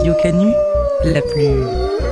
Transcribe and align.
Radio 0.00 0.14
la 1.04 1.20
plus. 1.20 2.09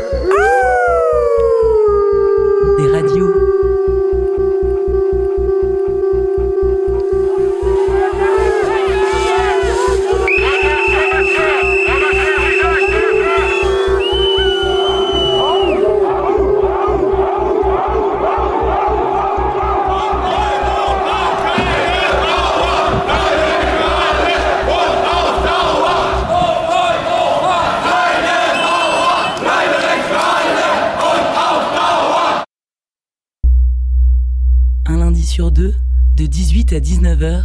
Sur 35.39 35.53
deux, 35.53 35.73
de 36.17 36.27
18 36.27 36.73
à 36.73 36.81
19h, 36.81 37.45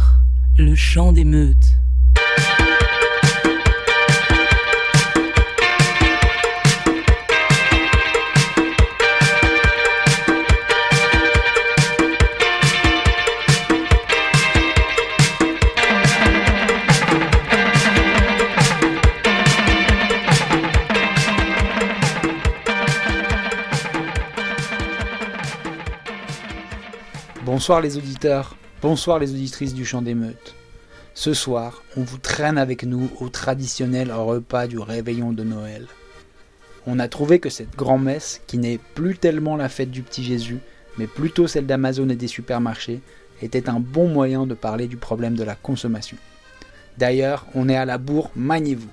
le 0.58 0.74
chant 0.74 1.12
des 1.12 1.22
meutes. 1.22 1.73
Bonsoir 27.56 27.80
les 27.80 27.96
auditeurs, 27.96 28.56
bonsoir 28.82 29.20
les 29.20 29.30
auditrices 29.30 29.74
du 29.74 29.84
Chant 29.84 30.02
des 30.02 30.16
Meutes. 30.16 30.56
Ce 31.14 31.32
soir, 31.34 31.84
on 31.96 32.02
vous 32.02 32.18
traîne 32.18 32.58
avec 32.58 32.82
nous 32.82 33.08
au 33.20 33.28
traditionnel 33.28 34.10
repas 34.10 34.66
du 34.66 34.80
réveillon 34.80 35.32
de 35.32 35.44
Noël. 35.44 35.86
On 36.84 36.98
a 36.98 37.06
trouvé 37.06 37.38
que 37.38 37.50
cette 37.50 37.76
grand-messe, 37.76 38.42
qui 38.48 38.58
n'est 38.58 38.80
plus 38.96 39.16
tellement 39.18 39.54
la 39.54 39.68
fête 39.68 39.92
du 39.92 40.02
petit 40.02 40.24
Jésus, 40.24 40.58
mais 40.98 41.06
plutôt 41.06 41.46
celle 41.46 41.66
d'Amazon 41.66 42.08
et 42.08 42.16
des 42.16 42.26
supermarchés, 42.26 43.00
était 43.40 43.68
un 43.68 43.78
bon 43.78 44.08
moyen 44.08 44.48
de 44.48 44.54
parler 44.54 44.88
du 44.88 44.96
problème 44.96 45.36
de 45.36 45.44
la 45.44 45.54
consommation. 45.54 46.16
D'ailleurs, 46.98 47.46
on 47.54 47.68
est 47.68 47.76
à 47.76 47.84
la 47.84 47.98
bourre, 47.98 48.32
maniez-vous. 48.34 48.90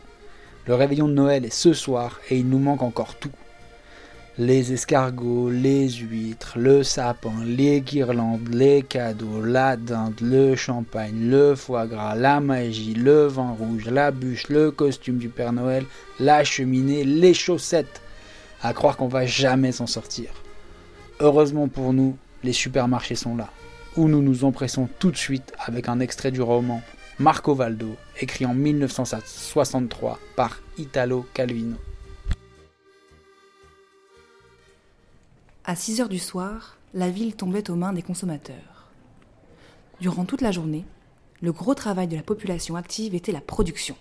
Le 0.67 0.75
réveillon 0.75 1.07
de 1.07 1.13
Noël 1.13 1.45
est 1.45 1.49
ce 1.49 1.73
soir 1.73 2.19
et 2.29 2.37
il 2.37 2.47
nous 2.47 2.59
manque 2.59 2.83
encore 2.83 3.15
tout 3.15 3.31
les 4.41 4.73
escargots, 4.73 5.51
les 5.51 5.87
huîtres, 5.87 6.57
le 6.57 6.81
sapin, 6.81 7.45
les 7.45 7.79
guirlandes, 7.79 8.49
les 8.51 8.81
cadeaux, 8.81 9.45
la 9.45 9.77
dinde, 9.77 10.19
le 10.19 10.55
champagne, 10.55 11.29
le 11.29 11.53
foie 11.53 11.85
gras, 11.85 12.15
la 12.15 12.39
magie, 12.39 12.95
le 12.95 13.27
vin 13.27 13.51
rouge, 13.51 13.85
la 13.85 14.09
bûche, 14.09 14.49
le 14.49 14.71
costume 14.71 15.19
du 15.19 15.29
Père 15.29 15.53
Noël, 15.53 15.85
la 16.19 16.43
cheminée, 16.43 17.03
les 17.03 17.35
chaussettes. 17.35 18.01
À 18.63 18.73
croire 18.73 18.97
qu'on 18.97 19.07
va 19.07 19.27
jamais 19.27 19.71
s'en 19.71 19.85
sortir. 19.85 20.31
Heureusement 21.19 21.67
pour 21.67 21.93
nous, 21.93 22.17
les 22.43 22.53
supermarchés 22.53 23.15
sont 23.15 23.35
là, 23.35 23.49
où 23.95 24.07
nous 24.07 24.23
nous 24.23 24.43
empressons 24.43 24.89
tout 24.97 25.11
de 25.11 25.17
suite 25.17 25.53
avec 25.59 25.87
un 25.87 25.99
extrait 25.99 26.31
du 26.31 26.41
roman 26.41 26.81
Marco 27.19 27.53
Valdo, 27.53 27.95
écrit 28.19 28.47
en 28.47 28.55
1963 28.55 30.19
par 30.35 30.61
Italo 30.79 31.27
Calvino. 31.35 31.77
À 35.71 35.75
6 35.77 36.01
heures 36.01 36.09
du 36.09 36.19
soir, 36.19 36.75
la 36.93 37.09
ville 37.09 37.33
tombait 37.33 37.71
aux 37.71 37.75
mains 37.75 37.93
des 37.93 38.01
consommateurs. 38.01 38.91
Durant 40.01 40.25
toute 40.25 40.41
la 40.41 40.51
journée, 40.51 40.83
le 41.41 41.53
gros 41.53 41.75
travail 41.75 42.09
de 42.09 42.17
la 42.17 42.23
population 42.23 42.75
active 42.75 43.15
était 43.15 43.31
la 43.31 43.39
production. 43.39 43.95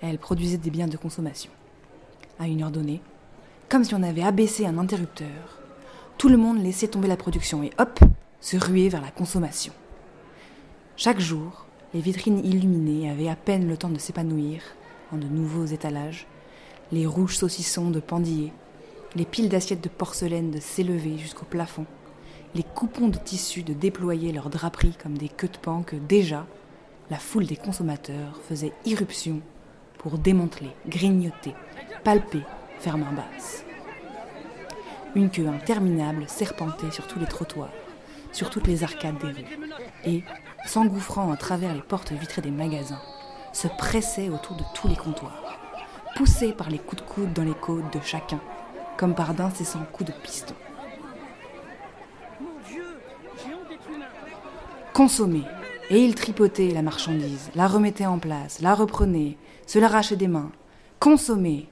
Elle 0.00 0.20
produisait 0.20 0.58
des 0.58 0.70
biens 0.70 0.86
de 0.86 0.96
consommation. 0.96 1.50
À 2.38 2.46
une 2.46 2.62
heure 2.62 2.70
donnée, 2.70 3.00
comme 3.68 3.82
si 3.82 3.96
on 3.96 4.02
avait 4.04 4.22
abaissé 4.22 4.64
un 4.64 4.78
interrupteur, 4.78 5.58
tout 6.18 6.28
le 6.28 6.36
monde 6.36 6.62
laissait 6.62 6.86
tomber 6.86 7.08
la 7.08 7.16
production 7.16 7.64
et 7.64 7.72
hop, 7.78 7.98
se 8.40 8.56
ruait 8.56 8.88
vers 8.88 9.02
la 9.02 9.10
consommation. 9.10 9.72
Chaque 10.96 11.18
jour, 11.18 11.66
les 11.94 12.00
vitrines 12.00 12.44
illuminées 12.44 13.10
avaient 13.10 13.28
à 13.28 13.34
peine 13.34 13.66
le 13.66 13.76
temps 13.76 13.90
de 13.90 13.98
s'épanouir 13.98 14.62
en 15.10 15.16
de 15.16 15.26
nouveaux 15.26 15.66
étalages, 15.66 16.28
les 16.92 17.06
rouges 17.06 17.38
saucissons 17.38 17.90
de 17.90 17.98
Pandillé, 17.98 18.52
les 19.14 19.24
piles 19.26 19.48
d'assiettes 19.48 19.82
de 19.82 19.88
porcelaine 19.88 20.50
de 20.50 20.60
s'élever 20.60 21.18
jusqu'au 21.18 21.44
plafond, 21.44 21.86
les 22.54 22.62
coupons 22.62 23.08
de 23.08 23.18
tissu 23.18 23.62
de 23.62 23.74
déployer 23.74 24.32
leurs 24.32 24.50
draperies 24.50 24.96
comme 25.00 25.18
des 25.18 25.28
queues 25.28 25.48
de 25.48 25.58
pan 25.58 25.82
que 25.82 25.96
déjà, 25.96 26.46
la 27.10 27.18
foule 27.18 27.46
des 27.46 27.56
consommateurs 27.56 28.40
faisait 28.48 28.72
irruption 28.84 29.40
pour 29.98 30.18
démanteler, 30.18 30.70
grignoter, 30.86 31.54
palper, 32.04 32.42
faire 32.78 32.98
main 32.98 33.12
basse. 33.12 33.64
Une 35.14 35.30
queue 35.30 35.46
interminable 35.46 36.24
serpentait 36.26 36.90
sur 36.90 37.06
tous 37.06 37.18
les 37.18 37.26
trottoirs, 37.26 37.72
sur 38.32 38.48
toutes 38.48 38.66
les 38.66 38.82
arcades 38.82 39.18
des 39.18 39.32
rues, 39.32 39.58
et, 40.04 40.24
s'engouffrant 40.66 41.30
à 41.30 41.36
travers 41.36 41.74
les 41.74 41.82
portes 41.82 42.12
vitrées 42.12 42.42
des 42.42 42.50
magasins, 42.50 43.00
se 43.52 43.68
pressait 43.68 44.30
autour 44.30 44.56
de 44.56 44.64
tous 44.74 44.88
les 44.88 44.96
comptoirs, 44.96 45.58
poussée 46.16 46.52
par 46.52 46.70
les 46.70 46.78
coups 46.78 47.02
de 47.02 47.08
coude 47.08 47.32
dans 47.34 47.44
les 47.44 47.54
côtes 47.54 47.92
de 47.92 48.00
chacun, 48.02 48.40
comme 49.02 49.16
par 49.16 49.34
d'incessants 49.34 49.84
coups 49.92 50.12
de 50.12 50.16
piston. 50.22 50.54
Consommer, 54.92 55.42
et 55.90 55.98
il 55.98 56.14
tripotait 56.14 56.68
la 56.68 56.82
marchandise, 56.82 57.50
la 57.56 57.66
remettait 57.66 58.06
en 58.06 58.20
place, 58.20 58.60
la 58.60 58.76
reprenait, 58.76 59.38
se 59.66 59.80
l'arrachait 59.80 60.14
des 60.14 60.28
mains. 60.28 60.52
Consommer, 61.00 61.68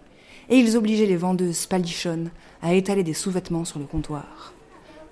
et 0.48 0.58
ils 0.58 0.76
obligeaient 0.76 1.06
les 1.06 1.16
vendeuses 1.16 1.66
palichonnes 1.66 2.32
à 2.62 2.74
étaler 2.74 3.04
des 3.04 3.14
sous-vêtements 3.14 3.64
sur 3.64 3.78
le 3.78 3.84
comptoir. 3.84 4.52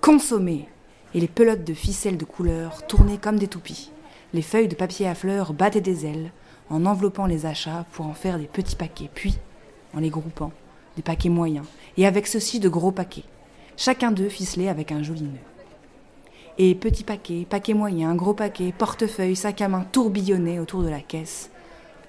Consommer, 0.00 0.68
et 1.14 1.20
les 1.20 1.28
pelotes 1.28 1.62
de 1.62 1.72
ficelles 1.72 2.18
de 2.18 2.24
couleur 2.24 2.84
tournaient 2.88 3.18
comme 3.18 3.38
des 3.38 3.46
toupies. 3.46 3.92
Les 4.34 4.42
feuilles 4.42 4.66
de 4.66 4.74
papier 4.74 5.06
à 5.06 5.14
fleurs 5.14 5.52
battaient 5.52 5.80
des 5.80 6.04
ailes 6.04 6.32
en 6.68 6.84
enveloppant 6.84 7.26
les 7.26 7.46
achats 7.46 7.86
pour 7.92 8.06
en 8.06 8.14
faire 8.14 8.40
des 8.40 8.48
petits 8.48 8.74
paquets, 8.74 9.08
puis, 9.14 9.38
en 9.94 10.00
les 10.00 10.10
groupant, 10.10 10.50
des 10.98 11.03
paquets 11.03 11.28
moyens, 11.28 11.64
et 11.97 12.09
avec 12.09 12.26
ceux-ci 12.26 12.59
de 12.59 12.69
gros 12.69 12.91
paquets, 12.91 13.22
chacun 13.76 14.10
d'eux 14.10 14.28
ficelé 14.28 14.66
avec 14.66 14.91
un 14.91 15.04
joli 15.04 15.22
nœud. 15.22 15.38
Et 16.59 16.75
petits 16.75 17.04
paquets, 17.04 17.47
paquets 17.48 17.72
moyens, 17.72 18.16
gros 18.16 18.34
paquets, 18.34 18.75
portefeuilles, 18.76 19.36
sacs 19.36 19.60
à 19.60 19.69
main 19.69 19.86
tourbillonnaient 19.92 20.59
autour 20.59 20.82
de 20.82 20.88
la 20.88 20.98
caisse, 20.98 21.50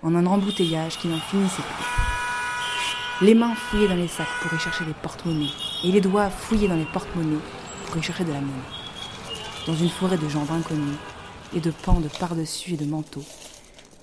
en 0.02 0.16
un 0.16 0.26
embouteillage 0.26 0.98
qui 0.98 1.08
n'en 1.08 1.20
finissait 1.20 1.62
plus. 1.62 3.28
Les 3.28 3.36
mains 3.36 3.54
fouillaient 3.54 3.90
dans 3.90 3.96
les 3.96 4.08
sacs 4.08 4.26
pour 4.42 4.52
y 4.52 4.60
chercher 4.60 4.86
des 4.86 4.96
porte-monnaies, 5.04 5.54
et 5.84 5.92
les 5.92 6.02
doigts 6.02 6.32
fouillaient 6.32 6.68
dans 6.68 6.76
les 6.76 6.86
porte-monnaies 6.92 7.44
pour 7.86 7.98
y 7.98 8.02
chercher 8.02 8.24
de 8.24 8.34
la 8.34 8.42
monnaie. 8.42 8.54
Dans 9.68 9.76
une 9.76 9.90
forêt 9.90 10.18
de 10.18 10.28
jambes 10.28 10.50
inconnus, 10.50 10.98
et 11.56 11.60
de 11.60 11.70
pans 11.70 12.00
de 12.00 12.08
par-dessus 12.08 12.74
et 12.74 12.78
de 12.78 12.86
manteaux, 12.86 13.26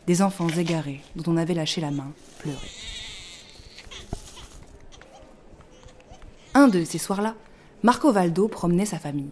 des 0.07 0.23
enfants 0.23 0.49
égarés 0.49 1.01
dont 1.17 1.33
on 1.33 1.37
avait 1.37 1.55
lâché 1.55 1.81
la 1.81 1.91
main 1.91 2.13
pleuraient. 2.39 3.06
Un 6.57 6.69
de 6.69 6.85
ces 6.85 6.97
soirs-là, 6.97 7.35
Marco 7.83 8.11
Valdo 8.11 8.49
promenait 8.49 8.87
sa 8.87 8.99
famille. 8.99 9.29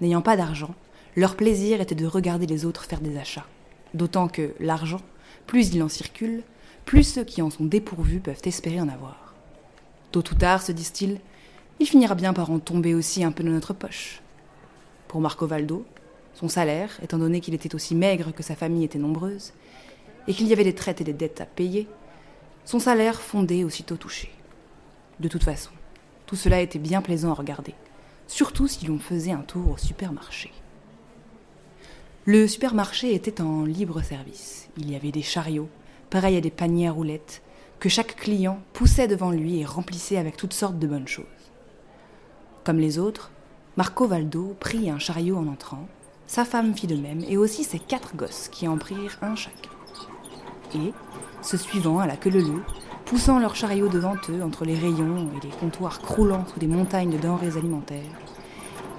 N'ayant 0.00 0.22
pas 0.22 0.36
d'argent, 0.36 0.72
leur 1.16 1.34
plaisir 1.34 1.80
était 1.80 1.96
de 1.96 2.06
regarder 2.06 2.46
les 2.46 2.64
autres 2.64 2.84
faire 2.84 3.00
des 3.00 3.18
achats. 3.18 3.48
D'autant 3.92 4.28
que 4.28 4.54
l'argent, 4.60 5.00
plus 5.48 5.74
il 5.74 5.82
en 5.82 5.88
circule, 5.88 6.44
plus 6.84 7.02
ceux 7.02 7.24
qui 7.24 7.42
en 7.42 7.50
sont 7.50 7.64
dépourvus 7.64 8.20
peuvent 8.20 8.42
espérer 8.44 8.80
en 8.80 8.88
avoir. 8.88 9.34
Tôt 10.12 10.20
ou 10.20 10.34
tard, 10.36 10.62
se 10.62 10.70
disent-ils, 10.70 11.18
il 11.80 11.88
finira 11.88 12.14
bien 12.14 12.32
par 12.32 12.52
en 12.52 12.60
tomber 12.60 12.94
aussi 12.94 13.24
un 13.24 13.32
peu 13.32 13.42
dans 13.42 13.50
notre 13.50 13.74
poche. 13.74 14.22
Pour 15.08 15.20
Marco 15.20 15.48
Valdo, 15.48 15.84
son 16.34 16.46
salaire, 16.46 17.00
étant 17.02 17.18
donné 17.18 17.40
qu'il 17.40 17.54
était 17.54 17.74
aussi 17.74 17.96
maigre 17.96 18.32
que 18.32 18.44
sa 18.44 18.54
famille 18.54 18.84
était 18.84 19.00
nombreuse, 19.00 19.54
et 20.28 20.34
qu'il 20.34 20.46
y 20.46 20.52
avait 20.52 20.62
des 20.62 20.76
traites 20.76 21.00
et 21.00 21.04
des 21.04 21.14
dettes 21.14 21.40
à 21.40 21.46
payer, 21.46 21.88
son 22.64 22.78
salaire 22.78 23.20
fondait 23.20 23.64
aussitôt 23.64 23.96
touché. 23.96 24.30
De 25.18 25.26
toute 25.26 25.42
façon, 25.42 25.72
tout 26.30 26.36
cela 26.36 26.60
était 26.60 26.78
bien 26.78 27.02
plaisant 27.02 27.32
à 27.32 27.34
regarder, 27.34 27.74
surtout 28.28 28.68
si 28.68 28.86
l'on 28.86 29.00
faisait 29.00 29.32
un 29.32 29.40
tour 29.40 29.72
au 29.72 29.76
supermarché. 29.76 30.52
Le 32.24 32.46
supermarché 32.46 33.16
était 33.16 33.40
en 33.40 33.64
libre 33.64 34.00
service. 34.02 34.68
Il 34.76 34.88
y 34.88 34.94
avait 34.94 35.10
des 35.10 35.22
chariots, 35.22 35.68
pareils 36.08 36.36
à 36.36 36.40
des 36.40 36.52
paniers 36.52 36.86
à 36.86 36.92
roulettes, 36.92 37.42
que 37.80 37.88
chaque 37.88 38.14
client 38.14 38.60
poussait 38.74 39.08
devant 39.08 39.32
lui 39.32 39.58
et 39.58 39.64
remplissait 39.64 40.18
avec 40.18 40.36
toutes 40.36 40.52
sortes 40.52 40.78
de 40.78 40.86
bonnes 40.86 41.08
choses. 41.08 41.26
Comme 42.62 42.78
les 42.78 43.00
autres, 43.00 43.32
Marco 43.76 44.06
Valdo 44.06 44.54
prit 44.60 44.88
un 44.88 45.00
chariot 45.00 45.36
en 45.36 45.48
entrant, 45.48 45.88
sa 46.28 46.44
femme 46.44 46.76
fit 46.76 46.86
de 46.86 46.94
même, 46.94 47.24
et 47.26 47.38
aussi 47.38 47.64
ses 47.64 47.80
quatre 47.80 48.14
gosses 48.14 48.48
qui 48.52 48.68
en 48.68 48.78
prirent 48.78 49.18
un 49.20 49.34
chacun. 49.34 49.70
Et, 50.76 50.92
se 51.42 51.56
suivant 51.56 51.98
à 51.98 52.06
la 52.06 52.16
queue 52.16 52.30
leu 52.30 52.62
poussant 53.10 53.40
leur 53.40 53.56
chariot 53.56 53.88
devant 53.88 54.14
eux 54.28 54.40
entre 54.40 54.64
les 54.64 54.76
rayons 54.76 55.30
et 55.36 55.44
les 55.44 55.52
comptoirs 55.52 55.98
croulant 55.98 56.46
sous 56.46 56.60
des 56.60 56.68
montagnes 56.68 57.10
de 57.10 57.18
denrées 57.18 57.56
alimentaires. 57.56 57.98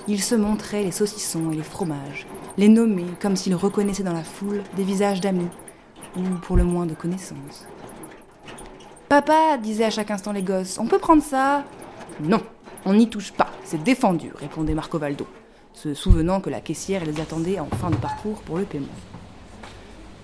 Ils 0.06 0.22
se 0.22 0.36
montraient 0.36 0.84
les 0.84 0.92
saucissons 0.92 1.50
et 1.50 1.56
les 1.56 1.64
fromages, 1.64 2.28
les 2.58 2.68
nommaient 2.68 3.06
comme 3.22 3.38
s'ils 3.38 3.56
reconnaissaient 3.56 4.04
dans 4.04 4.12
la 4.12 4.26
foule 4.26 4.64
des 4.76 4.84
visages 4.84 5.22
d'amis, 5.22 5.48
ou 6.18 6.24
pour 6.42 6.58
le 6.58 6.66
moins 6.66 6.86
de 6.86 6.94
connaissances. 6.94 7.66
Papa, 9.08 9.58
disaient 9.58 9.86
à 9.86 9.90
chaque 9.90 10.12
instant 10.12 10.34
les 10.34 10.44
gosses, 10.44 10.78
on 10.78 10.88
peut 10.88 11.00
prendre 11.00 11.24
ça? 11.24 11.64
Non, 12.20 12.42
on 12.84 12.94
n'y 12.94 13.10
touche 13.10 13.32
pas, 13.32 13.48
c'est 13.64 13.82
défendu, 13.82 14.34
répondait 14.36 14.74
Marco 14.74 15.00
Valdo, 15.00 15.26
se 15.72 15.94
souvenant 15.94 16.42
que 16.42 16.50
la 16.50 16.60
caissière 16.60 17.06
les 17.06 17.22
attendait 17.22 17.60
en 17.62 17.68
fin 17.78 17.90
de 17.90 17.96
parcours 17.96 18.42
pour 18.42 18.58
le 18.58 18.66
paiement. 18.66 18.88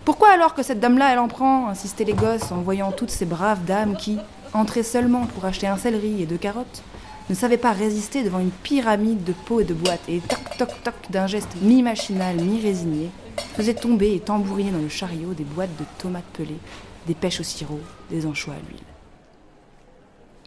Pourquoi 0.07 0.29
alors 0.29 0.53
que 0.53 0.63
cette 0.63 0.79
dame-là, 0.79 1.11
elle 1.11 1.19
en 1.19 1.27
prend 1.27 1.67
insistaient 1.67 2.05
les 2.05 2.13
gosses 2.13 2.53
en 2.53 2.61
voyant 2.61 2.93
toutes 2.93 3.09
ces 3.09 3.25
braves 3.25 3.65
dames 3.65 3.97
qui, 3.97 4.17
entrées 4.53 4.83
seulement 4.83 5.25
pour 5.25 5.43
acheter 5.43 5.67
un 5.67 5.75
céleri 5.75 6.21
et 6.21 6.25
deux 6.25 6.37
carottes, 6.37 6.81
ne 7.29 7.35
savaient 7.35 7.57
pas 7.57 7.73
résister 7.73 8.23
devant 8.23 8.39
une 8.39 8.51
pyramide 8.51 9.25
de 9.25 9.33
pots 9.33 9.59
et 9.59 9.65
de 9.65 9.73
boîtes 9.73 10.07
et 10.07 10.21
toc 10.21 10.39
toc 10.57 10.69
toc 10.81 10.93
d'un 11.09 11.27
geste 11.27 11.57
mi-machinal, 11.61 12.37
mi-résigné, 12.37 13.09
faisaient 13.57 13.73
tomber 13.73 14.13
et 14.13 14.21
tambouriner 14.21 14.71
dans 14.71 14.77
le 14.77 14.87
chariot 14.87 15.33
des 15.33 15.43
boîtes 15.43 15.75
de 15.77 15.83
tomates 15.97 16.23
pelées, 16.31 16.61
des 17.05 17.13
pêches 17.13 17.41
au 17.41 17.43
sirop, 17.43 17.81
des 18.09 18.25
anchois 18.25 18.53
à 18.53 18.69
l'huile. 18.69 18.79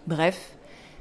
Bref, 0.06 0.56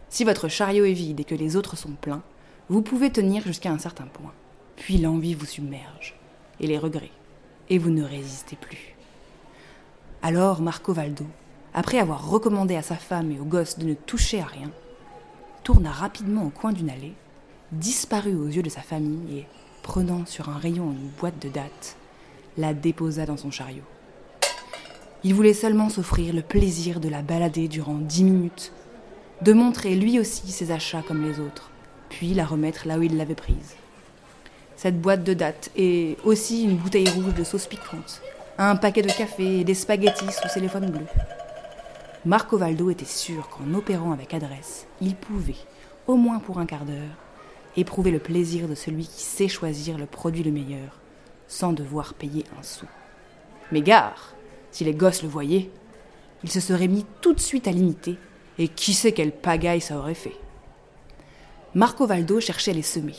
si 0.10 0.26
votre 0.26 0.50
chariot 0.50 0.84
est 0.84 0.92
vide 0.92 1.22
et 1.22 1.24
que 1.24 1.34
les 1.34 1.56
autres 1.56 1.78
sont 1.78 1.94
pleins, 2.02 2.24
vous 2.68 2.82
pouvez 2.82 3.10
tenir 3.10 3.42
jusqu'à 3.42 3.72
un 3.72 3.80
certain 3.80 4.08
point. 4.12 4.34
Puis 4.76 4.98
l'envie 4.98 5.34
vous 5.34 5.46
submerge, 5.46 6.20
et 6.60 6.68
les 6.68 6.78
regrets 6.78 7.12
et 7.70 7.78
vous 7.78 7.92
ne 7.92 8.04
résistez 8.04 8.56
plus. 8.56 8.96
Alors 10.22 10.62
Marco 10.62 10.94
Valdo, 10.94 11.26
après 11.74 12.00
avoir 12.00 12.30
recommandé 12.30 12.76
à 12.76 12.82
sa 12.82 12.96
femme 12.96 13.32
et 13.32 13.40
aux 13.40 13.46
gosses 13.46 13.78
de 13.78 13.86
ne 13.86 13.94
toucher 13.94 14.42
à 14.42 14.46
rien, 14.46 14.72
tourna 15.64 15.92
rapidement 15.92 16.46
au 16.46 16.50
coin 16.50 16.74
d'une 16.74 16.90
allée, 16.90 17.14
disparut 17.72 18.36
aux 18.36 18.48
yeux 18.48 18.64
de 18.64 18.70
sa 18.70 18.82
famille 18.82 19.40
et, 19.40 19.46
prenant 19.84 20.26
sur 20.26 20.50
un 20.50 20.58
rayon 20.58 20.92
une 20.92 21.10
boîte 21.20 21.42
de 21.42 21.50
dattes, 21.50 21.96
la 22.58 22.74
déposa 22.74 23.26
dans 23.26 23.38
son 23.38 23.52
chariot. 23.52 23.84
Il 25.24 25.36
voulait 25.36 25.54
seulement 25.54 25.90
s'offrir 25.90 26.34
le 26.34 26.42
plaisir 26.42 27.00
de 27.00 27.10
la 27.10 27.22
balader 27.22 27.68
durant 27.68 27.96
dix 27.96 28.24
minutes, 28.24 28.72
de 29.42 29.54
montrer 29.54 29.96
lui 29.96 30.20
aussi 30.20 30.52
ses 30.52 30.72
achats 30.72 31.04
comme 31.08 31.24
les 31.24 31.40
autres, 31.40 31.72
puis 32.10 32.34
la 32.34 32.46
remettre 32.46 32.88
là 32.88 32.98
où 32.98 33.04
il 33.04 33.16
l'avait 33.16 33.36
prise 33.36 33.76
cette 34.80 35.02
boîte 35.02 35.26
de 35.26 35.34
dates 35.34 35.72
et 35.76 36.16
aussi 36.24 36.64
une 36.64 36.78
bouteille 36.78 37.10
rouge 37.10 37.34
de 37.34 37.44
sauce 37.44 37.68
piquante, 37.68 38.22
un 38.58 38.78
paquet 38.78 39.02
de 39.02 39.12
café 39.12 39.60
et 39.60 39.64
des 39.66 39.74
spaghettis 39.74 40.32
sous 40.32 40.48
téléphone 40.54 40.90
bleu. 40.90 41.06
Marco 42.24 42.58
Valdo 42.58 42.90
était 42.90 43.04
sûr 43.04 43.50
qu'en 43.50 43.74
opérant 43.74 44.14
avec 44.14 44.34
adresse, 44.34 44.88
il 45.02 45.16
pouvait, 45.16 45.58
au 46.08 46.16
moins 46.16 46.40
pour 46.40 46.60
un 46.60 46.66
quart 46.66 46.86
d'heure, 46.86 47.18
éprouver 47.76 48.10
le 48.10 48.20
plaisir 48.20 48.70
de 48.70 48.76
celui 48.76 49.06
qui 49.06 49.22
sait 49.22 49.50
choisir 49.50 49.98
le 49.98 50.06
produit 50.06 50.44
le 50.44 50.52
meilleur, 50.52 51.02
sans 51.50 51.74
devoir 51.74 52.14
payer 52.14 52.46
un 52.58 52.64
sou. 52.64 52.86
Mais 53.74 53.82
gare, 53.82 54.34
si 54.72 54.86
les 54.86 54.94
gosses 54.94 55.24
le 55.24 55.28
voyaient, 55.28 55.70
ils 56.46 56.52
se 56.52 56.62
seraient 56.62 56.88
mis 56.88 57.06
tout 57.20 57.34
de 57.34 57.42
suite 57.42 57.68
à 57.68 57.72
l'imiter, 57.72 58.16
et 58.58 58.70
qui 58.70 58.94
sait 58.94 59.12
quelle 59.12 59.34
pagaille 59.34 59.82
ça 59.82 59.98
aurait 59.98 60.14
fait. 60.14 60.38
Marco 61.76 62.08
Valdo 62.08 62.40
cherchait 62.40 62.74
les 62.74 62.82
semer, 62.82 63.16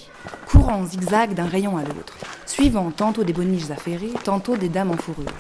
courant 0.47 0.81
en 0.81 0.87
zigzag 0.87 1.35
d'un 1.35 1.47
rayon 1.47 1.77
à 1.77 1.83
l'autre, 1.83 2.17
suivant 2.47 2.91
tantôt 2.91 3.23
des 3.23 3.33
boniches 3.33 3.71
affairées, 3.71 4.11
tantôt 4.25 4.57
des 4.57 4.69
dames 4.69 4.91
en 4.91 4.97
fourrure. 4.97 5.33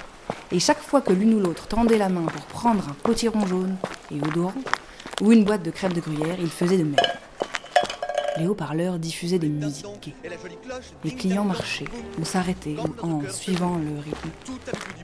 Et 0.52 0.60
chaque 0.60 0.80
fois 0.80 1.00
que 1.00 1.12
l'une 1.12 1.34
ou 1.34 1.40
l'autre 1.40 1.66
tendait 1.66 1.98
la 1.98 2.08
main 2.08 2.26
pour 2.26 2.42
prendre 2.42 2.88
un 2.88 2.94
potiron 3.02 3.44
jaune 3.46 3.76
et 4.12 4.20
odorant, 4.20 4.54
ou 5.22 5.32
une 5.32 5.44
boîte 5.44 5.64
de 5.64 5.72
crêpes 5.72 5.92
de 5.92 6.00
gruyère, 6.00 6.36
il 6.38 6.50
faisait 6.50 6.78
de 6.78 6.84
même. 6.84 6.94
Les 8.38 8.46
haut-parleurs 8.46 9.00
diffusaient 9.00 9.40
des 9.40 9.48
musiques. 9.48 10.14
Les 11.04 11.10
clients 11.10 11.44
marchaient 11.44 11.88
ou 12.20 12.24
s'arrêtaient 12.24 12.76
en 13.02 13.28
suivant 13.28 13.76
le 13.76 14.00
rythme. 14.00 14.30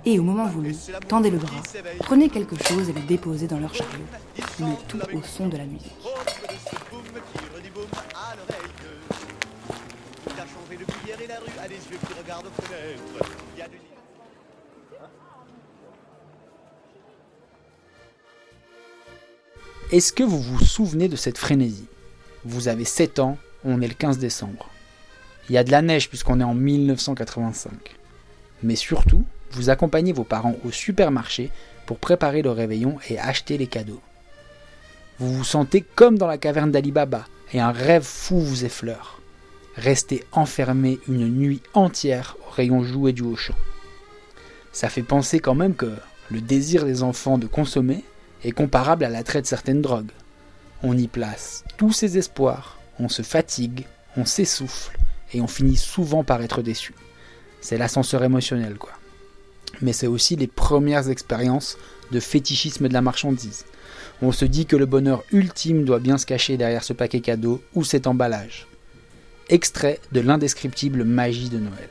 Et 0.04 0.20
au 0.20 0.22
moment 0.22 0.46
voulu, 0.46 0.76
tendaient 1.08 1.30
le 1.30 1.38
bras, 1.38 1.60
prenaient 1.98 2.28
quelque 2.28 2.54
chose 2.68 2.88
et 2.88 2.92
le 2.92 3.00
déposaient 3.00 3.48
dans 3.48 3.58
leur 3.58 3.74
chariot, 3.74 4.06
le 4.60 4.66
tout 4.86 5.00
au 5.12 5.22
son 5.22 5.48
de 5.48 5.56
la 5.56 5.64
musique. 5.64 5.92
Est-ce 19.92 20.12
que 20.12 20.22
vous 20.22 20.40
vous 20.40 20.64
souvenez 20.64 21.08
de 21.08 21.16
cette 21.16 21.38
frénésie? 21.38 21.88
Vous 22.44 22.68
avez 22.68 22.84
7 22.84 23.18
ans, 23.18 23.38
on 23.64 23.80
est 23.80 23.88
le 23.88 23.94
15 23.94 24.18
décembre. 24.18 24.70
Il 25.48 25.54
y 25.54 25.58
a 25.58 25.64
de 25.64 25.70
la 25.70 25.82
neige 25.82 26.08
puisqu'on 26.08 26.40
est 26.40 26.44
en 26.44 26.54
1985. 26.54 27.72
Mais 28.62 28.76
surtout, 28.76 29.24
vous 29.50 29.70
accompagnez 29.70 30.12
vos 30.12 30.24
parents 30.24 30.56
au 30.64 30.70
supermarché 30.70 31.50
pour 31.86 31.98
préparer 31.98 32.42
le 32.42 32.50
réveillon 32.50 32.98
et 33.08 33.18
acheter 33.18 33.58
les 33.58 33.68
cadeaux. 33.68 34.02
Vous 35.18 35.32
vous 35.32 35.44
sentez 35.44 35.82
comme 35.82 36.18
dans 36.18 36.26
la 36.26 36.38
caverne 36.38 36.70
d'Ali 36.70 36.92
Baba 36.92 37.26
et 37.52 37.60
un 37.60 37.72
rêve 37.72 38.04
fou 38.04 38.38
vous 38.38 38.64
effleure. 38.64 39.20
Rester 39.76 40.24
enfermé 40.32 40.98
une 41.06 41.28
nuit 41.28 41.60
entière 41.74 42.36
au 42.46 42.50
rayon 42.50 42.82
jouet 42.82 43.12
du 43.12 43.22
Auchan. 43.22 43.54
Ça 44.72 44.88
fait 44.88 45.02
penser 45.02 45.38
quand 45.38 45.54
même 45.54 45.74
que 45.74 45.92
le 46.30 46.40
désir 46.40 46.86
des 46.86 47.02
enfants 47.02 47.36
de 47.36 47.46
consommer 47.46 48.02
est 48.42 48.52
comparable 48.52 49.04
à 49.04 49.10
l'attrait 49.10 49.42
de 49.42 49.46
certaines 49.46 49.82
drogues. 49.82 50.12
On 50.82 50.96
y 50.96 51.08
place 51.08 51.62
tous 51.76 51.92
ses 51.92 52.16
espoirs, 52.16 52.78
on 52.98 53.10
se 53.10 53.20
fatigue, 53.20 53.84
on 54.16 54.24
s'essouffle 54.24 54.98
et 55.34 55.42
on 55.42 55.46
finit 55.46 55.76
souvent 55.76 56.24
par 56.24 56.40
être 56.40 56.62
déçu. 56.62 56.94
C'est 57.60 57.76
l'ascenseur 57.76 58.24
émotionnel 58.24 58.76
quoi. 58.78 58.92
Mais 59.82 59.92
c'est 59.92 60.06
aussi 60.06 60.36
les 60.36 60.46
premières 60.46 61.10
expériences 61.10 61.76
de 62.12 62.20
fétichisme 62.20 62.88
de 62.88 62.94
la 62.94 63.02
marchandise. 63.02 63.66
On 64.22 64.32
se 64.32 64.46
dit 64.46 64.64
que 64.64 64.76
le 64.76 64.86
bonheur 64.86 65.22
ultime 65.32 65.84
doit 65.84 65.98
bien 65.98 66.16
se 66.16 66.24
cacher 66.24 66.56
derrière 66.56 66.84
ce 66.84 66.94
paquet 66.94 67.20
cadeau 67.20 67.62
ou 67.74 67.84
cet 67.84 68.06
emballage. 68.06 68.66
Extrait 69.48 70.00
de 70.10 70.20
l'indescriptible 70.20 71.04
magie 71.04 71.48
de 71.48 71.58
Noël. 71.58 71.88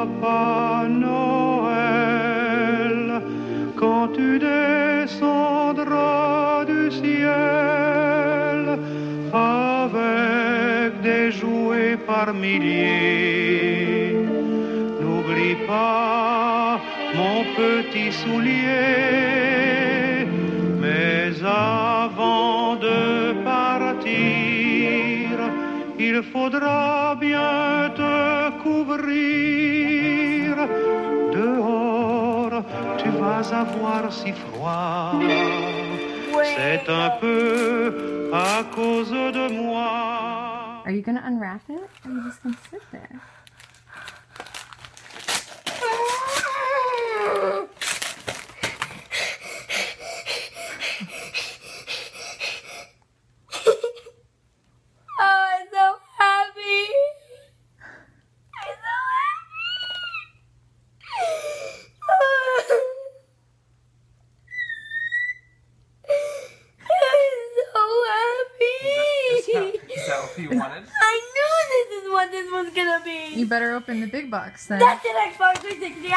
Papa 0.00 0.86
Noël, 0.88 1.82
quand 3.76 4.08
tu 4.16 4.38
descendras 4.50 5.84
du 6.64 6.90
ciel 6.90 8.62
avec 9.32 11.02
des 11.02 11.26
jouets 11.40 11.98
par 12.10 12.32
milliers, 12.32 14.16
n'oublie 15.00 15.58
pas 15.66 16.80
mon 17.18 17.38
petit 17.60 18.10
soulier, 18.20 19.16
mais 20.82 21.24
avant 21.44 22.76
de 22.86 23.00
partir, 23.44 25.30
il 25.98 26.22
faudra 26.32 27.16
bien 27.20 27.89
te 28.90 28.96
couvrir. 28.96 30.56
Dehors, 31.32 32.64
tu 32.98 33.08
vas 33.10 33.52
avoir 33.52 34.12
si 34.12 34.32
froid. 34.32 35.12
C'est 36.56 36.88
un 36.88 37.10
peu 37.20 38.30
à 38.32 38.64
cause 38.74 39.10
de 39.10 39.52
moi. 39.62 40.82
Are 40.84 40.90
you 40.90 41.02
gonna 41.02 41.22
unwrap 41.24 41.60
it 41.68 41.76
or 41.76 42.10
are 42.10 42.10
you 42.10 42.22
just 42.24 42.42
gonna 42.42 42.56
sit 42.70 42.82
there? 42.90 43.20
Xbox 74.40 74.66
then. 74.66 74.78
That's 74.78 75.04
an 75.04 75.12
Xbox 75.32 75.58
360. 75.60 76.08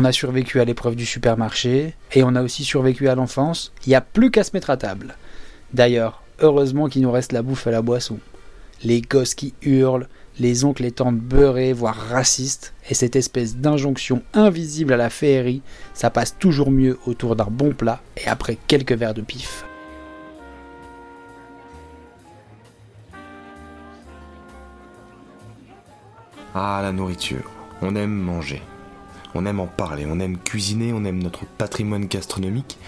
On 0.00 0.04
a 0.06 0.12
survécu 0.12 0.60
à 0.60 0.64
l'épreuve 0.64 0.96
du 0.96 1.04
supermarché, 1.04 1.94
et 2.12 2.22
on 2.22 2.34
a 2.34 2.42
aussi 2.42 2.64
survécu 2.64 3.08
à 3.10 3.14
l'enfance, 3.14 3.70
il 3.84 3.90
n'y 3.90 3.94
a 3.94 4.00
plus 4.00 4.30
qu'à 4.30 4.44
se 4.44 4.52
mettre 4.54 4.70
à 4.70 4.78
table. 4.78 5.14
D'ailleurs, 5.74 6.22
heureusement 6.38 6.88
qu'il 6.88 7.02
nous 7.02 7.12
reste 7.12 7.32
la 7.32 7.42
bouffe 7.42 7.66
à 7.66 7.70
la 7.70 7.82
boisson. 7.82 8.18
Les 8.82 9.02
gosses 9.02 9.34
qui 9.34 9.52
hurlent, 9.60 10.08
les 10.38 10.64
oncles 10.64 10.86
et 10.86 10.90
tantes 10.90 11.18
beurrés, 11.18 11.74
voire 11.74 11.96
racistes, 11.96 12.72
et 12.88 12.94
cette 12.94 13.14
espèce 13.14 13.56
d'injonction 13.58 14.22
invisible 14.32 14.94
à 14.94 14.96
la 14.96 15.10
féerie, 15.10 15.60
ça 15.92 16.08
passe 16.08 16.34
toujours 16.38 16.70
mieux 16.70 16.98
autour 17.04 17.36
d'un 17.36 17.48
bon 17.50 17.72
plat 17.72 18.00
et 18.16 18.26
après 18.26 18.56
quelques 18.68 18.92
verres 18.92 19.12
de 19.12 19.20
pif. 19.20 19.66
Ah, 26.54 26.80
la 26.82 26.90
nourriture. 26.90 27.50
On 27.82 27.94
aime 27.96 28.14
manger. 28.14 28.62
On 29.34 29.46
aime 29.46 29.60
en 29.60 29.66
parler, 29.66 30.06
on 30.08 30.18
aime 30.18 30.38
cuisiner, 30.38 30.92
on 30.92 31.04
aime 31.04 31.22
notre 31.22 31.46
patrimoine 31.46 32.06
gastronomique 32.06 32.78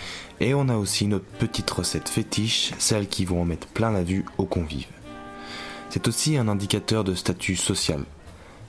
et 0.41 0.55
on 0.55 0.69
a 0.69 0.77
aussi 0.77 1.07
notre 1.07 1.25
petite 1.25 1.71
recette 1.71 2.09
fétiche, 2.09 2.73
celles 2.79 3.09
qui 3.09 3.25
vont 3.25 3.43
en 3.43 3.45
mettre 3.45 3.69
plein 3.69 3.93
la 3.93 4.03
vue 4.03 4.25
aux 4.39 4.47
convives. 4.47 4.87
C'est 5.91 6.09
aussi 6.09 6.37
un 6.37 6.49
indicateur 6.49 7.05
de 7.05 7.15
statut 7.15 7.57
social. 7.57 8.05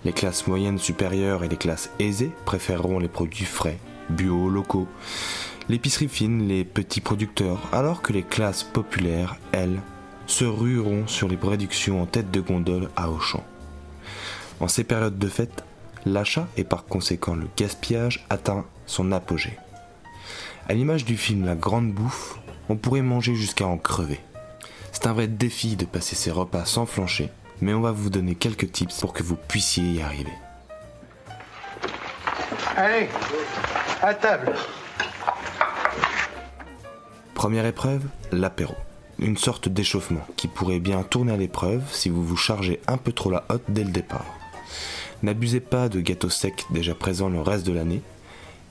Les 0.05 0.11
classes 0.11 0.45
moyennes 0.47 0.77
supérieures 0.77 1.43
et 1.43 1.47
les 1.47 1.55
classes 1.55 1.89
aisées 1.97 2.31
préféreront 2.45 2.99
les 2.99 3.07
produits 3.07 3.45
frais, 3.45 3.79
bio, 4.09 4.49
locaux, 4.49 4.87
l'épicerie 5.69 6.09
fine, 6.09 6.47
les 6.47 6.65
petits 6.65 7.01
producteurs, 7.01 7.59
alors 7.71 8.01
que 8.01 8.13
les 8.13 8.23
classes 8.23 8.63
populaires, 8.63 9.37
elles, 9.51 9.81
se 10.27 10.45
rueront 10.45 11.07
sur 11.07 11.27
les 11.27 11.37
réductions 11.41 12.01
en 12.01 12.05
tête 12.05 12.31
de 12.31 12.41
gondole 12.41 12.89
à 12.95 13.09
Auchan. 13.09 13.43
En 14.59 14.67
ces 14.67 14.83
périodes 14.83 15.17
de 15.17 15.27
fête, 15.27 15.63
l'achat 16.05 16.47
et 16.57 16.63
par 16.63 16.85
conséquent 16.85 17.35
le 17.35 17.47
gaspillage 17.55 18.25
atteint 18.29 18.65
son 18.85 19.11
apogée. 19.11 19.57
À 20.67 20.73
l'image 20.73 21.05
du 21.05 21.17
film 21.17 21.45
La 21.45 21.55
Grande 21.55 21.91
Bouffe, 21.91 22.39
on 22.69 22.75
pourrait 22.75 23.01
manger 23.01 23.35
jusqu'à 23.35 23.67
en 23.67 23.77
crever. 23.77 24.19
C'est 24.91 25.07
un 25.07 25.13
vrai 25.13 25.27
défi 25.27 25.75
de 25.75 25.85
passer 25.85 26.15
ses 26.15 26.31
repas 26.31 26.65
sans 26.65 26.85
flancher, 26.85 27.29
mais 27.61 27.73
on 27.73 27.81
va 27.81 27.91
vous 27.91 28.09
donner 28.09 28.35
quelques 28.35 28.71
tips 28.71 28.99
pour 28.99 29.13
que 29.13 29.23
vous 29.23 29.35
puissiez 29.35 29.83
y 29.83 30.01
arriver. 30.01 30.31
Allez, 32.77 33.09
à 34.01 34.13
table. 34.13 34.53
Première 37.33 37.65
épreuve, 37.65 38.03
l'apéro. 38.31 38.75
Une 39.19 39.37
sorte 39.37 39.69
d'échauffement 39.69 40.25
qui 40.37 40.47
pourrait 40.47 40.79
bien 40.79 41.03
tourner 41.03 41.33
à 41.33 41.37
l'épreuve 41.37 41.83
si 41.91 42.09
vous 42.09 42.23
vous 42.23 42.37
chargez 42.37 42.79
un 42.87 42.97
peu 42.97 43.11
trop 43.11 43.29
la 43.29 43.43
hotte 43.49 43.63
dès 43.67 43.83
le 43.83 43.91
départ. 43.91 44.42
N'abusez 45.23 45.61
pas 45.61 45.87
de 45.87 46.01
gâteaux 46.01 46.29
secs 46.29 46.65
déjà 46.69 46.93
présents 46.93 47.29
le 47.29 47.39
reste 47.39 47.65
de 47.65 47.71
l'année. 47.71 48.01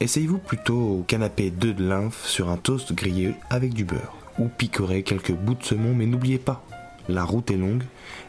Essayez-vous 0.01 0.37
plutôt 0.37 0.99
au 0.99 1.03
canapé 1.03 1.51
d'œufs 1.51 1.75
de 1.75 1.83
lymphe 1.83 2.27
sur 2.27 2.51
un 2.51 2.59
toast 2.59 2.93
grillé 2.93 3.33
avec 3.49 3.73
du 3.73 3.85
beurre. 3.85 4.15
Ou 4.39 4.49
picorez 4.49 5.03
quelques 5.03 5.33
bouts 5.33 5.55
de 5.55 5.65
saumon, 5.65 5.95
mais 5.95 6.05
n'oubliez 6.05 6.39
pas, 6.39 6.63
la 7.09 7.25
route 7.25 7.51
est 7.51 7.57
longue 7.57 7.85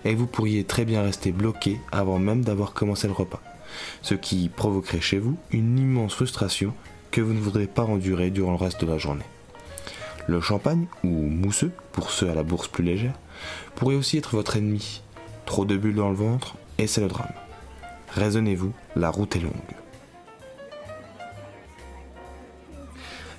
et 0.06 0.16
vous 0.16 0.26
pourriez 0.26 0.64
très 0.64 0.86
bien 0.86 1.02
rester 1.02 1.34
bloqué 1.34 1.82
avant 1.92 2.18
même 2.18 2.46
d'avoir 2.46 2.72
commencé 2.72 3.08
le 3.08 3.14
repas. 3.14 3.42
Ce 4.02 4.16
qui 4.16 4.48
provoquerait 4.48 5.02
chez 5.02 5.20
vous 5.20 5.38
une 5.52 5.78
immense 5.78 6.14
frustration 6.14 6.74
que 7.12 7.20
vous 7.20 7.34
ne 7.34 7.42
voudrez 7.42 7.68
pas 7.68 7.84
endurer 7.84 8.30
durant 8.30 8.52
le 8.52 8.58
reste 8.58 8.80
de 8.80 8.90
la 8.90 8.98
journée. 8.98 9.26
Le 10.28 10.40
champagne, 10.40 10.86
ou 11.04 11.10
mousseux, 11.10 11.74
pour 11.92 12.10
ceux 12.10 12.30
à 12.30 12.36
la 12.36 12.44
bourse 12.44 12.70
plus 12.70 12.86
légère, 12.86 13.20
pourrait 13.76 13.96
aussi 13.96 14.18
être 14.18 14.38
votre 14.38 14.56
ennemi. 14.56 15.02
Trop 15.46 15.66
de 15.66 15.76
bulles 15.76 15.96
dans 15.96 16.10
le 16.10 16.16
ventre, 16.16 16.56
et 16.78 16.88
c'est 16.88 17.02
le 17.02 17.10
drame. 17.10 17.28
Raisonnez-vous, 18.16 18.74
la 18.96 19.10
route 19.10 19.36
est 19.36 19.40
longue. 19.40 19.52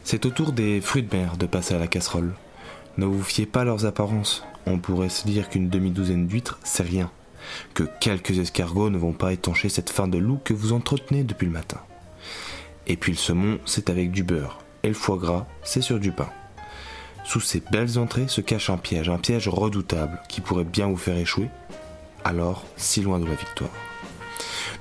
C'est 0.02 0.26
au 0.26 0.30
tour 0.30 0.52
des 0.52 0.80
fruits 0.80 1.04
de 1.04 1.16
mer 1.16 1.36
de 1.36 1.46
passer 1.46 1.74
à 1.74 1.78
la 1.78 1.86
casserole. 1.86 2.34
Ne 2.98 3.06
vous 3.06 3.22
fiez 3.22 3.46
pas 3.46 3.60
à 3.60 3.64
leurs 3.64 3.86
apparences. 3.86 4.44
On 4.66 4.78
pourrait 4.78 5.08
se 5.08 5.26
dire 5.26 5.48
qu'une 5.48 5.68
demi-douzaine 5.68 6.26
d'huîtres, 6.26 6.58
c'est 6.64 6.82
rien. 6.82 7.10
Que 7.74 7.84
quelques 8.00 8.38
escargots 8.38 8.90
ne 8.90 8.98
vont 8.98 9.12
pas 9.12 9.32
étancher 9.32 9.68
cette 9.68 9.90
faim 9.90 10.08
de 10.08 10.18
loup 10.18 10.40
que 10.42 10.54
vous 10.54 10.72
entretenez 10.72 11.22
depuis 11.22 11.46
le 11.46 11.52
matin. 11.52 11.80
Et 12.86 12.96
puis 12.96 13.12
le 13.12 13.18
saumon, 13.18 13.58
c'est 13.66 13.90
avec 13.90 14.10
du 14.10 14.24
beurre. 14.24 14.58
Et 14.82 14.88
le 14.88 14.94
foie 14.94 15.18
gras, 15.18 15.46
c'est 15.62 15.82
sur 15.82 16.00
du 16.00 16.10
pain. 16.10 16.30
Sous 17.24 17.40
ces 17.40 17.62
belles 17.70 17.98
entrées 17.98 18.28
se 18.28 18.40
cache 18.40 18.70
un 18.70 18.76
piège, 18.76 19.08
un 19.08 19.18
piège 19.18 19.48
redoutable 19.48 20.20
qui 20.28 20.40
pourrait 20.40 20.64
bien 20.64 20.88
vous 20.88 20.96
faire 20.96 21.16
échouer, 21.16 21.48
alors 22.24 22.64
si 22.76 23.02
loin 23.02 23.18
de 23.18 23.26
la 23.26 23.34
victoire. 23.34 23.70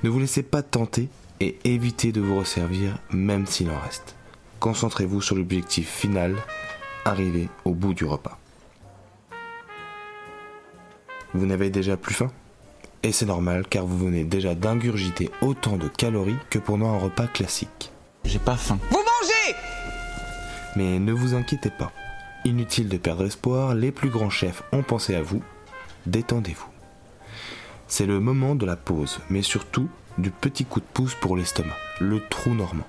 Ne 0.04 0.10
vous 0.10 0.20
laissez 0.20 0.44
pas 0.44 0.62
tenter 0.62 1.10
et 1.40 1.58
évitez 1.64 2.12
de 2.12 2.22
vous 2.22 2.38
resservir 2.38 2.98
même 3.12 3.46
s'il 3.46 3.70
en 3.70 3.80
reste. 3.80 4.16
Concentrez-vous 4.60 5.22
sur 5.22 5.36
l'objectif 5.36 5.90
final, 5.90 6.36
arriver 7.06 7.50
au 7.66 7.74
bout 7.74 7.94
du 7.94 8.06
repas. 8.06 8.40
Vous 11.34 11.46
n'avez 11.46 11.70
déjà 11.70 11.98
plus 11.98 12.14
faim? 12.14 12.32
Et 13.02 13.12
c'est 13.12 13.26
normal 13.26 13.66
car 13.70 13.86
vous 13.86 13.98
venez 13.98 14.24
déjà 14.24 14.56
d'ingurgiter 14.56 15.30
autant 15.42 15.78
de 15.78 15.88
calories 15.88 16.38
que 16.50 16.60
pendant 16.60 16.94
un 16.94 17.00
repas 17.00 17.28
classique. 17.28 17.92
J'ai 18.24 18.40
pas 18.40 18.56
faim. 18.56 18.80
Vous 18.90 18.98
mangez 18.98 19.56
Mais 20.76 21.00
ne 21.00 21.12
vous 21.12 21.34
inquiétez 21.36 21.72
pas. 21.72 21.92
Inutile 22.46 22.88
de 22.88 22.98
perdre 22.98 23.26
espoir, 23.26 23.76
les 23.76 23.92
plus 23.92 24.10
grands 24.10 24.30
chefs 24.30 24.64
ont 24.72 24.84
pensé 24.84 25.16
à 25.16 25.22
vous. 25.22 25.42
Détendez-vous. 26.06 26.73
C'est 27.96 28.08
le 28.08 28.20
moment 28.20 28.56
de 28.56 28.66
la 28.66 28.76
pause, 28.76 29.20
mais 29.30 29.44
surtout 29.44 29.88
du 30.18 30.32
petit 30.32 30.66
coup 30.66 30.80
de 30.80 30.86
pouce 30.96 31.14
pour 31.14 31.38
l'estomac, 31.38 31.78
le 32.02 32.20
trou 32.28 32.56
normand. 32.56 32.88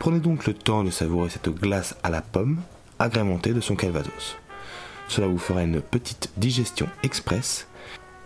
Prenez 0.00 0.18
donc 0.18 0.46
le 0.46 0.52
temps 0.52 0.82
de 0.82 0.90
savourer 0.90 1.30
cette 1.30 1.48
glace 1.48 1.94
à 2.02 2.10
la 2.10 2.22
pomme, 2.22 2.60
agrémentée 2.98 3.52
de 3.52 3.60
son 3.60 3.76
calvados. 3.76 4.36
Cela 5.06 5.28
vous 5.28 5.38
fera 5.38 5.62
une 5.62 5.80
petite 5.80 6.32
digestion 6.38 6.88
express, 7.04 7.68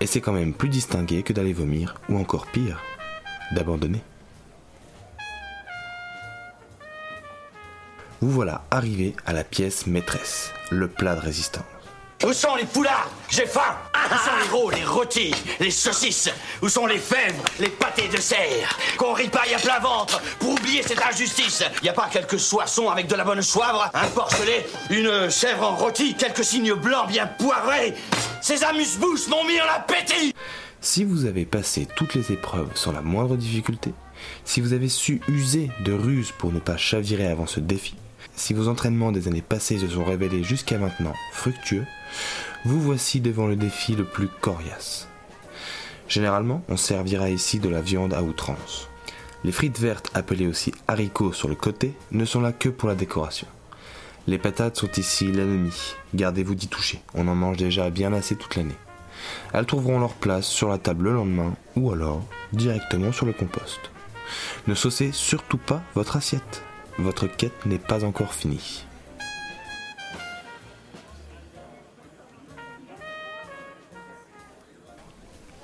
et 0.00 0.06
c'est 0.06 0.22
quand 0.22 0.32
même 0.32 0.54
plus 0.54 0.70
distingué 0.70 1.22
que 1.22 1.34
d'aller 1.34 1.52
vomir, 1.52 1.96
ou 2.08 2.16
encore 2.16 2.46
pire, 2.46 2.80
d'abandonner. 3.52 4.00
Vous 8.22 8.30
voilà 8.30 8.64
arrivé 8.70 9.14
à 9.26 9.34
la 9.34 9.44
pièce 9.44 9.86
maîtresse, 9.86 10.50
le 10.70 10.88
plat 10.88 11.14
de 11.14 11.20
résistance. 11.20 11.75
Où 12.24 12.32
sont 12.32 12.56
les 12.56 12.64
poulards? 12.64 13.10
J'ai 13.28 13.46
faim. 13.46 13.76
Où 13.94 14.16
sont 14.16 14.36
les 14.42 14.48
gros, 14.48 14.70
les 14.70 14.84
rôtis, 14.84 15.34
les 15.60 15.70
saucisses? 15.70 16.30
Où 16.62 16.68
sont 16.68 16.86
les 16.86 16.98
fèvres, 16.98 17.42
les 17.60 17.68
pâtés 17.68 18.08
de 18.08 18.16
serre? 18.16 18.78
Qu'on 18.96 19.12
ripaille 19.12 19.54
à 19.54 19.58
plein 19.58 19.78
ventre. 19.80 20.22
Pour 20.38 20.52
oublier 20.52 20.82
cette 20.82 21.02
injustice 21.02 21.62
Y 21.82 21.88
a 21.88 21.92
pas 21.92 22.08
quelques 22.10 22.40
soissons 22.40 22.88
avec 22.88 23.06
de 23.06 23.14
la 23.14 23.24
bonne 23.24 23.42
soivre? 23.42 23.90
Un 23.92 24.06
porcelet, 24.08 24.66
une 24.90 25.30
chèvre 25.30 25.64
en 25.64 25.76
rôti, 25.76 26.14
quelques 26.14 26.44
signes 26.44 26.72
blancs 26.72 27.08
bien 27.08 27.26
poivrés. 27.26 27.94
Ces 28.40 28.64
amuse-bouches 28.64 29.28
m'ont 29.28 29.44
mis 29.44 29.60
en 29.60 29.68
appétit. 29.74 30.34
Si 30.80 31.04
vous 31.04 31.26
avez 31.26 31.44
passé 31.44 31.86
toutes 31.96 32.14
les 32.14 32.32
épreuves 32.32 32.70
sans 32.74 32.92
la 32.92 33.02
moindre 33.02 33.36
difficulté, 33.36 33.92
si 34.44 34.60
vous 34.60 34.72
avez 34.72 34.88
su 34.88 35.20
user 35.28 35.70
de 35.84 35.92
ruses 35.92 36.32
pour 36.38 36.52
ne 36.52 36.60
pas 36.60 36.76
chavirer 36.78 37.26
avant 37.26 37.46
ce 37.46 37.60
défi, 37.60 37.94
si 38.36 38.54
vos 38.54 38.68
entraînements 38.68 39.12
des 39.12 39.28
années 39.28 39.42
passées 39.42 39.78
se 39.78 39.88
sont 39.88 40.04
révélés 40.04 40.44
jusqu'à 40.44 40.78
maintenant 40.78 41.14
fructueux, 41.32 41.86
vous 42.64 42.80
voici 42.80 43.20
devant 43.20 43.46
le 43.46 43.56
défi 43.56 43.96
le 43.96 44.04
plus 44.04 44.28
coriace. 44.28 45.08
Généralement, 46.08 46.62
on 46.68 46.76
servira 46.76 47.30
ici 47.30 47.58
de 47.58 47.68
la 47.68 47.80
viande 47.80 48.14
à 48.14 48.22
outrance. 48.22 48.88
Les 49.42 49.52
frites 49.52 49.78
vertes, 49.78 50.10
appelées 50.14 50.46
aussi 50.46 50.72
haricots 50.86 51.32
sur 51.32 51.48
le 51.48 51.54
côté, 51.54 51.94
ne 52.12 52.24
sont 52.24 52.40
là 52.40 52.52
que 52.52 52.68
pour 52.68 52.88
la 52.88 52.94
décoration. 52.94 53.46
Les 54.26 54.38
patates 54.38 54.76
sont 54.76 54.90
ici 54.96 55.30
l'ennemi, 55.30 55.94
gardez-vous 56.14 56.54
d'y 56.54 56.68
toucher, 56.68 57.00
on 57.14 57.28
en 57.28 57.34
mange 57.34 57.56
déjà 57.56 57.90
bien 57.90 58.12
assez 58.12 58.34
toute 58.34 58.56
l'année. 58.56 58.74
Elles 59.52 59.66
trouveront 59.66 60.00
leur 60.00 60.14
place 60.14 60.46
sur 60.46 60.68
la 60.68 60.78
table 60.78 61.04
le 61.04 61.14
lendemain 61.14 61.54
ou 61.76 61.92
alors 61.92 62.24
directement 62.52 63.12
sur 63.12 63.26
le 63.26 63.32
compost. 63.32 63.78
Ne 64.66 64.74
saucez 64.74 65.12
surtout 65.12 65.58
pas 65.58 65.82
votre 65.94 66.16
assiette, 66.16 66.62
votre 66.98 67.26
quête 67.26 67.66
n'est 67.66 67.78
pas 67.78 68.04
encore 68.04 68.32
finie. 68.32 68.84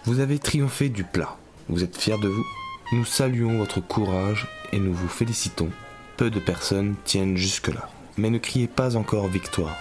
Vous 0.04 0.20
avez 0.20 0.38
triomphé 0.38 0.88
du 0.88 1.04
plat. 1.04 1.36
Vous 1.68 1.84
êtes 1.84 1.96
fiers 1.96 2.18
de 2.18 2.28
vous 2.28 2.44
Nous 2.92 3.04
saluons 3.04 3.58
votre 3.58 3.80
courage 3.80 4.48
et 4.72 4.78
nous 4.78 4.92
vous 4.92 5.08
félicitons. 5.08 5.70
Peu 6.16 6.28
de 6.28 6.40
personnes 6.40 6.96
tiennent 7.04 7.36
jusque-là. 7.36 7.88
Mais 8.16 8.28
ne 8.28 8.38
criez 8.38 8.66
pas 8.66 8.96
encore 8.96 9.28
victoire. 9.28 9.76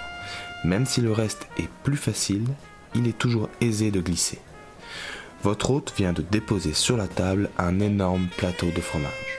Même 0.63 0.85
si 0.85 1.01
le 1.01 1.11
reste 1.11 1.47
est 1.57 1.69
plus 1.83 1.97
facile, 1.97 2.45
il 2.95 3.07
est 3.07 3.17
toujours 3.17 3.49
aisé 3.61 3.91
de 3.91 3.99
glisser. 3.99 4.39
Votre 5.43 5.71
hôte 5.71 5.93
vient 5.97 6.13
de 6.13 6.21
déposer 6.21 6.73
sur 6.73 6.97
la 6.97 7.07
table 7.07 7.49
un 7.57 7.79
énorme 7.79 8.27
plateau 8.37 8.67
de 8.67 8.81
fromage. 8.81 9.30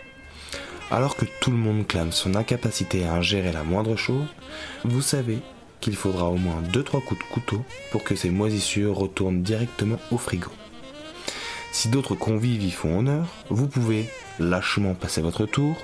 Alors 0.92 1.16
que 1.16 1.24
tout 1.40 1.50
le 1.50 1.56
monde 1.56 1.86
clame 1.86 2.12
son 2.12 2.34
incapacité 2.34 3.06
à 3.06 3.14
ingérer 3.14 3.50
la 3.50 3.64
moindre 3.64 3.96
chose, 3.96 4.26
vous 4.84 5.00
savez 5.00 5.38
qu'il 5.80 5.96
faudra 5.96 6.26
au 6.26 6.36
moins 6.36 6.60
2-3 6.70 7.02
coups 7.02 7.18
de 7.18 7.32
couteau 7.32 7.64
pour 7.90 8.04
que 8.04 8.14
ces 8.14 8.28
moisissures 8.28 8.94
retournent 8.94 9.42
directement 9.42 9.96
au 10.10 10.18
frigo. 10.18 10.50
Si 11.72 11.88
d'autres 11.88 12.14
convives 12.14 12.62
y 12.62 12.70
font 12.70 12.98
honneur, 12.98 13.26
vous 13.48 13.68
pouvez 13.68 14.06
lâchement 14.38 14.92
passer 14.92 15.22
votre 15.22 15.46
tour, 15.46 15.78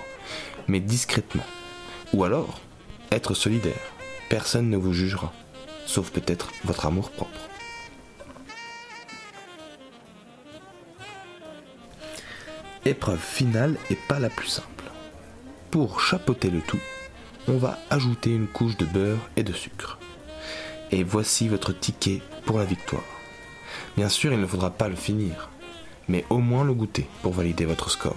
mais 0.66 0.78
discrètement. 0.78 1.46
Ou 2.12 2.24
alors, 2.24 2.60
être 3.10 3.32
solidaire. 3.32 3.72
Personne 4.28 4.68
ne 4.68 4.76
vous 4.76 4.92
jugera, 4.92 5.32
sauf 5.86 6.10
peut-être 6.10 6.50
votre 6.64 6.84
amour 6.84 7.10
propre. 7.12 7.48
Épreuve 12.84 13.20
finale 13.20 13.78
et 13.88 13.96
pas 14.06 14.18
la 14.18 14.28
plus 14.28 14.48
simple. 14.48 14.77
Pour 15.70 16.00
chapeauter 16.00 16.48
le 16.48 16.60
tout, 16.60 16.80
on 17.46 17.58
va 17.58 17.78
ajouter 17.90 18.30
une 18.30 18.46
couche 18.46 18.78
de 18.78 18.86
beurre 18.86 19.28
et 19.36 19.42
de 19.42 19.52
sucre. 19.52 19.98
Et 20.90 21.04
voici 21.04 21.46
votre 21.46 21.72
ticket 21.72 22.22
pour 22.46 22.58
la 22.58 22.64
victoire. 22.64 23.02
Bien 23.94 24.08
sûr, 24.08 24.32
il 24.32 24.40
ne 24.40 24.46
faudra 24.46 24.70
pas 24.70 24.88
le 24.88 24.96
finir, 24.96 25.50
mais 26.08 26.24
au 26.30 26.38
moins 26.38 26.64
le 26.64 26.72
goûter 26.72 27.06
pour 27.20 27.34
valider 27.34 27.66
votre 27.66 27.90
score. 27.90 28.16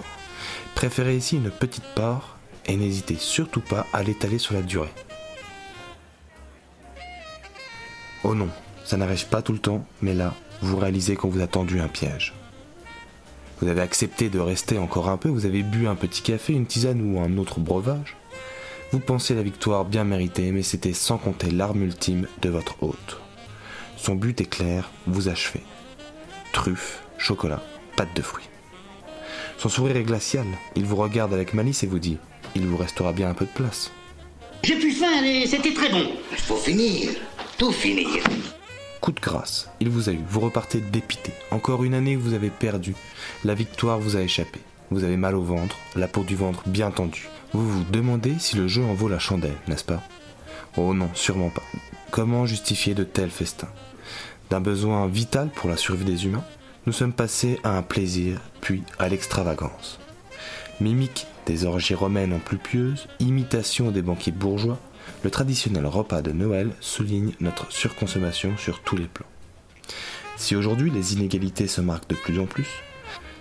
Préférez 0.74 1.16
ici 1.16 1.36
une 1.36 1.50
petite 1.50 1.94
part 1.94 2.38
et 2.64 2.76
n'hésitez 2.76 3.16
surtout 3.16 3.60
pas 3.60 3.86
à 3.92 4.02
l'étaler 4.02 4.38
sur 4.38 4.54
la 4.54 4.62
durée. 4.62 4.92
Oh 8.24 8.34
non, 8.34 8.48
ça 8.84 8.96
n'arrive 8.96 9.26
pas 9.26 9.42
tout 9.42 9.52
le 9.52 9.58
temps, 9.58 9.84
mais 10.00 10.14
là, 10.14 10.32
vous 10.62 10.78
réalisez 10.78 11.16
qu'on 11.16 11.28
vous 11.28 11.42
a 11.42 11.46
tendu 11.46 11.80
un 11.80 11.88
piège. 11.88 12.32
Vous 13.62 13.68
avez 13.68 13.80
accepté 13.80 14.28
de 14.28 14.40
rester 14.40 14.76
encore 14.76 15.08
un 15.08 15.16
peu, 15.16 15.28
vous 15.28 15.46
avez 15.46 15.62
bu 15.62 15.86
un 15.86 15.94
petit 15.94 16.20
café, 16.20 16.52
une 16.52 16.66
tisane 16.66 17.00
ou 17.00 17.20
un 17.20 17.38
autre 17.38 17.60
breuvage. 17.60 18.16
Vous 18.90 18.98
pensez 18.98 19.36
la 19.36 19.42
victoire 19.44 19.84
bien 19.84 20.02
méritée, 20.02 20.50
mais 20.50 20.64
c'était 20.64 20.92
sans 20.92 21.16
compter 21.16 21.48
l'arme 21.52 21.84
ultime 21.84 22.26
de 22.42 22.48
votre 22.48 22.82
hôte. 22.82 23.20
Son 23.96 24.16
but 24.16 24.40
est 24.40 24.50
clair, 24.50 24.90
vous 25.06 25.28
achever. 25.28 25.60
Truffes, 26.52 27.04
chocolat, 27.18 27.62
pâte 27.94 28.16
de 28.16 28.22
fruits. 28.22 28.48
Son 29.58 29.68
sourire 29.68 29.96
est 29.96 30.02
glacial, 30.02 30.46
il 30.74 30.84
vous 30.84 30.96
regarde 30.96 31.32
avec 31.32 31.54
malice 31.54 31.84
et 31.84 31.86
vous 31.86 32.00
dit 32.00 32.18
Il 32.56 32.66
vous 32.66 32.76
restera 32.76 33.12
bien 33.12 33.30
un 33.30 33.34
peu 33.34 33.44
de 33.44 33.52
place. 33.52 33.92
J'ai 34.64 34.74
plus 34.74 34.90
faim 34.90 35.22
et 35.22 35.46
c'était 35.46 35.72
très 35.72 35.88
bon. 35.88 36.10
Il 36.32 36.38
faut 36.38 36.56
finir, 36.56 37.10
tout 37.58 37.70
finir. 37.70 38.24
Coup 39.02 39.10
de 39.10 39.20
grâce, 39.20 39.68
il 39.80 39.88
vous 39.88 40.08
a 40.08 40.12
eu, 40.12 40.20
vous 40.28 40.38
repartez 40.38 40.78
dépité. 40.78 41.32
Encore 41.50 41.82
une 41.82 41.94
année 41.94 42.14
vous 42.14 42.34
avez 42.34 42.50
perdu. 42.50 42.94
La 43.44 43.52
victoire 43.52 43.98
vous 43.98 44.16
a 44.16 44.20
échappé. 44.20 44.60
Vous 44.92 45.02
avez 45.02 45.16
mal 45.16 45.34
au 45.34 45.42
ventre, 45.42 45.76
la 45.96 46.06
peau 46.06 46.22
du 46.22 46.36
ventre 46.36 46.62
bien 46.68 46.92
tendue. 46.92 47.28
Vous 47.52 47.68
vous 47.68 47.82
demandez 47.90 48.36
si 48.38 48.54
le 48.54 48.68
jeu 48.68 48.84
en 48.84 48.94
vaut 48.94 49.08
la 49.08 49.18
chandelle, 49.18 49.56
n'est-ce 49.66 49.82
pas? 49.82 50.00
Oh 50.76 50.94
non, 50.94 51.10
sûrement 51.14 51.50
pas. 51.50 51.64
Comment 52.12 52.46
justifier 52.46 52.94
de 52.94 53.02
tels 53.02 53.32
festins? 53.32 53.72
D'un 54.50 54.60
besoin 54.60 55.08
vital 55.08 55.48
pour 55.48 55.68
la 55.68 55.76
survie 55.76 56.04
des 56.04 56.26
humains, 56.26 56.44
nous 56.86 56.92
sommes 56.92 57.12
passés 57.12 57.58
à 57.64 57.76
un 57.76 57.82
plaisir, 57.82 58.40
puis 58.60 58.84
à 59.00 59.08
l'extravagance. 59.08 59.98
Mimique 60.80 61.26
des 61.46 61.64
orgies 61.64 61.96
romaines 61.96 62.32
en 62.32 62.38
plus 62.38 62.58
pieuses, 62.58 63.08
imitation 63.18 63.90
des 63.90 64.02
banquiers 64.02 64.30
bourgeois, 64.30 64.78
le 65.22 65.30
traditionnel 65.30 65.86
repas 65.86 66.22
de 66.22 66.32
Noël 66.32 66.70
souligne 66.80 67.32
notre 67.40 67.70
surconsommation 67.70 68.56
sur 68.56 68.80
tous 68.80 68.96
les 68.96 69.06
plans. 69.06 69.26
Si 70.36 70.56
aujourd'hui 70.56 70.90
les 70.90 71.14
inégalités 71.14 71.68
se 71.68 71.80
marquent 71.80 72.08
de 72.08 72.16
plus 72.16 72.40
en 72.40 72.46
plus, 72.46 72.68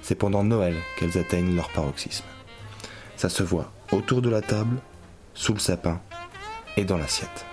c'est 0.01 0.15
pendant 0.15 0.43
Noël 0.43 0.75
qu'elles 0.97 1.17
atteignent 1.17 1.55
leur 1.55 1.69
paroxysme. 1.69 2.25
Ça 3.15 3.29
se 3.29 3.43
voit 3.43 3.71
autour 3.91 4.21
de 4.21 4.29
la 4.29 4.41
table, 4.41 4.77
sous 5.33 5.53
le 5.53 5.59
sapin 5.59 6.01
et 6.77 6.85
dans 6.85 6.97
l'assiette. 6.97 7.45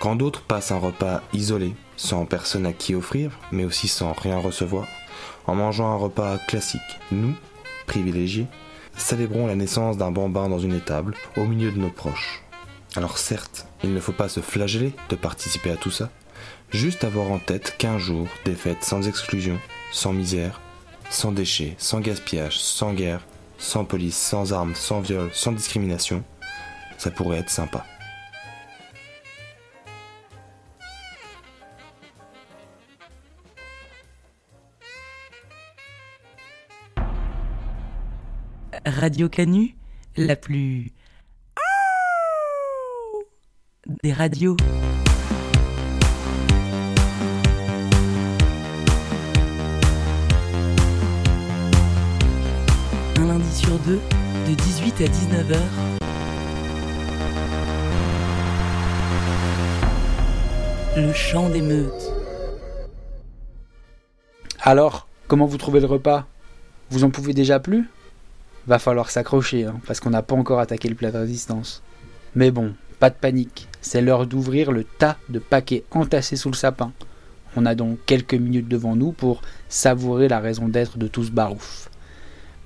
Quand 0.00 0.16
d'autres 0.16 0.42
passent 0.42 0.72
un 0.72 0.78
repas 0.78 1.22
isolé, 1.34 1.74
sans 1.96 2.24
personne 2.24 2.64
à 2.64 2.72
qui 2.72 2.94
offrir, 2.94 3.38
mais 3.52 3.64
aussi 3.64 3.86
sans 3.86 4.12
rien 4.12 4.38
recevoir, 4.38 4.86
en 5.46 5.54
mangeant 5.54 5.92
un 5.92 5.96
repas 5.96 6.38
classique, 6.48 6.80
nous, 7.12 7.34
privilégiés, 7.86 8.46
célébrons 9.00 9.46
la 9.46 9.56
naissance 9.56 9.96
d'un 9.96 10.10
bambin 10.10 10.48
dans 10.48 10.58
une 10.58 10.74
étable, 10.74 11.14
au 11.36 11.44
milieu 11.44 11.72
de 11.72 11.78
nos 11.78 11.90
proches. 11.90 12.42
Alors 12.96 13.18
certes, 13.18 13.66
il 13.84 13.94
ne 13.94 14.00
faut 14.00 14.12
pas 14.12 14.28
se 14.28 14.40
flageller 14.40 14.92
de 15.08 15.16
participer 15.16 15.70
à 15.70 15.76
tout 15.76 15.90
ça, 15.90 16.10
juste 16.70 17.04
avoir 17.04 17.30
en 17.30 17.38
tête 17.38 17.76
qu'un 17.78 17.98
jour, 17.98 18.26
des 18.44 18.54
fêtes 18.54 18.84
sans 18.84 19.06
exclusion, 19.06 19.58
sans 19.92 20.12
misère, 20.12 20.60
sans 21.08 21.32
déchets, 21.32 21.74
sans 21.78 22.00
gaspillage, 22.00 22.60
sans 22.60 22.92
guerre, 22.92 23.26
sans 23.58 23.84
police, 23.84 24.16
sans 24.16 24.52
armes, 24.52 24.74
sans 24.74 25.00
viol, 25.00 25.30
sans 25.32 25.52
discrimination, 25.52 26.24
Ça 26.98 27.10
pourrait 27.10 27.38
être 27.38 27.50
sympa. 27.50 27.86
Radio 38.86 39.28
Canu, 39.28 39.76
la 40.16 40.36
plus 40.36 40.92
des 44.02 44.12
radios. 44.12 44.56
Un 53.18 53.26
lundi 53.26 53.54
sur 53.54 53.78
deux, 53.80 54.00
de 54.48 54.54
18 54.54 55.00
à 55.00 55.04
19h. 55.04 55.58
Le 60.96 61.12
chant 61.12 61.50
des. 61.50 61.62
Alors, 64.62 65.06
comment 65.28 65.44
vous 65.44 65.58
trouvez 65.58 65.80
le 65.80 65.86
repas? 65.86 66.26
Vous 66.90 67.04
en 67.04 67.10
pouvez 67.10 67.34
déjà 67.34 67.60
plus? 67.60 67.88
Va 68.66 68.78
falloir 68.78 69.10
s'accrocher, 69.10 69.64
hein, 69.64 69.80
parce 69.86 70.00
qu'on 70.00 70.10
n'a 70.10 70.22
pas 70.22 70.36
encore 70.36 70.60
attaqué 70.60 70.88
le 70.88 70.94
plat 70.94 71.10
de 71.10 71.18
résistance. 71.18 71.82
Mais 72.34 72.50
bon, 72.50 72.74
pas 72.98 73.10
de 73.10 73.14
panique, 73.14 73.68
c'est 73.80 74.02
l'heure 74.02 74.26
d'ouvrir 74.26 74.72
le 74.72 74.84
tas 74.84 75.16
de 75.28 75.38
paquets 75.38 75.84
entassés 75.90 76.36
sous 76.36 76.50
le 76.50 76.56
sapin. 76.56 76.92
On 77.56 77.66
a 77.66 77.74
donc 77.74 77.98
quelques 78.06 78.34
minutes 78.34 78.68
devant 78.68 78.94
nous 78.94 79.12
pour 79.12 79.42
savourer 79.68 80.28
la 80.28 80.38
raison 80.38 80.68
d'être 80.68 80.98
de 80.98 81.08
tout 81.08 81.24
ce 81.24 81.30
barouf. 81.30 81.90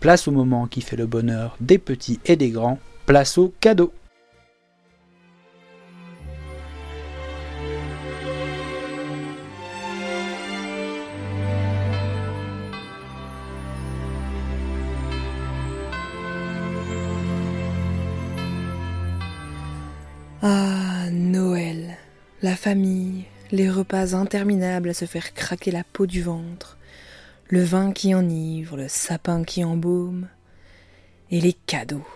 Place 0.01 0.29
au 0.29 0.33
moment 0.33 0.67
qui 0.67 0.83
fait 0.83 0.97
le 0.97 1.07
bonheur 1.07 1.57
des 1.61 1.79
petits 1.79 2.21
et 2.27 2.37
des 2.37 2.51
grands, 2.51 2.79
place 3.07 3.39
au 3.39 3.55
cadeau. 3.61 3.93
Famille, 22.65 23.27
les 23.53 23.69
repas 23.69 24.15
interminables 24.15 24.89
à 24.89 24.95
se 24.95 25.05
faire 25.05 25.35
craquer 25.35 25.71
la 25.71 25.85
peau 25.85 26.07
du 26.07 26.23
ventre, 26.23 26.79
le 27.51 27.63
vin 27.63 27.93
qui 27.93 28.15
enivre, 28.15 28.79
le 28.79 28.89
sapin 28.89 29.45
qui 29.45 29.63
embaume, 29.63 30.29
et 31.31 31.43
les 31.43 31.53
cadeaux. 31.53 32.07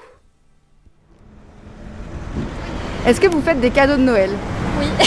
Est-ce 3.05 3.21
que 3.21 3.27
vous 3.27 3.43
faites 3.43 3.61
des 3.61 3.69
cadeaux 3.69 3.99
de 3.99 4.05
Noël? 4.05 4.31
Oui. 4.79 4.87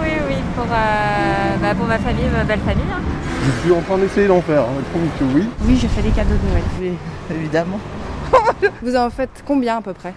oui, 0.00 0.12
oui, 0.28 0.36
pour, 0.54 0.64
euh, 0.64 1.56
bah, 1.60 1.74
pour 1.74 1.84
ma 1.86 1.98
famille, 1.98 2.24
ma 2.32 2.44
belle 2.44 2.60
famille. 2.60 2.90
hein. 2.90 3.02
Je 3.44 3.60
suis 3.60 3.72
en 3.72 3.82
train 3.82 3.98
d'essayer 3.98 4.28
d'en 4.28 4.40
faire, 4.40 4.62
hein. 4.62 4.78
je 4.78 4.98
trouve 4.98 5.08
que 5.18 5.36
oui. 5.36 5.44
Oui, 5.66 5.76
je 5.76 5.86
fais 5.88 6.00
des 6.00 6.12
cadeaux 6.12 6.38
de 6.42 6.48
Noël. 6.48 6.64
Oui, 6.80 6.92
évidemment. 7.36 7.78
Vous 8.80 8.96
en 8.96 9.10
faites 9.10 9.44
combien 9.46 9.76
à 9.76 9.82
peu 9.82 9.92
près? 9.92 10.14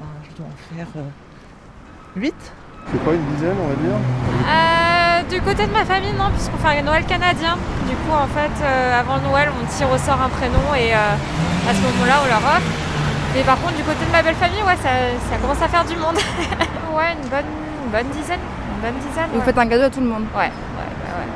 Ben, 0.00 0.06
je 0.28 0.36
dois 0.38 0.46
en 0.46 0.74
faire 0.74 1.04
8. 2.16 2.34
C'est 2.92 3.02
pas 3.04 3.12
une 3.14 3.24
dizaine, 3.34 3.56
on 3.58 3.68
va 3.68 3.74
dire. 3.82 3.98
Euh, 3.98 5.22
du 5.28 5.40
côté 5.42 5.66
de 5.66 5.72
ma 5.72 5.84
famille, 5.84 6.12
non, 6.12 6.30
puisqu'on 6.30 6.56
fait 6.58 6.78
un 6.78 6.82
Noël 6.82 7.04
canadien. 7.04 7.58
Du 7.88 7.96
coup, 7.96 8.14
en 8.14 8.28
fait, 8.28 8.52
euh, 8.62 9.00
avant 9.00 9.18
Noël, 9.18 9.50
on 9.50 9.66
tire 9.66 9.90
au 9.90 9.98
sort 9.98 10.20
un 10.22 10.28
prénom 10.28 10.74
et 10.76 10.94
euh, 10.94 11.68
à 11.68 11.74
ce 11.74 11.80
moment-là, 11.82 12.22
on 12.22 12.28
leur 12.28 12.38
offre. 12.38 12.70
Mais 13.34 13.42
par 13.42 13.58
contre, 13.60 13.74
du 13.74 13.82
côté 13.82 14.06
de 14.06 14.12
ma 14.12 14.22
belle 14.22 14.36
famille, 14.36 14.62
ouais, 14.62 14.78
ça, 14.78 14.90
ça 15.28 15.36
commence 15.42 15.60
à 15.60 15.68
faire 15.68 15.84
du 15.84 15.96
monde. 15.96 16.16
ouais, 16.96 17.10
une 17.20 17.28
bonne, 17.28 17.50
une 17.84 17.90
bonne 17.90 18.08
dizaine. 18.14 18.40
Une 18.40 18.80
bonne 18.80 18.98
dizaine. 19.02 19.28
Vous 19.32 19.40
ouais. 19.40 19.44
faites 19.44 19.58
un 19.58 19.66
cadeau 19.66 19.84
à 19.84 19.90
tout 19.90 20.00
le 20.00 20.06
monde 20.06 20.24
Ouais, 20.32 20.46
ouais, 20.46 20.46
ouais, 20.46 21.10
ouais. 21.18 21.30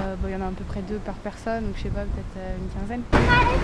Euh, 0.00 0.14
bon, 0.16 0.25
Il 0.25 0.25
y 0.25 0.25
en 0.36 0.46
a 0.46 0.48
à 0.48 0.50
peu 0.50 0.64
près 0.64 0.82
deux 0.82 0.98
par 0.98 1.14
personne, 1.14 1.64
donc 1.64 1.74
je 1.76 1.82
sais 1.84 1.88
pas, 1.88 2.02
peut-être 2.02 2.36
euh, 2.38 2.56
une 2.58 2.80
quinzaine. 2.80 3.02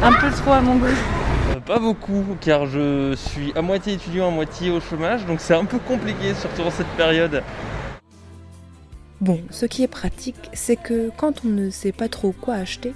Un 0.02 0.12
peu 0.12 0.30
trop 0.36 0.52
à 0.52 0.60
mon 0.60 0.76
goût. 0.76 0.86
Euh, 0.86 1.60
Pas 1.60 1.78
beaucoup, 1.78 2.24
car 2.40 2.66
je 2.66 3.14
suis 3.14 3.52
à 3.54 3.62
moitié 3.62 3.94
étudiant, 3.94 4.28
à 4.28 4.30
moitié 4.30 4.70
au 4.70 4.80
chômage, 4.80 5.26
donc 5.26 5.40
c'est 5.40 5.54
un 5.54 5.64
peu 5.64 5.78
compliqué, 5.78 6.34
surtout 6.34 6.62
en 6.62 6.70
cette 6.70 6.88
période. 6.96 7.42
Bon, 9.20 9.40
ce 9.50 9.66
qui 9.66 9.82
est 9.82 9.88
pratique, 9.88 10.50
c'est 10.52 10.76
que 10.76 11.10
quand 11.16 11.44
on 11.44 11.48
ne 11.48 11.70
sait 11.70 11.92
pas 11.92 12.08
trop 12.08 12.32
quoi 12.32 12.54
acheter, 12.54 12.94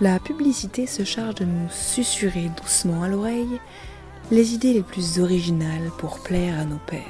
la 0.00 0.18
publicité 0.18 0.86
se 0.86 1.04
charge 1.04 1.36
de 1.36 1.44
nous 1.44 1.68
susurrer 1.70 2.50
doucement 2.60 3.02
à 3.02 3.08
l'oreille 3.08 3.60
les 4.30 4.54
idées 4.54 4.72
les 4.72 4.82
plus 4.82 5.20
originales 5.20 5.90
pour 5.98 6.20
plaire 6.20 6.58
à 6.58 6.64
nos 6.64 6.80
pères. 6.86 7.00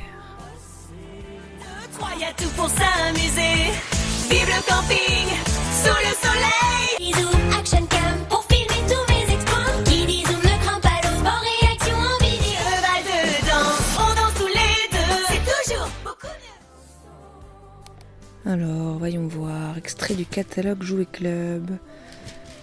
Y 2.18 2.24
a 2.24 2.32
tout 2.34 2.48
pour 2.56 2.68
s'amuser. 2.68 3.72
Vive 4.30 4.46
le 4.46 4.62
camping 4.70 5.51
Alors, 18.44 18.98
voyons 18.98 19.28
voir. 19.28 19.78
Extrait 19.78 20.14
du 20.14 20.26
catalogue 20.26 20.82
Jouet 20.82 21.06
Club. 21.10 21.70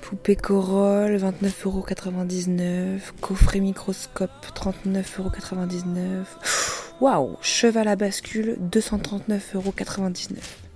Poupée 0.01 0.35
Corolle, 0.35 1.15
29,99€. 1.17 2.99
Coffret 3.21 3.59
microscope, 3.59 4.29
39,99€. 4.53 6.25
Waouh 7.01 7.37
Cheval 7.41 7.87
à 7.87 7.95
bascule, 7.95 8.57
239,99€. 8.71 10.68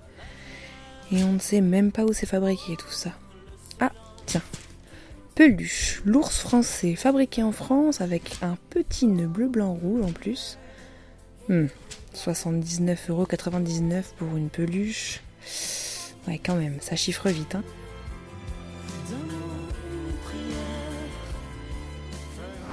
Et 1.14 1.24
on 1.24 1.34
ne 1.34 1.40
sait 1.40 1.62
même 1.62 1.92
pas 1.92 2.06
où 2.06 2.12
c'est 2.12 2.26
fabriqué 2.26 2.76
tout 2.76 2.90
ça. 2.90 3.12
Ah, 3.80 3.92
tiens. 4.26 4.42
Peluche, 5.36 6.02
l'ours 6.06 6.40
français, 6.40 6.96
fabriqué 6.96 7.44
en 7.44 7.52
France 7.52 8.02
avec 8.02 8.38
un 8.42 8.58
petit 8.72 9.06
nœud 9.06 9.28
bleu, 9.28 9.48
blanc, 9.48 9.74
rouge 9.76 10.04
en 10.04 10.12
plus. 10.12 10.58
Hmm, 11.50 11.68
79,99€ 12.16 14.04
pour 14.18 14.36
une 14.36 14.50
peluche. 14.50 15.22
Ouais, 16.28 16.40
quand 16.44 16.56
même, 16.56 16.78
ça 16.82 16.96
chiffre 16.96 17.30
vite, 17.30 17.54
hein. 17.54 17.64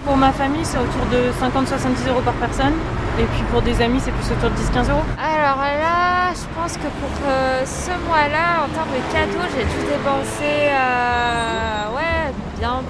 Pour 0.05 0.17
ma 0.17 0.33
famille, 0.33 0.65
c'est 0.65 0.79
autour 0.79 1.05
de 1.13 1.31
50-70 1.33 2.09
euros 2.09 2.21
par 2.23 2.35
personne. 2.35 2.73
Et 3.19 3.25
puis 3.25 3.43
pour 3.53 3.61
des 3.63 3.81
amis, 3.83 4.01
c'est 4.01 4.13
plus 4.13 4.31
autour 4.33 4.51
de 4.51 4.57
10-15 4.57 4.91
euros. 4.91 5.03
Alors 5.19 5.59
là, 5.59 6.33
je 6.33 6.47
pense 6.59 6.75
que 6.75 6.89
pour 7.01 7.11
euh, 7.29 7.65
ce 7.67 7.91
mois-là, 8.07 8.65
en 8.65 8.69
termes 8.75 8.89
de 8.91 9.13
cadeaux, 9.13 9.45
j'ai 9.55 9.65
dû 9.65 9.87
dépenser 9.87 10.71
euh, 10.73 11.97
ouais, 11.97 12.33
bien, 12.59 12.83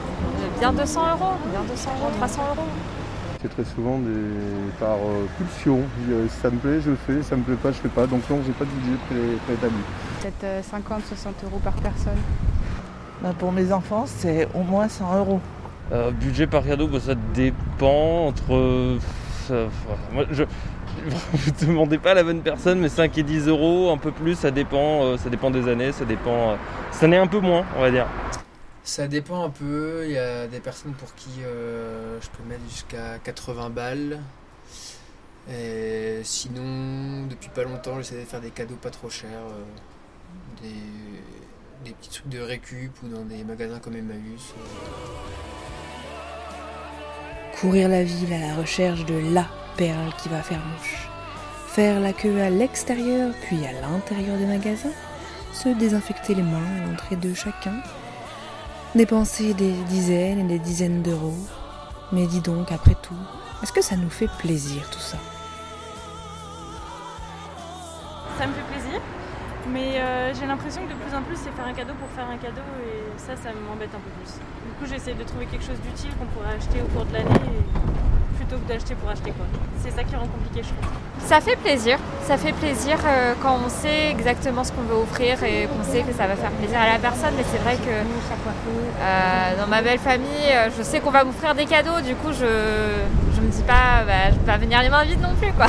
bien 0.60 0.72
200 0.72 1.00
euros, 1.12 1.32
bien 1.50 1.60
200 1.68 1.90
euros, 2.00 2.10
300 2.18 2.42
euros. 2.56 2.68
C'est 3.42 3.48
très 3.48 3.64
souvent 3.64 3.98
des... 3.98 4.70
par 4.78 4.96
euh, 4.96 5.24
pulsion. 5.38 5.80
Euh, 6.10 6.26
si 6.28 6.40
ça 6.40 6.50
me 6.50 6.58
plaît, 6.58 6.80
je 6.80 6.90
le 6.90 6.96
fais. 7.06 7.22
Si 7.22 7.28
ça 7.28 7.36
me 7.36 7.42
plaît 7.42 7.56
pas, 7.56 7.72
je 7.72 7.78
fais 7.78 7.88
pas. 7.88 8.06
Donc 8.06 8.20
non, 8.30 8.38
j'ai 8.46 8.52
pas 8.52 8.64
de 8.66 8.70
budget 8.70 8.96
pré- 9.08 9.38
préétabli. 9.46 9.82
Peut-être 10.20 10.44
euh, 10.44 10.60
50-60 10.60 11.46
euros 11.46 11.60
par 11.64 11.72
personne. 11.74 12.18
Ben, 13.22 13.32
pour 13.32 13.50
mes 13.50 13.72
enfants, 13.72 14.04
c'est 14.06 14.46
au 14.54 14.62
moins 14.62 14.88
100 14.88 15.16
euros. 15.18 15.40
Euh, 15.92 16.10
budget 16.12 16.46
par 16.46 16.64
cadeau, 16.64 16.86
bah, 16.86 17.00
ça 17.00 17.14
dépend 17.34 18.26
entre. 18.28 18.54
euh, 18.54 18.98
ça- 19.48 19.68
je. 20.30 20.44
Vous 21.32 21.50
ne 21.50 21.66
demandez 21.66 21.98
pas 21.98 22.14
la 22.14 22.22
bonne 22.22 22.42
personne, 22.42 22.78
mais 22.80 22.88
5 22.90 23.16
et 23.16 23.22
10 23.22 23.48
euros, 23.48 23.90
un 23.90 23.96
peu 23.96 24.10
plus, 24.10 24.34
ça 24.34 24.50
dépend, 24.50 25.04
euh, 25.04 25.16
ça 25.16 25.30
dépend 25.30 25.50
des 25.50 25.66
années, 25.68 25.92
ça 25.92 26.04
dépend. 26.04 26.56
cette 26.92 27.04
année 27.04 27.16
un 27.16 27.26
peu 27.26 27.38
moins, 27.40 27.64
on 27.76 27.80
va 27.80 27.90
dire. 27.90 28.06
Ça 28.84 29.08
dépend 29.08 29.44
un 29.44 29.50
peu. 29.50 30.02
Il 30.04 30.12
y 30.12 30.18
a 30.18 30.46
des 30.46 30.60
personnes 30.60 30.92
pour 30.92 31.14
qui 31.14 31.30
je 31.42 32.28
peux 32.36 32.42
mettre 32.48 32.62
jusqu'à 32.68 33.18
80 33.24 33.70
balles. 33.70 34.20
Sinon, 36.22 37.26
depuis 37.28 37.48
pas 37.50 37.64
longtemps, 37.64 37.96
j'essaie 37.98 38.20
de 38.20 38.24
faire 38.26 38.40
des 38.40 38.50
cadeaux 38.50 38.76
pas 38.76 38.90
trop 38.90 39.08
chers. 39.10 39.30
des, 40.62 40.68
des 41.84 41.92
petits 41.92 42.10
trucs 42.10 42.28
de 42.28 42.40
récup 42.40 42.92
ou 43.02 43.08
dans 43.08 43.24
des 43.24 43.42
magasins 43.44 43.78
comme 43.78 43.96
Emmaüs. 43.96 44.54
Courir 47.58 47.88
la 47.88 48.04
ville 48.04 48.32
à 48.32 48.38
la 48.38 48.54
recherche 48.54 49.04
de 49.04 49.34
la 49.34 49.46
perle 49.76 50.12
qui 50.22 50.28
va 50.28 50.42
faire 50.42 50.58
mouche. 50.58 51.08
Faire 51.66 52.00
la 52.00 52.12
queue 52.12 52.40
à 52.40 52.48
l'extérieur 52.48 53.32
puis 53.42 53.66
à 53.66 53.72
l'intérieur 53.80 54.38
des 54.38 54.46
magasins. 54.46 54.92
Se 55.52 55.68
désinfecter 55.68 56.34
les 56.34 56.42
mains 56.42 56.58
à 56.78 56.86
l'entrée 56.86 57.16
de 57.16 57.34
chacun. 57.34 57.74
Dépenser 58.94 59.54
des 59.54 59.72
dizaines 59.88 60.40
et 60.40 60.44
des 60.44 60.58
dizaines 60.58 61.02
d'euros. 61.02 61.36
Mais 62.12 62.26
dis 62.26 62.40
donc, 62.40 62.72
après 62.72 62.96
tout, 63.02 63.14
est-ce 63.62 63.72
que 63.72 63.82
ça 63.82 63.96
nous 63.96 64.10
fait 64.10 64.30
plaisir 64.38 64.88
tout 64.90 64.98
ça? 64.98 65.18
Ça 68.38 68.46
me 68.46 68.52
fait 68.54 68.72
plaisir. 68.72 69.00
Mais 69.72 69.98
euh, 69.98 70.32
j'ai 70.34 70.46
l'impression 70.46 70.82
que 70.82 70.90
de 70.92 70.98
plus 70.98 71.14
en 71.16 71.22
plus, 71.22 71.36
c'est 71.36 71.52
faire 71.52 71.66
un 71.66 71.72
cadeau 71.72 71.94
pour 71.94 72.08
faire 72.10 72.28
un 72.28 72.36
cadeau. 72.38 72.66
Et 72.84 73.02
ça, 73.16 73.36
ça 73.36 73.50
m'embête 73.54 73.90
un 73.94 74.02
peu 74.02 74.10
plus. 74.18 74.34
Du 74.66 74.72
coup, 74.78 74.86
j'essaie 74.90 75.14
de 75.14 75.24
trouver 75.24 75.46
quelque 75.46 75.64
chose 75.64 75.80
d'utile 75.80 76.10
qu'on 76.18 76.26
pourrait 76.26 76.56
acheter 76.56 76.80
au 76.82 76.88
cours 76.94 77.06
de 77.06 77.14
l'année. 77.14 77.30
et 77.30 78.00
plutôt 78.40 78.56
que 78.56 78.68
d'acheter 78.72 78.94
pour 78.94 79.10
acheter 79.10 79.32
quoi. 79.32 79.44
C'est 79.82 79.90
ça 79.90 80.02
qui 80.02 80.16
rend 80.16 80.26
compliqué 80.26 80.62
je 80.62 80.68
trouve. 80.68 80.90
Ça 81.26 81.40
fait 81.40 81.56
plaisir, 81.56 81.98
ça 82.22 82.38
fait 82.38 82.52
plaisir 82.52 82.96
euh, 83.04 83.34
quand 83.42 83.58
on 83.64 83.68
sait 83.68 84.10
exactement 84.10 84.64
ce 84.64 84.72
qu'on 84.72 84.80
veut 84.82 84.94
offrir 84.96 85.42
et 85.44 85.68
qu'on 85.68 85.84
sait 85.84 86.00
que 86.02 86.12
ça 86.12 86.26
va 86.26 86.36
faire 86.36 86.50
plaisir 86.52 86.78
à 86.80 86.90
la 86.90 86.98
personne. 86.98 87.34
Mais 87.36 87.44
c'est 87.50 87.58
vrai 87.58 87.76
que 87.76 87.90
euh, 87.90 89.60
dans 89.60 89.66
ma 89.66 89.82
belle 89.82 89.98
famille, 89.98 90.50
je 90.76 90.82
sais 90.82 91.00
qu'on 91.00 91.10
va 91.10 91.24
m'offrir 91.24 91.54
des 91.54 91.66
cadeaux, 91.66 92.00
du 92.00 92.14
coup 92.14 92.32
je, 92.32 92.46
je 93.36 93.40
me 93.42 93.48
dis 93.50 93.62
pas, 93.62 94.04
bah, 94.06 94.30
je 94.30 94.36
vais 94.36 94.46
pas 94.46 94.56
venir 94.56 94.80
les 94.82 94.88
mains 94.88 95.04
vides 95.04 95.20
non 95.20 95.34
plus 95.34 95.52
quoi. 95.52 95.66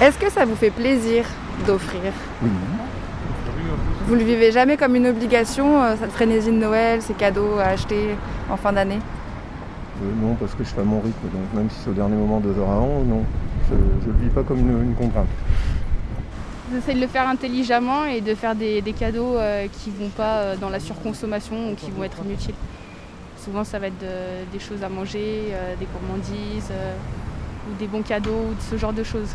Est-ce 0.00 0.18
que 0.18 0.30
ça 0.30 0.46
vous 0.46 0.56
fait 0.56 0.70
plaisir? 0.70 1.26
D'offrir 1.66 2.12
Oui. 2.42 2.50
Vous 4.06 4.14
le 4.14 4.22
vivez 4.24 4.50
jamais 4.50 4.76
comme 4.76 4.96
une 4.96 5.06
obligation, 5.06 5.82
euh, 5.82 5.94
cette 6.00 6.10
frénésie 6.12 6.50
de 6.50 6.56
Noël, 6.56 7.00
ces 7.02 7.14
cadeaux 7.14 7.58
à 7.58 7.66
acheter 7.68 8.16
en 8.50 8.56
fin 8.56 8.72
d'année? 8.72 8.98
Euh, 10.02 10.26
non, 10.26 10.34
parce 10.34 10.54
que 10.54 10.64
je 10.64 10.68
fais 10.70 10.80
à 10.80 10.84
mon 10.84 11.00
rythme, 11.00 11.28
donc 11.32 11.42
même 11.54 11.70
si 11.70 11.76
c'est 11.84 11.90
au 11.90 11.94
dernier 11.94 12.16
moment, 12.16 12.40
2 12.40 12.58
heures 12.58 12.70
avant, 12.70 13.00
non. 13.06 13.22
Je 13.68 13.74
ne 14.08 14.12
le 14.16 14.18
vis 14.24 14.30
pas 14.30 14.42
comme 14.42 14.58
une, 14.58 14.82
une 14.82 14.94
contrainte. 14.94 15.26
J'essaie 16.72 16.94
de 16.94 17.00
le 17.00 17.06
faire 17.06 17.28
intelligemment 17.28 18.04
et 18.04 18.20
de 18.20 18.34
faire 18.34 18.54
des, 18.54 18.80
des 18.80 18.92
cadeaux 18.92 19.36
euh, 19.36 19.66
qui 19.72 19.90
vont 19.90 20.08
pas 20.08 20.38
euh, 20.38 20.56
dans 20.56 20.70
la 20.70 20.80
surconsommation 20.80 21.70
ou 21.70 21.74
qui 21.74 21.90
vont 21.90 22.04
être 22.04 22.18
inutiles. 22.24 22.54
Souvent, 23.36 23.64
ça 23.64 23.78
va 23.78 23.88
être 23.88 23.98
de- 24.00 24.50
des 24.52 24.58
choses 24.58 24.82
à 24.82 24.88
manger, 24.88 25.48
euh, 25.52 25.74
des 25.78 25.86
gourmandises 25.86 26.70
euh, 26.70 26.94
ou 27.70 27.78
des 27.78 27.86
bons 27.86 28.02
cadeaux 28.02 28.46
ou 28.50 28.54
de 28.54 28.60
ce 28.70 28.76
genre 28.76 28.92
de 28.92 29.02
choses. 29.04 29.28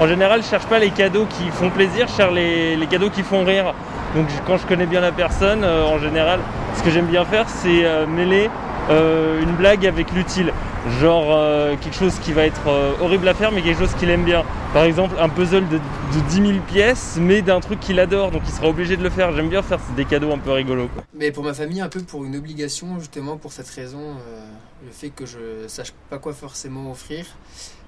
En 0.00 0.06
général, 0.06 0.42
je 0.42 0.48
cherche 0.48 0.66
pas 0.66 0.78
les 0.78 0.90
cadeaux 0.90 1.26
qui 1.26 1.48
font 1.50 1.70
plaisir, 1.70 2.06
je 2.08 2.14
cherche 2.14 2.32
les, 2.32 2.76
les 2.76 2.86
cadeaux 2.86 3.10
qui 3.10 3.22
font 3.22 3.44
rire. 3.44 3.74
Donc 4.14 4.26
quand 4.46 4.56
je 4.56 4.66
connais 4.66 4.86
bien 4.86 5.00
la 5.00 5.12
personne, 5.12 5.62
euh, 5.64 5.84
en 5.84 5.98
général, 5.98 6.40
ce 6.76 6.82
que 6.82 6.90
j'aime 6.90 7.06
bien 7.06 7.24
faire, 7.24 7.48
c'est 7.48 7.84
euh, 7.84 8.06
mêler 8.06 8.50
euh, 8.90 9.42
une 9.42 9.52
blague 9.52 9.86
avec 9.86 10.12
l'utile. 10.12 10.52
Genre 10.98 11.26
euh, 11.28 11.76
quelque 11.76 11.94
chose 11.94 12.18
qui 12.20 12.32
va 12.32 12.46
être 12.46 12.66
euh, 12.68 12.92
horrible 13.02 13.28
à 13.28 13.34
faire, 13.34 13.52
mais 13.52 13.60
quelque 13.60 13.78
chose 13.78 13.94
qu'il 13.94 14.08
aime 14.08 14.24
bien. 14.24 14.44
Par 14.72 14.84
exemple, 14.84 15.14
un 15.20 15.28
puzzle 15.28 15.68
de, 15.68 15.76
de 15.76 16.20
10 16.28 16.34
000 16.36 16.52
pièces, 16.66 17.18
mais 17.20 17.42
d'un 17.42 17.60
truc 17.60 17.80
qu'il 17.80 18.00
adore, 18.00 18.30
donc 18.30 18.42
il 18.46 18.50
sera 18.52 18.68
obligé 18.68 18.96
de 18.96 19.02
le 19.02 19.10
faire. 19.10 19.30
J'aime 19.32 19.50
bien 19.50 19.62
faire 19.62 19.78
des 19.94 20.06
cadeaux 20.06 20.32
un 20.32 20.38
peu 20.38 20.52
rigolos. 20.52 20.88
Quoi. 20.94 21.04
Mais 21.14 21.30
pour 21.32 21.44
ma 21.44 21.52
famille, 21.52 21.82
un 21.82 21.88
peu 21.90 22.00
pour 22.00 22.24
une 22.24 22.34
obligation, 22.34 22.98
justement, 22.98 23.36
pour 23.36 23.52
cette 23.52 23.68
raison, 23.68 23.98
euh, 24.00 24.40
le 24.86 24.90
fait 24.90 25.10
que 25.10 25.26
je 25.26 25.68
sache 25.68 25.92
pas 26.08 26.18
quoi 26.18 26.32
forcément 26.32 26.90
offrir, 26.90 27.26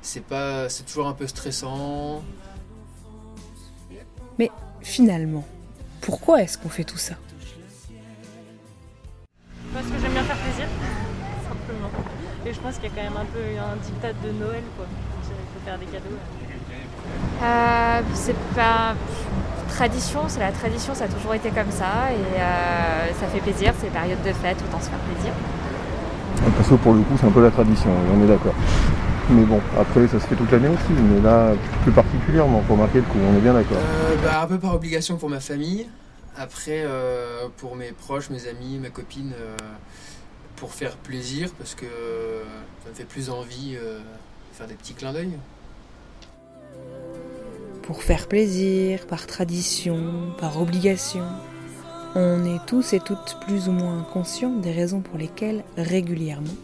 c'est 0.02 0.24
pas, 0.24 0.68
c'est 0.68 0.84
toujours 0.84 1.06
un 1.06 1.14
peu 1.14 1.26
stressant. 1.26 2.22
Mais 4.38 4.50
finalement, 4.82 5.44
pourquoi 6.00 6.42
est-ce 6.42 6.58
qu'on 6.58 6.68
fait 6.68 6.84
tout 6.84 6.98
ça? 6.98 7.14
Parce 9.72 9.86
que 9.86 9.98
j'aime 10.00 10.12
bien 10.12 10.24
faire 10.24 10.36
plaisir, 10.36 10.66
simplement. 11.48 11.90
Et 12.44 12.52
je 12.52 12.60
pense 12.60 12.74
qu'il 12.74 12.84
y 12.84 12.86
a 12.86 12.90
quand 12.90 13.02
même 13.02 13.16
un 13.16 13.24
peu 13.24 13.38
un 13.38 13.76
dictat 13.76 14.12
de 14.12 14.32
Noël 14.32 14.64
quoi. 14.76 14.86
Il 14.90 15.54
faut 15.54 15.64
faire 15.64 15.78
des 15.78 15.86
cadeaux. 15.86 16.18
Euh, 17.42 18.00
c'est 18.14 18.36
pas 18.54 18.94
tradition, 19.68 20.20
c'est 20.28 20.40
la 20.40 20.52
tradition, 20.52 20.94
ça 20.94 21.04
a 21.04 21.08
toujours 21.08 21.34
été 21.34 21.50
comme 21.50 21.70
ça 21.70 22.12
et 22.12 22.40
euh, 22.40 23.12
ça 23.18 23.26
fait 23.26 23.40
plaisir, 23.40 23.72
c'est 23.80 23.90
période 23.90 24.22
de 24.22 24.32
fête, 24.32 24.58
autant 24.68 24.80
se 24.80 24.90
faire 24.90 24.98
plaisir. 24.98 25.32
Parce 26.56 26.68
que 26.68 26.74
pour 26.74 26.92
le 26.92 27.00
coup, 27.00 27.14
c'est 27.18 27.26
un 27.26 27.30
peu 27.30 27.42
la 27.42 27.50
tradition, 27.50 27.90
on 28.12 28.22
est 28.22 28.26
d'accord. 28.26 28.54
Mais 29.32 29.44
bon, 29.44 29.60
après, 29.78 30.06
ça 30.08 30.20
se 30.20 30.26
fait 30.26 30.34
toute 30.34 30.50
l'année 30.50 30.68
aussi, 30.68 30.92
mais 30.92 31.20
là, 31.22 31.54
plus 31.82 31.92
particulièrement, 31.92 32.60
pour 32.62 32.76
marquer 32.76 32.98
le 32.98 33.04
coup, 33.04 33.18
on 33.18 33.36
est 33.36 33.40
bien 33.40 33.54
d'accord. 33.54 33.78
Euh, 33.78 34.16
bah, 34.22 34.42
un 34.42 34.46
peu 34.46 34.58
par 34.58 34.74
obligation 34.74 35.16
pour 35.16 35.30
ma 35.30 35.40
famille. 35.40 35.86
Après, 36.36 36.82
euh, 36.84 37.48
pour 37.56 37.74
mes 37.76 37.92
proches, 37.92 38.28
mes 38.28 38.46
amis, 38.46 38.78
ma 38.78 38.90
copine, 38.90 39.32
euh, 39.34 39.56
pour 40.56 40.74
faire 40.74 40.96
plaisir, 40.96 41.50
parce 41.58 41.74
que 41.74 41.86
euh, 41.86 42.42
ça 42.84 42.90
me 42.90 42.94
fait 42.94 43.04
plus 43.04 43.30
envie 43.30 43.74
euh, 43.76 43.98
de 43.98 44.56
faire 44.56 44.66
des 44.66 44.74
petits 44.74 44.94
clins 44.94 45.14
d'œil. 45.14 45.32
Pour 47.82 48.02
faire 48.02 48.28
plaisir, 48.28 49.06
par 49.06 49.26
tradition, 49.26 50.34
par 50.38 50.60
obligation. 50.60 51.24
On 52.14 52.44
est 52.44 52.60
tous 52.66 52.92
et 52.92 53.00
toutes 53.00 53.38
plus 53.46 53.68
ou 53.68 53.72
moins 53.72 54.06
conscients 54.12 54.56
des 54.58 54.72
raisons 54.72 55.00
pour 55.00 55.18
lesquelles, 55.18 55.64
régulièrement, 55.78 56.54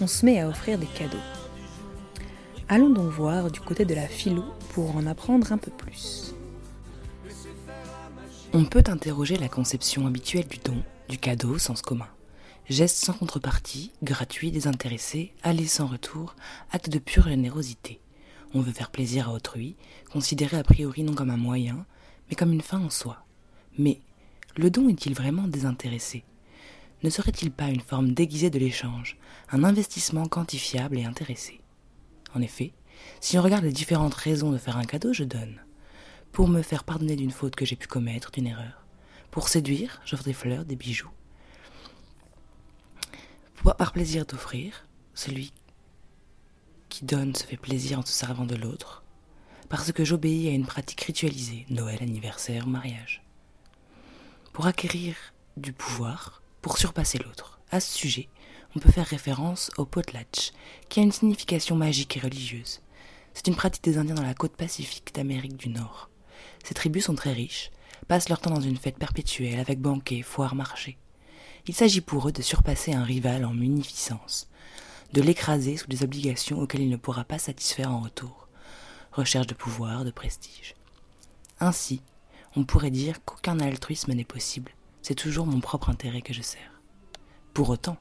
on 0.00 0.08
se 0.08 0.26
met 0.26 0.40
à 0.40 0.48
offrir 0.48 0.78
des 0.78 0.86
cadeaux. 0.86 1.16
Allons 2.70 2.90
donc 2.90 3.10
voir 3.10 3.50
du 3.50 3.60
côté 3.60 3.86
de 3.86 3.94
la 3.94 4.06
philo 4.06 4.44
pour 4.74 4.94
en 4.94 5.06
apprendre 5.06 5.52
un 5.52 5.56
peu 5.56 5.70
plus. 5.70 6.34
On 8.52 8.66
peut 8.66 8.84
interroger 8.88 9.38
la 9.38 9.48
conception 9.48 10.06
habituelle 10.06 10.46
du 10.46 10.58
don, 10.58 10.82
du 11.08 11.16
cadeau 11.16 11.54
au 11.54 11.58
sens 11.58 11.80
commun. 11.80 12.08
Geste 12.68 13.02
sans 13.02 13.14
contrepartie, 13.14 13.92
gratuit, 14.02 14.50
désintéressé, 14.50 15.32
aller 15.42 15.66
sans 15.66 15.86
retour, 15.86 16.36
acte 16.70 16.90
de 16.90 16.98
pure 16.98 17.28
générosité. 17.28 18.00
On 18.52 18.60
veut 18.60 18.72
faire 18.72 18.90
plaisir 18.90 19.30
à 19.30 19.32
autrui, 19.32 19.74
considéré 20.12 20.58
a 20.58 20.62
priori 20.62 21.02
non 21.04 21.14
comme 21.14 21.30
un 21.30 21.38
moyen, 21.38 21.86
mais 22.28 22.36
comme 22.36 22.52
une 22.52 22.60
fin 22.60 22.80
en 22.80 22.90
soi. 22.90 23.24
Mais 23.78 24.02
le 24.58 24.70
don 24.70 24.90
est-il 24.90 25.14
vraiment 25.14 25.48
désintéressé? 25.48 26.22
Ne 27.02 27.08
serait-il 27.08 27.50
pas 27.50 27.70
une 27.70 27.80
forme 27.80 28.12
déguisée 28.12 28.50
de 28.50 28.58
l'échange, 28.58 29.16
un 29.52 29.64
investissement 29.64 30.26
quantifiable 30.26 30.98
et 30.98 31.06
intéressé? 31.06 31.62
En 32.34 32.40
effet, 32.42 32.72
si 33.20 33.38
on 33.38 33.42
regarde 33.42 33.64
les 33.64 33.72
différentes 33.72 34.14
raisons 34.14 34.50
de 34.52 34.58
faire 34.58 34.76
un 34.76 34.84
cadeau, 34.84 35.12
je 35.12 35.24
donne. 35.24 35.60
Pour 36.32 36.48
me 36.48 36.62
faire 36.62 36.84
pardonner 36.84 37.16
d'une 37.16 37.30
faute 37.30 37.56
que 37.56 37.64
j'ai 37.64 37.76
pu 37.76 37.86
commettre, 37.86 38.30
d'une 38.30 38.46
erreur. 38.46 38.84
Pour 39.30 39.48
séduire, 39.48 40.00
j'offre 40.04 40.24
des 40.24 40.32
fleurs, 40.32 40.64
des 40.64 40.76
bijoux. 40.76 41.10
Pour- 43.56 43.74
Par 43.76 43.92
plaisir 43.92 44.24
d'offrir, 44.26 44.86
celui 45.14 45.52
qui 46.88 47.04
donne 47.04 47.34
se 47.34 47.44
fait 47.44 47.56
plaisir 47.56 47.98
en 47.98 48.04
se 48.04 48.12
servant 48.12 48.46
de 48.46 48.54
l'autre, 48.54 49.02
parce 49.68 49.92
que 49.92 50.04
j'obéis 50.04 50.48
à 50.48 50.52
une 50.52 50.66
pratique 50.66 51.02
ritualisée, 51.02 51.66
Noël, 51.70 51.98
anniversaire, 52.00 52.66
mariage. 52.66 53.22
Pour 54.52 54.66
acquérir 54.66 55.14
du 55.56 55.72
pouvoir, 55.72 56.42
pour 56.62 56.78
surpasser 56.78 57.18
l'autre. 57.18 57.58
À 57.70 57.80
ce 57.80 57.92
sujet, 57.96 58.28
on 58.76 58.80
peut 58.80 58.90
faire 58.90 59.06
référence 59.06 59.70
au 59.78 59.84
potlatch, 59.84 60.52
qui 60.88 61.00
a 61.00 61.02
une 61.02 61.12
signification 61.12 61.76
magique 61.76 62.16
et 62.16 62.20
religieuse. 62.20 62.80
C'est 63.34 63.46
une 63.46 63.56
pratique 63.56 63.84
des 63.84 63.98
Indiens 63.98 64.14
dans 64.14 64.22
la 64.22 64.34
côte 64.34 64.56
pacifique 64.56 65.14
d'Amérique 65.14 65.56
du 65.56 65.68
Nord. 65.68 66.10
Ces 66.64 66.74
tribus 66.74 67.04
sont 67.04 67.14
très 67.14 67.32
riches, 67.32 67.70
passent 68.08 68.28
leur 68.28 68.40
temps 68.40 68.50
dans 68.50 68.60
une 68.60 68.76
fête 68.76 68.98
perpétuelle 68.98 69.60
avec 69.60 69.80
banquets, 69.80 70.22
foires, 70.22 70.54
marchés. 70.54 70.98
Il 71.66 71.74
s'agit 71.74 72.00
pour 72.00 72.28
eux 72.28 72.32
de 72.32 72.42
surpasser 72.42 72.92
un 72.92 73.04
rival 73.04 73.44
en 73.44 73.54
munificence, 73.54 74.48
de 75.12 75.22
l'écraser 75.22 75.76
sous 75.76 75.86
des 75.86 76.02
obligations 76.02 76.58
auxquelles 76.60 76.82
il 76.82 76.90
ne 76.90 76.96
pourra 76.96 77.24
pas 77.24 77.38
satisfaire 77.38 77.90
en 77.90 78.00
retour. 78.00 78.48
Recherche 79.12 79.46
de 79.46 79.54
pouvoir, 79.54 80.04
de 80.04 80.10
prestige. 80.10 80.74
Ainsi, 81.60 82.02
on 82.56 82.64
pourrait 82.64 82.90
dire 82.90 83.24
qu'aucun 83.24 83.60
altruisme 83.60 84.12
n'est 84.12 84.24
possible, 84.24 84.72
c'est 85.02 85.14
toujours 85.14 85.46
mon 85.46 85.60
propre 85.60 85.90
intérêt 85.90 86.22
que 86.22 86.34
je 86.34 86.42
sers. 86.42 86.82
Pour 87.54 87.70
autant, 87.70 87.96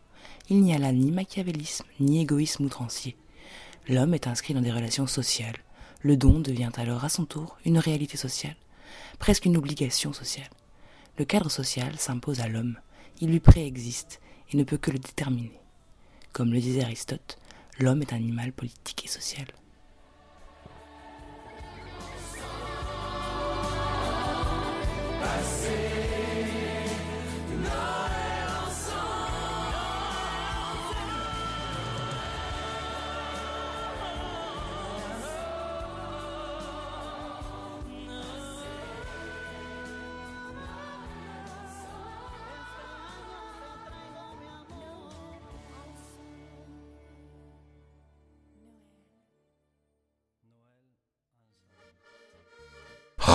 il 0.50 0.62
n'y 0.62 0.74
a 0.74 0.78
là 0.78 0.92
ni 0.92 1.12
machiavélisme, 1.12 1.86
ni 2.00 2.22
égoïsme 2.22 2.66
outrancier. 2.66 3.18
L'homme 3.88 4.14
est 4.14 4.28
inscrit 4.28 4.54
dans 4.54 4.62
des 4.62 4.72
relations 4.72 5.08
sociales. 5.08 5.58
Le 6.02 6.16
don 6.18 6.40
devient 6.40 6.72
alors 6.78 7.04
à 7.04 7.10
son 7.10 7.26
tour 7.26 7.58
une 7.66 7.80
réalité 7.80 8.18
sociale, 8.18 8.56
presque 9.20 9.46
une 9.46 9.58
obligation 9.58 10.14
sociale. 10.14 10.50
Le 11.18 11.26
cadre 11.26 11.50
social 11.50 11.98
s'impose 11.98 12.42
à 12.42 12.48
l'homme, 12.48 12.78
il 13.20 13.30
lui 13.30 13.40
préexiste 13.40 14.22
et 14.52 14.58
ne 14.58 14.64
peut 14.64 14.78
que 14.78 14.92
le 14.92 15.00
déterminer. 15.00 15.60
Comme 16.34 16.54
le 16.54 16.60
disait 16.60 16.84
Aristote, 16.84 17.40
l'homme 17.80 18.02
est 18.02 18.14
un 18.14 18.18
animal 18.18 18.54
politique 18.54 19.06
et 19.06 19.10
social. 19.10 19.48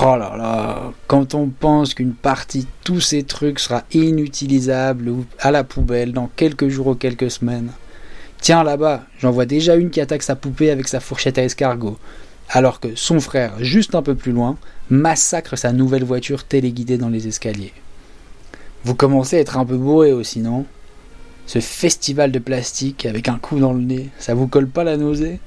Oh 0.04 0.16
là 0.16 0.34
là, 0.36 0.92
quand 1.06 1.36
on 1.36 1.46
pense 1.46 1.94
qu'une 1.94 2.14
partie 2.14 2.62
de 2.62 2.66
tous 2.82 3.00
ces 3.00 3.22
trucs 3.22 3.60
sera 3.60 3.84
inutilisable 3.92 5.08
ou 5.08 5.24
à 5.38 5.52
la 5.52 5.62
poubelle 5.62 6.12
dans 6.12 6.28
quelques 6.34 6.66
jours 6.66 6.88
ou 6.88 6.94
quelques 6.96 7.30
semaines. 7.30 7.70
Tiens 8.40 8.64
là-bas, 8.64 9.04
j'en 9.20 9.30
vois 9.30 9.46
déjà 9.46 9.76
une 9.76 9.90
qui 9.90 10.00
attaque 10.00 10.24
sa 10.24 10.34
poupée 10.34 10.72
avec 10.72 10.88
sa 10.88 10.98
fourchette 10.98 11.38
à 11.38 11.44
escargot, 11.44 11.98
alors 12.48 12.80
que 12.80 12.96
son 12.96 13.20
frère, 13.20 13.52
juste 13.60 13.94
un 13.94 14.02
peu 14.02 14.16
plus 14.16 14.32
loin, 14.32 14.56
massacre 14.90 15.56
sa 15.56 15.70
nouvelle 15.70 16.02
voiture 16.02 16.42
téléguidée 16.42 16.98
dans 16.98 17.08
les 17.08 17.28
escaliers. 17.28 17.72
Vous 18.82 18.96
commencez 18.96 19.36
à 19.36 19.40
être 19.40 19.56
un 19.56 19.64
peu 19.64 19.76
bourré 19.76 20.10
aussi, 20.10 20.40
non? 20.40 20.66
Ce 21.46 21.60
festival 21.60 22.32
de 22.32 22.40
plastique 22.40 23.06
avec 23.06 23.28
un 23.28 23.38
coup 23.38 23.60
dans 23.60 23.72
le 23.72 23.82
nez, 23.82 24.08
ça 24.18 24.34
vous 24.34 24.48
colle 24.48 24.66
pas 24.66 24.82
la 24.82 24.96
nausée? 24.96 25.38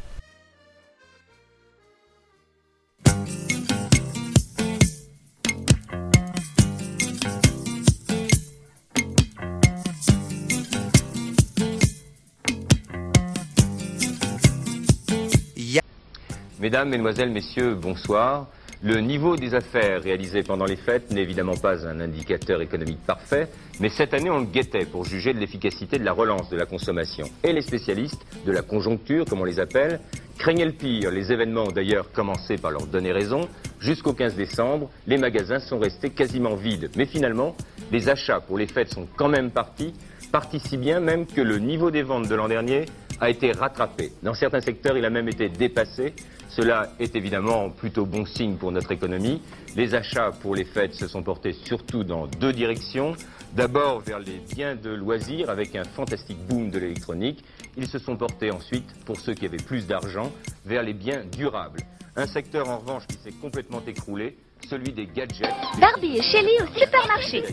Mesdames, 16.65 16.89
Mesdemoiselles, 16.89 17.29
Messieurs, 17.29 17.75
bonsoir. 17.75 18.47
Le 18.81 18.99
niveau 18.99 19.35
des 19.35 19.53
affaires 19.53 20.01
réalisées 20.01 20.41
pendant 20.41 20.65
les 20.65 20.77
fêtes 20.77 21.11
n'est 21.11 21.21
évidemment 21.21 21.55
pas 21.55 21.87
un 21.87 21.99
indicateur 21.99 22.59
économique 22.59 23.05
parfait, 23.05 23.49
mais 23.79 23.89
cette 23.89 24.15
année 24.15 24.31
on 24.31 24.39
le 24.39 24.47
guettait 24.47 24.85
pour 24.85 25.05
juger 25.05 25.35
de 25.35 25.37
l'efficacité 25.37 25.99
de 25.99 26.03
la 26.03 26.11
relance 26.11 26.49
de 26.49 26.57
la 26.57 26.65
consommation. 26.65 27.27
Et 27.43 27.53
les 27.53 27.61
spécialistes 27.61 28.25
de 28.47 28.51
la 28.51 28.63
conjoncture, 28.63 29.25
comme 29.25 29.41
on 29.41 29.45
les 29.45 29.59
appelle, 29.59 29.99
craignaient 30.39 30.65
le 30.65 30.71
pire. 30.71 31.11
Les 31.11 31.31
événements 31.31 31.65
ont 31.65 31.71
d'ailleurs 31.71 32.11
commencé 32.11 32.57
par 32.57 32.71
leur 32.71 32.87
donner 32.87 33.11
raison. 33.11 33.47
Jusqu'au 33.79 34.13
15 34.13 34.33
décembre, 34.33 34.89
les 35.05 35.19
magasins 35.19 35.59
sont 35.59 35.77
restés 35.77 36.09
quasiment 36.09 36.55
vides. 36.55 36.89
Mais 36.97 37.05
finalement, 37.05 37.55
les 37.91 38.09
achats 38.09 38.39
pour 38.39 38.57
les 38.57 38.65
fêtes 38.65 38.91
sont 38.91 39.07
quand 39.15 39.29
même 39.29 39.51
partis, 39.51 39.93
partis 40.35 40.59
si 40.59 40.75
bien 40.75 40.99
même 40.99 41.25
que 41.25 41.39
le 41.39 41.59
niveau 41.59 41.91
des 41.91 42.03
ventes 42.03 42.27
de 42.27 42.35
l'an 42.35 42.49
dernier 42.49 42.87
a 43.21 43.29
été 43.29 43.53
rattrapé. 43.53 44.11
Dans 44.21 44.33
certains 44.33 44.59
secteurs, 44.59 44.97
il 44.97 45.05
a 45.05 45.09
même 45.09 45.29
été 45.29 45.47
dépassé. 45.47 46.13
Cela 46.49 46.91
est 46.99 47.15
évidemment 47.15 47.69
plutôt 47.69 48.05
bon 48.05 48.25
signe 48.25 48.57
pour 48.57 48.73
notre 48.73 48.91
économie. 48.91 49.41
Les 49.77 49.95
achats 49.95 50.31
pour 50.41 50.53
les 50.53 50.65
fêtes 50.65 50.93
se 50.93 51.07
sont 51.07 51.23
portés 51.23 51.53
surtout 51.53 52.03
dans 52.03 52.27
deux 52.27 52.51
directions. 52.51 53.13
D'abord 53.53 54.01
vers 54.01 54.19
les 54.19 54.41
biens 54.53 54.75
de 54.75 54.89
loisirs 54.89 55.49
avec 55.49 55.73
un 55.73 55.85
fantastique 55.85 56.45
boom 56.49 56.69
de 56.69 56.79
l'électronique. 56.79 57.41
Ils 57.77 57.87
se 57.87 57.97
sont 57.97 58.17
portés 58.17 58.51
ensuite, 58.51 58.93
pour 59.05 59.17
ceux 59.17 59.35
qui 59.35 59.45
avaient 59.45 59.55
plus 59.55 59.87
d'argent, 59.87 60.33
vers 60.65 60.83
les 60.83 60.93
biens 60.93 61.23
durables. 61.31 61.79
Un 62.17 62.27
secteur 62.27 62.67
en 62.67 62.79
revanche 62.79 63.07
qui 63.07 63.17
s'est 63.19 63.37
complètement 63.41 63.81
écroulé, 63.87 64.35
celui 64.69 64.91
des 64.93 65.05
gadgets. 65.07 65.53
Barbie 65.79 66.17
et 66.17 66.21
Shelly 66.21 66.51
au 66.61 66.79
supermarché. 66.79 67.43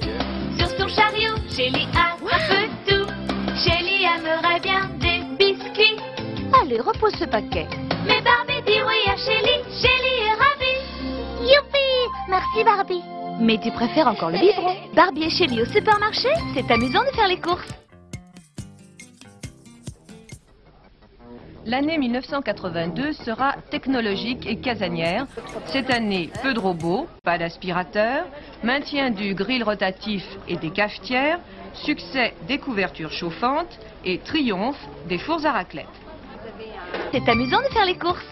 Sur 0.58 0.68
son 0.78 0.88
chariot, 0.88 1.34
Shelly 1.50 1.86
a 1.94 2.14
un 2.14 2.18
peu 2.48 2.68
tout. 2.88 3.06
Shelly 3.56 4.04
aimerait 4.04 4.60
bien 4.60 4.88
des 4.98 5.22
biscuits. 5.36 5.96
Allez, 6.60 6.80
repose 6.80 7.14
ce 7.18 7.24
paquet. 7.24 7.66
Mais 8.06 8.20
Barbie 8.22 8.62
dit 8.66 8.80
oui 8.86 9.10
à 9.10 9.16
Shelly. 9.16 9.62
Shelly 9.80 10.14
est 10.26 10.34
ravie. 10.34 11.42
Youpi 11.42 12.28
Merci 12.28 12.64
Barbie. 12.64 13.02
Mais 13.40 13.58
tu 13.62 13.70
préfères 13.72 14.06
encore 14.08 14.30
le 14.30 14.38
biberon. 14.40 14.74
Barbie 14.94 15.24
et 15.24 15.30
Shelly 15.30 15.62
au 15.62 15.66
supermarché 15.66 16.28
C'est 16.54 16.70
amusant 16.70 17.02
de 17.02 17.14
faire 17.16 17.28
les 17.28 17.40
courses. 17.40 17.68
L'année 21.64 21.96
1982 21.96 23.12
sera 23.12 23.54
technologique 23.70 24.46
et 24.48 24.56
casanière. 24.56 25.28
Cette 25.66 25.90
année, 25.90 26.28
peu 26.42 26.54
de 26.54 26.58
robots, 26.58 27.06
pas 27.22 27.38
d'aspirateurs, 27.38 28.26
maintien 28.64 29.10
du 29.10 29.34
grill 29.36 29.62
rotatif 29.62 30.24
et 30.48 30.56
des 30.56 30.70
cafetières, 30.70 31.38
succès 31.72 32.34
des 32.48 32.58
couvertures 32.58 33.12
chauffantes 33.12 33.78
et 34.04 34.18
triomphe 34.18 34.84
des 35.08 35.18
fours 35.18 35.46
à 35.46 35.52
raclette. 35.52 35.86
C'est 37.12 37.28
amusant 37.28 37.60
de 37.60 37.72
faire 37.72 37.86
les 37.86 37.96
courses. 37.96 38.26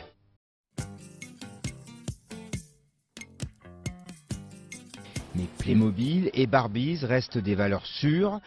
Mais 5.36 5.46
Playmobil 5.60 6.30
et 6.34 6.48
Barbies 6.48 6.98
restent 7.04 7.38
des 7.38 7.54
valeurs 7.54 7.86
sûres. 7.86 8.40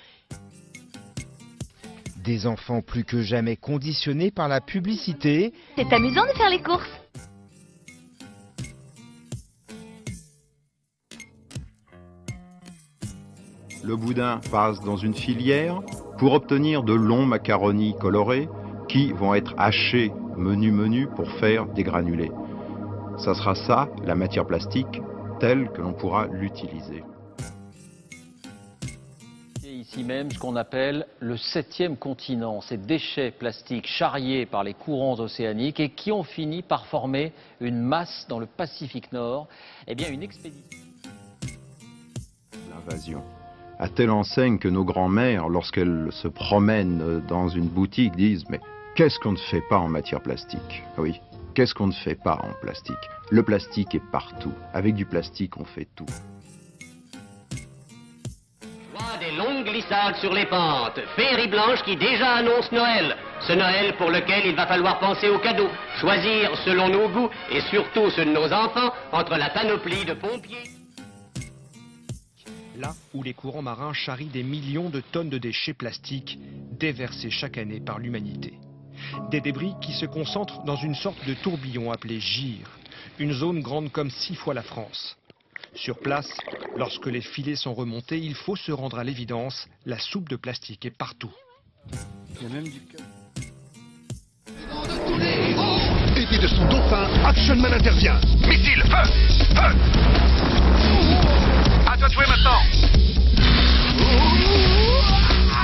Des 2.23 2.47
enfants 2.47 2.81
plus 2.81 3.03
que 3.03 3.21
jamais 3.21 3.57
conditionnés 3.57 4.31
par 4.31 4.47
la 4.47 4.61
publicité. 4.61 5.51
C'est 5.75 5.91
amusant 5.91 6.23
de 6.23 6.37
faire 6.37 6.49
les 6.49 6.61
courses. 6.61 6.89
Le 13.83 13.97
boudin 13.97 14.39
passe 14.49 14.79
dans 14.79 14.95
une 14.95 15.13
filière 15.13 15.81
pour 16.17 16.31
obtenir 16.31 16.83
de 16.83 16.93
longs 16.93 17.25
macaronis 17.25 17.95
colorés 17.99 18.47
qui 18.87 19.11
vont 19.11 19.33
être 19.33 19.53
hachés 19.57 20.13
menu 20.37 20.71
menu 20.71 21.07
pour 21.07 21.29
faire 21.33 21.65
des 21.65 21.83
granulés. 21.83 22.31
Ça 23.17 23.33
sera 23.33 23.55
ça, 23.55 23.89
la 24.05 24.15
matière 24.15 24.45
plastique, 24.45 25.01
telle 25.41 25.69
que 25.71 25.81
l'on 25.81 25.93
pourra 25.93 26.27
l'utiliser. 26.27 27.03
Ici 29.83 30.05
même 30.05 30.31
ce 30.31 30.39
qu'on 30.39 30.55
appelle 30.55 31.05
le 31.19 31.35
septième 31.35 31.97
continent, 31.97 32.61
ces 32.61 32.77
déchets 32.77 33.31
plastiques 33.31 33.85
charriés 33.85 34.45
par 34.45 34.63
les 34.63 34.73
courants 34.73 35.19
océaniques 35.19 35.81
et 35.81 35.89
qui 35.89 36.09
ont 36.09 36.23
fini 36.23 36.61
par 36.61 36.85
former 36.85 37.33
une 37.59 37.81
masse 37.81 38.25
dans 38.29 38.39
le 38.39 38.45
Pacifique 38.45 39.11
Nord. 39.11 39.49
Eh 39.85 39.93
bien, 39.93 40.09
une 40.09 40.23
expédition. 40.23 40.79
L'invasion. 42.69 43.23
À 43.77 43.89
telle 43.89 44.11
enseigne 44.11 44.57
que 44.57 44.69
nos 44.69 44.85
grands-mères, 44.85 45.49
lorsqu'elles 45.49 46.07
se 46.11 46.29
promènent 46.29 47.21
dans 47.27 47.49
une 47.49 47.67
boutique, 47.67 48.15
disent 48.15 48.45
Mais 48.47 48.61
qu'est-ce 48.95 49.19
qu'on 49.19 49.33
ne 49.33 49.37
fait 49.37 49.63
pas 49.69 49.79
en 49.79 49.89
matière 49.89 50.21
plastique? 50.21 50.83
Oui, 50.97 51.19
qu'est-ce 51.55 51.75
qu'on 51.75 51.87
ne 51.87 51.91
fait 51.91 52.15
pas 52.15 52.39
en 52.41 52.53
plastique? 52.61 52.95
Le 53.31 53.43
plastique 53.43 53.93
est 53.95 54.11
partout. 54.13 54.53
Avec 54.73 54.95
du 54.95 55.05
plastique, 55.05 55.57
on 55.57 55.65
fait 55.65 55.89
tout. 55.93 56.05
Sur 60.19 60.33
les 60.33 60.45
pentes, 60.45 60.99
féerie 61.15 61.47
blanche 61.47 61.83
qui 61.83 61.95
déjà 61.95 62.35
annonce 62.35 62.71
Noël. 62.71 63.15
Ce 63.41 63.53
Noël 63.53 63.95
pour 63.97 64.09
lequel 64.09 64.45
il 64.45 64.55
va 64.55 64.65
falloir 64.65 64.99
penser 64.99 65.29
aux 65.29 65.39
cadeaux, 65.39 65.69
choisir 65.99 66.55
selon 66.63 66.87
nos 66.87 67.09
goûts 67.09 67.29
et 67.51 67.61
surtout 67.61 68.09
ceux 68.11 68.25
de 68.25 68.31
nos 68.31 68.51
enfants 68.51 68.93
entre 69.11 69.35
la 69.35 69.49
panoplie 69.49 70.05
de 70.05 70.13
pompiers. 70.13 70.69
Là 72.77 72.93
où 73.13 73.23
les 73.23 73.33
courants 73.33 73.61
marins 73.61 73.93
charrient 73.93 74.25
des 74.25 74.43
millions 74.43 74.89
de 74.89 75.01
tonnes 75.01 75.29
de 75.29 75.37
déchets 75.37 75.73
plastiques 75.73 76.39
déversés 76.71 77.29
chaque 77.29 77.57
année 77.57 77.81
par 77.81 77.99
l'humanité. 77.99 78.53
Des 79.29 79.41
débris 79.41 79.73
qui 79.81 79.93
se 79.93 80.05
concentrent 80.05 80.63
dans 80.63 80.77
une 80.77 80.95
sorte 80.95 81.25
de 81.27 81.33
tourbillon 81.33 81.91
appelé 81.91 82.19
Gire, 82.19 82.69
une 83.19 83.33
zone 83.33 83.61
grande 83.61 83.91
comme 83.91 84.09
six 84.09 84.35
fois 84.35 84.53
la 84.53 84.63
France. 84.63 85.17
Sur 85.75 85.97
place, 85.99 86.29
lorsque 86.77 87.07
les 87.07 87.21
filets 87.21 87.55
sont 87.55 87.73
remontés, 87.73 88.19
il 88.19 88.35
faut 88.35 88.55
se 88.55 88.71
rendre 88.71 88.99
à 88.99 89.03
l'évidence, 89.03 89.67
la 89.85 89.97
soupe 89.97 90.29
de 90.29 90.35
plastique 90.35 90.85
est 90.85 90.95
partout. 90.95 91.33
Il 92.35 92.43
y 92.43 92.45
a 92.45 92.49
même 92.49 92.63
du 92.63 92.81
Aidé 96.15 96.37
de 96.37 96.47
son 96.47 96.65
dauphin, 96.65 97.07
Action 97.25 97.55
Man 97.55 97.73
intervient. 97.73 98.19
Missile, 98.47 98.83
feu, 98.83 99.03
feu 99.55 99.75
À 101.87 101.97
toi 101.97 102.07
de 102.07 102.13
jouer 102.13 102.25
maintenant 102.27 102.61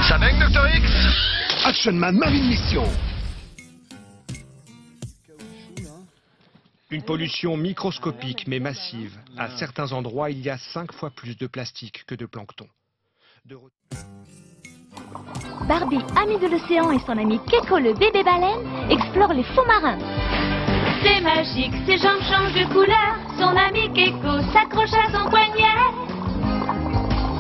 Ça. 0.08 0.18
X? 0.76 0.92
Action 1.66 1.94
Man 1.94 2.18
Marine 2.18 2.48
Mission 2.48 2.84
Une 6.92 7.04
pollution 7.04 7.56
microscopique 7.56 8.48
mais 8.48 8.60
massive. 8.60 9.16
À 9.38 9.50
certains 9.58 9.92
endroits, 9.92 10.32
il 10.32 10.40
y 10.40 10.50
a 10.50 10.58
cinq 10.58 10.92
fois 10.92 11.12
plus 11.12 11.38
de 11.38 11.46
plastique 11.46 12.04
que 12.08 12.16
de 12.16 12.26
plancton. 12.26 12.66
Barbie, 15.68 16.02
amie 16.16 16.40
de 16.40 16.48
l'océan 16.48 16.92
et 16.92 16.98
son 17.06 17.16
ami 17.16 17.40
Keko 17.46 17.78
le 17.78 17.94
bébé 17.94 18.24
baleine 18.24 18.90
explorent 18.90 19.34
les 19.34 19.44
fonds 19.44 19.68
marins. 19.68 20.00
C'est 21.04 21.22
magique, 21.22 21.74
ses 21.86 22.00
jambes 22.00 22.24
changent 22.24 22.54
de 22.54 22.66
couleur. 22.74 23.16
Son 23.38 23.56
ami 23.56 23.94
Keko 23.94 24.42
s'accroche 24.52 24.94
à 24.94 25.12
son 25.12 25.30
poignet. 25.30 25.78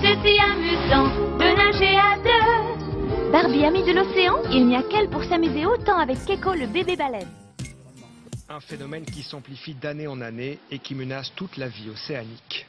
C'est 0.01 0.17
si 0.21 0.39
amusant 0.39 1.09
de 1.39 1.57
nager 1.57 1.97
à 1.97 2.17
deux. 2.21 3.31
Barbie, 3.31 3.65
amie 3.65 3.83
de 3.83 3.93
l'océan, 3.93 4.35
il 4.51 4.67
n'y 4.67 4.75
a 4.75 4.83
qu'elle 4.83 5.09
pour 5.09 5.23
s'amuser 5.23 5.65
autant 5.65 5.97
avec 5.97 6.23
Keko 6.25 6.53
le 6.53 6.67
bébé 6.67 6.95
baleine. 6.95 7.38
Un 8.51 8.59
phénomène 8.59 9.05
qui 9.05 9.21
s'amplifie 9.21 9.75
d'année 9.75 10.07
en 10.07 10.21
année 10.21 10.57
et 10.71 10.79
qui 10.79 10.95
menace 10.95 11.31
toute 11.35 11.57
la 11.57 11.67
vie 11.67 11.87
océanique. 11.91 12.65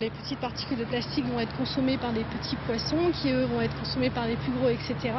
Les 0.00 0.10
petites 0.10 0.40
particules 0.40 0.78
de 0.78 0.84
plastique 0.84 1.24
vont 1.24 1.38
être 1.38 1.56
consommées 1.56 1.98
par 1.98 2.12
des 2.12 2.24
petits 2.24 2.56
poissons 2.66 3.12
qui 3.12 3.30
eux 3.30 3.44
vont 3.44 3.60
être 3.60 3.78
consommés 3.78 4.10
par 4.10 4.26
les 4.26 4.34
plus 4.34 4.50
gros, 4.50 4.68
etc. 4.68 5.14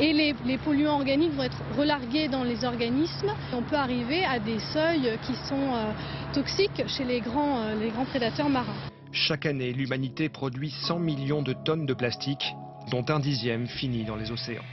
Et 0.00 0.12
les, 0.12 0.34
les 0.44 0.58
polluants 0.58 0.94
organiques 0.94 1.32
vont 1.34 1.44
être 1.44 1.62
relargués 1.78 2.26
dans 2.26 2.42
les 2.42 2.64
organismes. 2.64 3.32
On 3.52 3.62
peut 3.62 3.76
arriver 3.76 4.24
à 4.24 4.40
des 4.40 4.58
seuils 4.58 5.16
qui 5.24 5.34
sont 5.46 5.74
euh, 5.76 5.92
toxiques 6.32 6.82
chez 6.88 7.04
les 7.04 7.20
grands, 7.20 7.60
euh, 7.60 7.74
les 7.76 7.90
grands 7.90 8.06
prédateurs 8.06 8.48
marins. 8.48 8.74
Chaque 9.12 9.46
année, 9.46 9.72
l'humanité 9.72 10.28
produit 10.28 10.70
100 10.70 10.98
millions 10.98 11.42
de 11.42 11.52
tonnes 11.52 11.86
de 11.86 11.94
plastique, 11.94 12.52
dont 12.90 13.04
un 13.10 13.20
dixième 13.20 13.68
finit 13.68 14.04
dans 14.04 14.16
les 14.16 14.32
océans. 14.32 14.64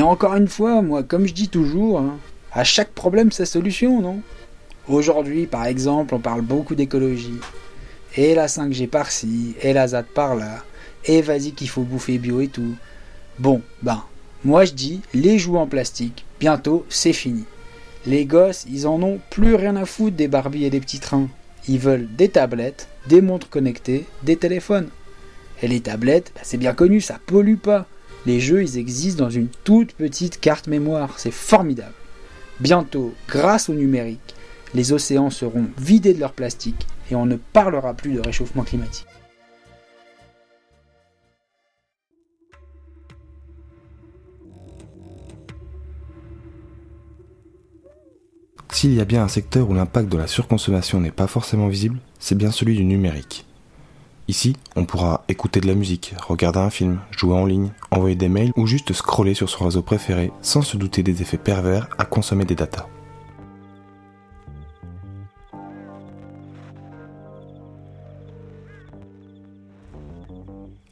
Mais 0.00 0.06
encore 0.06 0.34
une 0.34 0.48
fois, 0.48 0.80
moi, 0.80 1.02
comme 1.02 1.26
je 1.26 1.34
dis 1.34 1.50
toujours, 1.50 1.98
hein, 1.98 2.16
à 2.54 2.64
chaque 2.64 2.92
problème 2.92 3.30
sa 3.30 3.44
solution, 3.44 4.00
non? 4.00 4.22
Aujourd'hui, 4.88 5.44
par 5.44 5.66
exemple, 5.66 6.14
on 6.14 6.20
parle 6.20 6.40
beaucoup 6.40 6.74
d'écologie. 6.74 7.38
Et 8.16 8.34
la 8.34 8.46
5G 8.46 8.88
par-ci, 8.88 9.56
et 9.60 9.74
la 9.74 9.88
ZAD 9.88 10.06
par-là, 10.06 10.64
et 11.04 11.20
vas-y 11.20 11.52
qu'il 11.52 11.68
faut 11.68 11.82
bouffer 11.82 12.16
bio 12.16 12.40
et 12.40 12.48
tout. 12.48 12.76
Bon, 13.38 13.60
ben, 13.82 14.02
moi 14.42 14.64
je 14.64 14.72
dis, 14.72 15.02
les 15.12 15.38
jouets 15.38 15.58
en 15.58 15.66
plastique, 15.66 16.24
bientôt 16.40 16.86
c'est 16.88 17.12
fini. 17.12 17.44
Les 18.06 18.24
gosses, 18.24 18.64
ils 18.70 18.86
en 18.86 19.02
ont 19.02 19.20
plus 19.28 19.54
rien 19.54 19.76
à 19.76 19.84
foutre 19.84 20.16
des 20.16 20.28
Barbies 20.28 20.64
et 20.64 20.70
des 20.70 20.80
petits 20.80 21.00
trains. 21.00 21.28
Ils 21.68 21.78
veulent 21.78 22.08
des 22.16 22.30
tablettes, 22.30 22.88
des 23.06 23.20
montres 23.20 23.50
connectées, 23.50 24.06
des 24.22 24.36
téléphones. 24.36 24.88
Et 25.60 25.68
les 25.68 25.80
tablettes, 25.80 26.32
bah, 26.34 26.40
c'est 26.42 26.56
bien 26.56 26.72
connu, 26.72 27.02
ça 27.02 27.18
pollue 27.26 27.58
pas. 27.58 27.86
Les 28.26 28.40
jeux, 28.40 28.62
ils 28.62 28.76
existent 28.76 29.24
dans 29.24 29.30
une 29.30 29.48
toute 29.64 29.92
petite 29.92 30.40
carte 30.40 30.66
mémoire. 30.66 31.18
C'est 31.18 31.30
formidable. 31.30 31.94
Bientôt, 32.60 33.14
grâce 33.28 33.68
au 33.68 33.74
numérique, 33.74 34.34
les 34.74 34.92
océans 34.92 35.30
seront 35.30 35.66
vidés 35.78 36.14
de 36.14 36.20
leur 36.20 36.32
plastique 36.32 36.86
et 37.10 37.14
on 37.14 37.26
ne 37.26 37.36
parlera 37.36 37.94
plus 37.94 38.12
de 38.12 38.20
réchauffement 38.20 38.62
climatique. 38.62 39.06
S'il 48.70 48.94
y 48.94 49.00
a 49.00 49.04
bien 49.04 49.22
un 49.22 49.28
secteur 49.28 49.68
où 49.68 49.74
l'impact 49.74 50.08
de 50.08 50.16
la 50.16 50.26
surconsommation 50.26 51.00
n'est 51.00 51.10
pas 51.10 51.26
forcément 51.26 51.68
visible, 51.68 51.98
c'est 52.18 52.38
bien 52.38 52.50
celui 52.50 52.76
du 52.76 52.84
numérique. 52.84 53.44
Ici, 54.30 54.54
on 54.76 54.84
pourra 54.84 55.24
écouter 55.26 55.60
de 55.60 55.66
la 55.66 55.74
musique, 55.74 56.14
regarder 56.24 56.60
un 56.60 56.70
film, 56.70 57.00
jouer 57.10 57.34
en 57.34 57.44
ligne, 57.44 57.72
envoyer 57.90 58.14
des 58.14 58.28
mails 58.28 58.52
ou 58.54 58.64
juste 58.64 58.92
scroller 58.92 59.34
sur 59.34 59.50
son 59.50 59.64
réseau 59.64 59.82
préféré 59.82 60.30
sans 60.40 60.62
se 60.62 60.76
douter 60.76 61.02
des 61.02 61.20
effets 61.20 61.36
pervers 61.36 61.88
à 61.98 62.04
consommer 62.04 62.44
des 62.44 62.54
datas. 62.54 62.86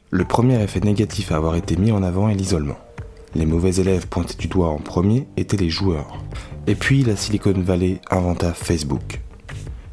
Le 0.09 0.25
premier 0.25 0.61
effet 0.61 0.81
négatif 0.81 1.31
à 1.31 1.37
avoir 1.37 1.55
été 1.55 1.77
mis 1.77 1.93
en 1.93 2.03
avant 2.03 2.27
est 2.27 2.35
l'isolement. 2.35 2.79
Les 3.35 3.45
mauvais 3.45 3.75
élèves 3.75 4.09
pointés 4.09 4.35
du 4.35 4.49
doigt 4.49 4.67
en 4.67 4.79
premier 4.79 5.27
étaient 5.37 5.55
les 5.55 5.69
joueurs. 5.69 6.21
Et 6.67 6.75
puis 6.75 7.05
la 7.05 7.15
Silicon 7.15 7.53
Valley 7.55 8.01
inventa 8.11 8.51
Facebook, 8.51 9.21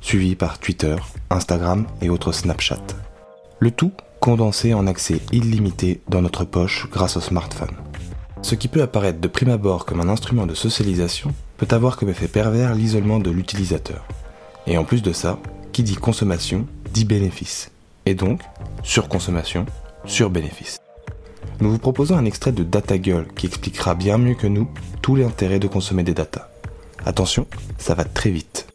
suivi 0.00 0.34
par 0.34 0.58
Twitter, 0.58 0.96
Instagram 1.30 1.86
et 2.02 2.10
autres 2.10 2.32
Snapchat. 2.32 3.05
Le 3.58 3.70
tout 3.70 3.92
condensé 4.20 4.74
en 4.74 4.86
accès 4.86 5.20
illimité 5.32 6.00
dans 6.08 6.20
notre 6.20 6.44
poche 6.44 6.88
grâce 6.90 7.16
au 7.16 7.20
smartphone. 7.20 7.74
Ce 8.42 8.54
qui 8.54 8.68
peut 8.68 8.82
apparaître 8.82 9.20
de 9.20 9.28
prime 9.28 9.48
abord 9.48 9.86
comme 9.86 10.00
un 10.00 10.08
instrument 10.08 10.46
de 10.46 10.54
socialisation 10.54 11.32
peut 11.56 11.68
avoir 11.70 11.96
comme 11.96 12.10
effet 12.10 12.28
pervers 12.28 12.74
l'isolement 12.74 13.18
de 13.18 13.30
l'utilisateur. 13.30 14.04
Et 14.66 14.76
en 14.76 14.84
plus 14.84 15.02
de 15.02 15.12
ça, 15.12 15.38
qui 15.72 15.82
dit 15.82 15.94
consommation 15.94 16.66
dit 16.92 17.04
bénéfice. 17.04 17.70
Et 18.04 18.14
donc, 18.14 18.40
surconsommation, 18.82 19.66
sur-bénéfice. 20.04 20.78
Nous 21.60 21.70
vous 21.70 21.78
proposons 21.78 22.16
un 22.16 22.24
extrait 22.26 22.52
de 22.52 22.62
Data 22.62 23.00
Girl 23.00 23.26
qui 23.36 23.46
expliquera 23.46 23.94
bien 23.94 24.18
mieux 24.18 24.34
que 24.34 24.46
nous 24.46 24.68
tout 25.00 25.16
l'intérêt 25.16 25.58
de 25.58 25.68
consommer 25.68 26.02
des 26.02 26.14
datas. 26.14 26.48
Attention, 27.06 27.46
ça 27.78 27.94
va 27.94 28.04
très 28.04 28.30
vite. 28.30 28.65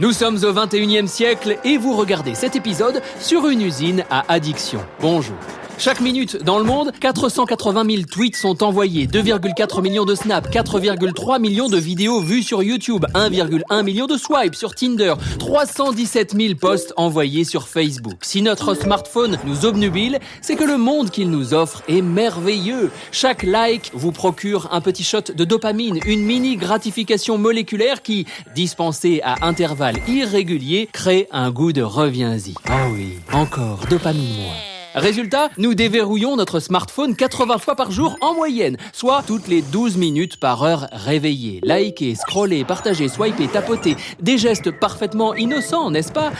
Nous 0.00 0.12
sommes 0.12 0.36
au 0.36 0.52
21e 0.52 1.08
siècle 1.08 1.58
et 1.64 1.76
vous 1.76 1.96
regardez 1.96 2.36
cet 2.36 2.54
épisode 2.54 3.02
sur 3.18 3.48
une 3.48 3.60
usine 3.60 4.04
à 4.10 4.32
addiction. 4.32 4.78
Bonjour. 5.00 5.34
Chaque 5.78 6.00
minute 6.00 6.42
dans 6.42 6.58
le 6.58 6.64
monde, 6.64 6.90
480 6.98 7.84
000 7.88 8.02
tweets 8.10 8.34
sont 8.34 8.64
envoyés, 8.64 9.06
2,4 9.06 9.80
millions 9.80 10.04
de 10.04 10.16
snaps, 10.16 10.50
4,3 10.50 11.40
millions 11.40 11.68
de 11.68 11.76
vidéos 11.76 12.20
vues 12.20 12.42
sur 12.42 12.64
YouTube, 12.64 13.06
1,1 13.14 13.84
million 13.84 14.06
de 14.08 14.16
swipes 14.16 14.56
sur 14.56 14.74
Tinder, 14.74 15.14
317 15.38 16.34
000 16.36 16.54
posts 16.56 16.92
envoyés 16.96 17.44
sur 17.44 17.68
Facebook. 17.68 18.18
Si 18.22 18.42
notre 18.42 18.74
smartphone 18.74 19.38
nous 19.44 19.66
obnubile, 19.66 20.18
c'est 20.42 20.56
que 20.56 20.64
le 20.64 20.78
monde 20.78 21.10
qu'il 21.10 21.30
nous 21.30 21.54
offre 21.54 21.84
est 21.86 22.02
merveilleux. 22.02 22.90
Chaque 23.12 23.44
like 23.44 23.92
vous 23.94 24.10
procure 24.10 24.68
un 24.72 24.80
petit 24.80 25.04
shot 25.04 25.32
de 25.32 25.44
dopamine, 25.44 26.00
une 26.06 26.24
mini 26.24 26.56
gratification 26.56 27.38
moléculaire 27.38 28.02
qui, 28.02 28.26
dispensée 28.56 29.20
à 29.22 29.46
intervalles 29.46 30.00
irréguliers, 30.08 30.88
crée 30.92 31.28
un 31.30 31.52
goût 31.52 31.72
de 31.72 31.82
reviens-y. 31.82 32.54
Ah 32.68 32.88
oui, 32.92 33.12
encore 33.32 33.86
dopamine-moi. 33.88 34.77
Résultat, 34.98 35.50
nous 35.58 35.74
déverrouillons 35.74 36.34
notre 36.34 36.58
smartphone 36.58 37.14
80 37.14 37.58
fois 37.58 37.76
par 37.76 37.92
jour 37.92 38.16
en 38.20 38.34
moyenne, 38.34 38.76
soit 38.92 39.22
toutes 39.24 39.46
les 39.46 39.62
12 39.62 39.96
minutes 39.96 40.38
par 40.38 40.64
heure 40.64 40.88
réveillé. 40.90 41.60
Liker, 41.62 42.16
scroller, 42.16 42.64
partager, 42.64 43.08
swiper, 43.08 43.46
tapoter, 43.46 43.96
des 44.20 44.38
gestes 44.38 44.72
parfaitement 44.72 45.34
innocents, 45.34 45.92
n'est-ce 45.92 46.10
pas? 46.10 46.32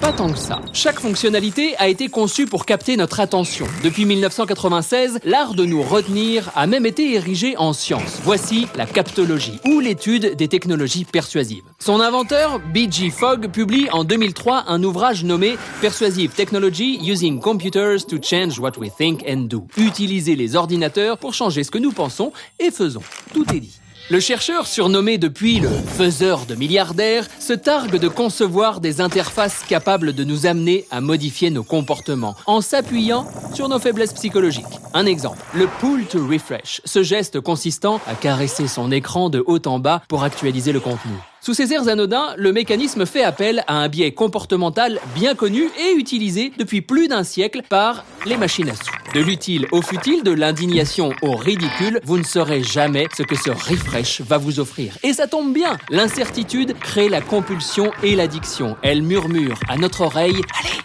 Pas 0.00 0.12
tant 0.12 0.32
que 0.32 0.38
ça. 0.38 0.60
Chaque 0.72 1.00
fonctionnalité 1.00 1.74
a 1.78 1.88
été 1.88 2.08
conçue 2.08 2.46
pour 2.46 2.64
capter 2.64 2.96
notre 2.96 3.20
attention. 3.20 3.66
Depuis 3.82 4.06
1996, 4.06 5.18
l'art 5.24 5.54
de 5.54 5.64
nous 5.64 5.82
retenir 5.82 6.50
a 6.54 6.66
même 6.66 6.86
été 6.86 7.14
érigé 7.14 7.56
en 7.58 7.72
science. 7.72 8.20
Voici 8.22 8.68
la 8.76 8.86
captologie, 8.86 9.58
ou 9.66 9.80
l'étude 9.80 10.34
des 10.36 10.48
technologies 10.48 11.04
persuasives. 11.04 11.64
Son 11.78 12.00
inventeur, 12.00 12.60
B.G. 12.72 13.10
Fogg, 13.10 13.48
publie 13.48 13.90
en 13.90 14.04
2003 14.04 14.64
un 14.68 14.82
ouvrage 14.82 15.24
nommé 15.24 15.58
Persuasive 15.80 16.30
Technology 16.30 17.00
Using 17.02 17.40
Computers 17.40 17.97
to 18.06 18.18
change 18.18 18.58
what 18.58 18.72
we 18.78 18.90
think 18.90 19.24
and 19.28 19.48
do. 19.48 19.66
Utiliser 19.76 20.36
les 20.36 20.56
ordinateurs 20.56 21.18
pour 21.18 21.34
changer 21.34 21.64
ce 21.64 21.70
que 21.70 21.78
nous 21.78 21.92
pensons 21.92 22.32
et 22.58 22.70
faisons. 22.70 23.02
Tout 23.32 23.44
est 23.54 23.60
dit. 23.60 23.78
Le 24.10 24.20
chercheur, 24.20 24.66
surnommé 24.66 25.18
depuis 25.18 25.60
le 25.60 25.68
faiseur 25.68 26.46
de 26.46 26.54
milliardaires, 26.54 27.26
se 27.40 27.52
targue 27.52 27.98
de 27.98 28.08
concevoir 28.08 28.80
des 28.80 29.02
interfaces 29.02 29.62
capables 29.68 30.14
de 30.14 30.24
nous 30.24 30.46
amener 30.46 30.86
à 30.90 31.02
modifier 31.02 31.50
nos 31.50 31.62
comportements 31.62 32.34
en 32.46 32.62
s'appuyant 32.62 33.26
sur 33.52 33.68
nos 33.68 33.78
faiblesses 33.78 34.14
psychologiques. 34.14 34.64
Un 34.94 35.04
exemple, 35.04 35.44
le 35.54 35.66
pull 35.78 36.06
to 36.06 36.26
refresh, 36.26 36.80
ce 36.86 37.02
geste 37.02 37.40
consistant 37.40 38.00
à 38.06 38.14
caresser 38.14 38.66
son 38.66 38.90
écran 38.90 39.28
de 39.28 39.44
haut 39.46 39.60
en 39.66 39.78
bas 39.78 40.00
pour 40.08 40.22
actualiser 40.22 40.72
le 40.72 40.80
contenu. 40.80 41.12
Sous 41.48 41.54
ces 41.54 41.72
airs 41.72 41.88
anodins, 41.88 42.34
le 42.36 42.52
mécanisme 42.52 43.06
fait 43.06 43.22
appel 43.22 43.64
à 43.68 43.76
un 43.76 43.88
biais 43.88 44.12
comportemental 44.12 45.00
bien 45.14 45.34
connu 45.34 45.62
et 45.80 45.94
utilisé 45.94 46.52
depuis 46.58 46.82
plus 46.82 47.08
d'un 47.08 47.24
siècle 47.24 47.62
par 47.70 48.04
les 48.26 48.36
machines 48.36 48.68
à 48.68 48.74
sous. 48.74 48.92
De 49.14 49.20
l'utile 49.20 49.66
au 49.72 49.80
futile, 49.80 50.22
de 50.22 50.30
l'indignation 50.30 51.10
au 51.22 51.36
ridicule, 51.36 52.00
vous 52.04 52.18
ne 52.18 52.22
saurez 52.22 52.62
jamais 52.62 53.06
ce 53.16 53.22
que 53.22 53.34
ce 53.34 53.48
refresh 53.48 54.20
va 54.20 54.36
vous 54.36 54.60
offrir. 54.60 54.98
Et 55.02 55.14
ça 55.14 55.26
tombe 55.26 55.54
bien, 55.54 55.78
l'incertitude 55.88 56.78
crée 56.78 57.08
la 57.08 57.22
compulsion 57.22 57.92
et 58.02 58.14
l'addiction. 58.14 58.76
Elle 58.82 59.00
murmure 59.00 59.58
à 59.70 59.78
notre 59.78 60.02
oreille 60.02 60.42
Allez, 60.60 60.76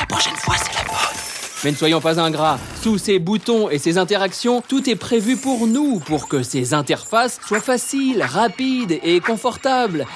la 0.00 0.06
prochaine 0.06 0.34
fois 0.34 0.56
c'est. 0.56 0.77
Mais 1.64 1.72
ne 1.72 1.76
soyons 1.76 2.00
pas 2.00 2.20
ingrats. 2.20 2.58
Sous 2.80 2.98
ces 2.98 3.18
boutons 3.18 3.68
et 3.68 3.78
ces 3.78 3.98
interactions, 3.98 4.62
tout 4.66 4.88
est 4.88 4.96
prévu 4.96 5.36
pour 5.36 5.66
nous, 5.66 5.98
pour 5.98 6.28
que 6.28 6.42
ces 6.42 6.72
interfaces 6.72 7.40
soient 7.46 7.60
faciles, 7.60 8.22
rapides 8.22 8.98
et 9.02 9.20
confortables. 9.20 10.06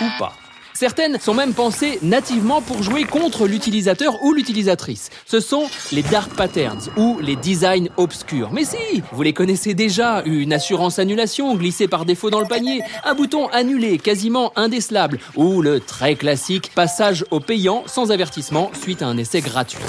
Ou 0.00 0.06
pas. 0.18 0.34
Certaines 0.78 1.18
sont 1.18 1.34
même 1.34 1.54
pensées 1.54 1.98
nativement 2.02 2.62
pour 2.62 2.84
jouer 2.84 3.02
contre 3.02 3.48
l'utilisateur 3.48 4.22
ou 4.22 4.32
l'utilisatrice. 4.32 5.10
Ce 5.26 5.40
sont 5.40 5.64
les 5.90 6.04
dark 6.04 6.32
patterns 6.36 6.88
ou 6.96 7.18
les 7.20 7.34
designs 7.34 7.88
obscurs. 7.96 8.50
Mais 8.52 8.64
si, 8.64 9.02
vous 9.10 9.22
les 9.24 9.32
connaissez 9.32 9.74
déjà. 9.74 10.22
Une 10.24 10.52
assurance 10.52 11.00
annulation 11.00 11.56
glissée 11.56 11.88
par 11.88 12.04
défaut 12.04 12.30
dans 12.30 12.38
le 12.38 12.46
panier, 12.46 12.80
un 13.04 13.16
bouton 13.16 13.48
annulé 13.48 13.98
quasiment 13.98 14.52
indécelable 14.54 15.18
ou 15.34 15.62
le 15.62 15.80
très 15.80 16.14
classique 16.14 16.72
passage 16.76 17.24
au 17.32 17.40
payant 17.40 17.82
sans 17.86 18.12
avertissement 18.12 18.70
suite 18.80 19.02
à 19.02 19.08
un 19.08 19.18
essai 19.18 19.40
gratuit. 19.40 19.82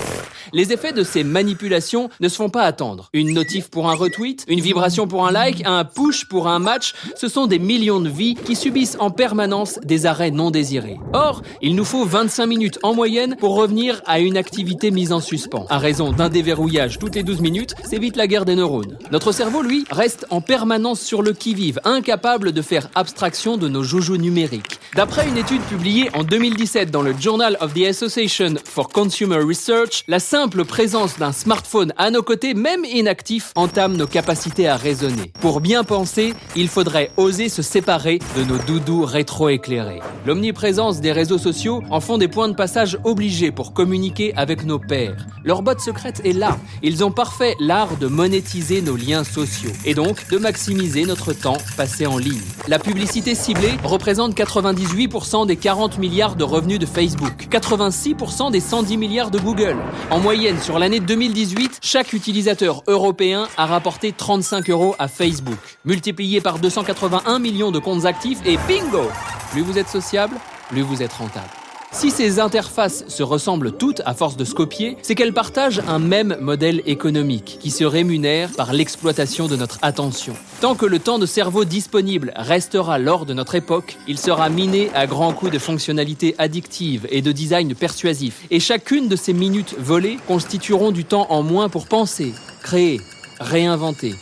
Les 0.53 0.73
effets 0.73 0.93
de 0.93 1.03
ces 1.03 1.23
manipulations 1.23 2.09
ne 2.19 2.27
se 2.27 2.35
font 2.35 2.49
pas 2.49 2.63
attendre. 2.63 3.09
Une 3.13 3.35
notif 3.35 3.69
pour 3.69 3.91
un 3.91 3.93
retweet, 3.93 4.43
une 4.47 4.59
vibration 4.61 5.07
pour 5.07 5.27
un 5.27 5.31
like, 5.31 5.61
un 5.67 5.85
push 5.85 6.25
pour 6.27 6.47
un 6.47 6.57
match, 6.57 6.95
ce 7.15 7.27
sont 7.27 7.45
des 7.45 7.59
millions 7.59 7.99
de 7.99 8.09
vies 8.09 8.33
qui 8.33 8.55
subissent 8.55 8.97
en 8.99 9.11
permanence 9.11 9.79
des 9.83 10.07
arrêts 10.07 10.31
non 10.31 10.49
désirés. 10.49 10.78
Or, 11.13 11.41
il 11.61 11.75
nous 11.75 11.85
faut 11.85 12.05
25 12.05 12.45
minutes 12.45 12.79
en 12.83 12.93
moyenne 12.93 13.35
pour 13.39 13.55
revenir 13.55 14.01
à 14.05 14.19
une 14.19 14.37
activité 14.37 14.91
mise 14.91 15.11
en 15.11 15.19
suspens. 15.19 15.65
À 15.69 15.77
raison 15.77 16.11
d'un 16.11 16.29
déverrouillage 16.29 16.99
toutes 16.99 17.15
les 17.15 17.23
12 17.23 17.41
minutes, 17.41 17.75
c'est 17.83 17.99
vite 17.99 18.15
la 18.15 18.27
guerre 18.27 18.45
des 18.45 18.55
neurones. 18.55 18.97
Notre 19.11 19.31
cerveau, 19.31 19.61
lui, 19.61 19.85
reste 19.91 20.25
en 20.29 20.41
permanence 20.41 21.01
sur 21.01 21.21
le 21.21 21.33
qui-vive, 21.33 21.79
incapable 21.83 22.51
de 22.51 22.61
faire 22.61 22.89
abstraction 22.95 23.57
de 23.57 23.67
nos 23.67 23.83
joujoux 23.83 24.17
numériques. 24.17 24.79
D'après 24.95 25.27
une 25.27 25.37
étude 25.37 25.61
publiée 25.63 26.09
en 26.13 26.23
2017 26.23 26.91
dans 26.91 27.01
le 27.01 27.13
Journal 27.19 27.57
of 27.61 27.73
the 27.73 27.85
Association 27.85 28.55
for 28.63 28.89
Consumer 28.89 29.37
Research, 29.37 30.03
la 30.07 30.19
simple 30.19 30.65
présence 30.65 31.17
d'un 31.17 31.31
smartphone 31.31 31.93
à 31.97 32.11
nos 32.11 32.23
côtés, 32.23 32.53
même 32.53 32.85
inactif, 32.85 33.51
entame 33.55 33.97
nos 33.97 34.07
capacités 34.07 34.67
à 34.67 34.77
raisonner. 34.77 35.31
Pour 35.41 35.61
bien 35.61 35.83
penser, 35.83 36.33
il 36.55 36.67
faudrait 36.67 37.11
oser 37.17 37.49
se 37.49 37.61
séparer 37.61 38.19
de 38.37 38.43
nos 38.43 38.57
doudous 38.57 39.05
rétro-éclairés. 39.05 40.01
L'omniprésence 40.25 40.68
des 40.69 41.11
réseaux 41.11 41.39
sociaux 41.39 41.81
en 41.89 41.99
font 41.99 42.19
des 42.19 42.27
points 42.27 42.47
de 42.47 42.53
passage 42.53 42.99
obligés 43.03 43.51
pour 43.51 43.73
communiquer 43.73 44.33
avec 44.35 44.65
nos 44.65 44.77
pairs. 44.77 45.25
Leur 45.43 45.63
botte 45.63 45.79
secrète 45.79 46.21
est 46.23 46.33
là. 46.33 46.59
Ils 46.83 47.03
ont 47.03 47.09
parfait 47.09 47.55
l'art 47.59 47.97
de 47.97 48.05
monétiser 48.05 48.83
nos 48.83 48.95
liens 48.95 49.23
sociaux 49.23 49.71
et 49.83 49.95
donc 49.95 50.29
de 50.29 50.37
maximiser 50.37 51.05
notre 51.05 51.33
temps 51.33 51.57
passé 51.75 52.05
en 52.05 52.19
ligne. 52.19 52.41
La 52.67 52.77
publicité 52.77 53.33
ciblée 53.33 53.73
représente 53.83 54.35
98% 54.35 55.47
des 55.47 55.55
40 55.55 55.97
milliards 55.97 56.35
de 56.35 56.43
revenus 56.43 56.77
de 56.77 56.85
Facebook, 56.85 57.47
86% 57.49 58.51
des 58.51 58.59
110 58.59 58.97
milliards 58.97 59.31
de 59.31 59.39
Google. 59.39 59.77
En 60.11 60.19
moyenne, 60.19 60.59
sur 60.59 60.77
l'année 60.77 60.99
2018, 60.99 61.79
chaque 61.81 62.13
utilisateur 62.13 62.83
européen 62.85 63.47
a 63.57 63.65
rapporté 63.65 64.11
35 64.11 64.69
euros 64.69 64.95
à 64.99 65.07
Facebook. 65.07 65.57
Multiplié 65.83 66.41
par 66.41 66.59
281 66.59 67.39
millions 67.39 67.71
de 67.71 67.79
comptes 67.79 68.05
actifs 68.05 68.39
et 68.45 68.57
bingo 68.67 69.09
Plus 69.51 69.61
vous 69.61 69.79
êtes 69.79 69.89
sociable, 69.89 70.35
plus 70.69 70.81
vous 70.81 71.03
êtes 71.03 71.13
rentable. 71.13 71.49
Si 71.91 72.11
ces 72.11 72.39
interfaces 72.39 73.03
se 73.07 73.23
ressemblent 73.23 73.71
toutes 73.71 74.03
à 74.05 74.13
force 74.13 74.37
de 74.37 74.45
se 74.45 74.53
copier, 74.53 74.95
c'est 75.01 75.15
qu'elles 75.15 75.33
partagent 75.33 75.81
un 75.87 75.97
même 75.97 76.37
modèle 76.39 76.83
économique 76.85 77.57
qui 77.59 77.71
se 77.71 77.83
rémunère 77.83 78.51
par 78.55 78.73
l'exploitation 78.73 79.47
de 79.47 79.55
notre 79.55 79.79
attention. 79.81 80.35
Tant 80.61 80.75
que 80.75 80.85
le 80.85 80.99
temps 80.99 81.17
de 81.17 81.25
cerveau 81.25 81.65
disponible 81.65 82.31
restera 82.35 82.99
lors 82.99 83.25
de 83.25 83.33
notre 83.33 83.55
époque, 83.55 83.97
il 84.07 84.19
sera 84.19 84.49
miné 84.49 84.91
à 84.93 85.07
grands 85.07 85.33
coups 85.33 85.51
de 85.51 85.57
fonctionnalités 85.57 86.35
addictives 86.37 87.07
et 87.09 87.23
de 87.23 87.31
design 87.31 87.73
persuasif. 87.73 88.43
Et 88.51 88.59
chacune 88.59 89.07
de 89.07 89.15
ces 89.15 89.33
minutes 89.33 89.75
volées 89.79 90.19
constitueront 90.27 90.91
du 90.91 91.05
temps 91.05 91.25
en 91.31 91.41
moins 91.41 91.69
pour 91.69 91.87
penser, 91.87 92.35
créer, 92.61 93.01
réinventer 93.39 94.13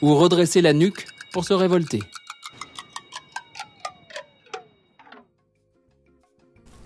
ou 0.00 0.14
redresser 0.14 0.62
la 0.62 0.72
nuque 0.72 1.06
pour 1.32 1.44
se 1.44 1.54
révolter. 1.54 2.00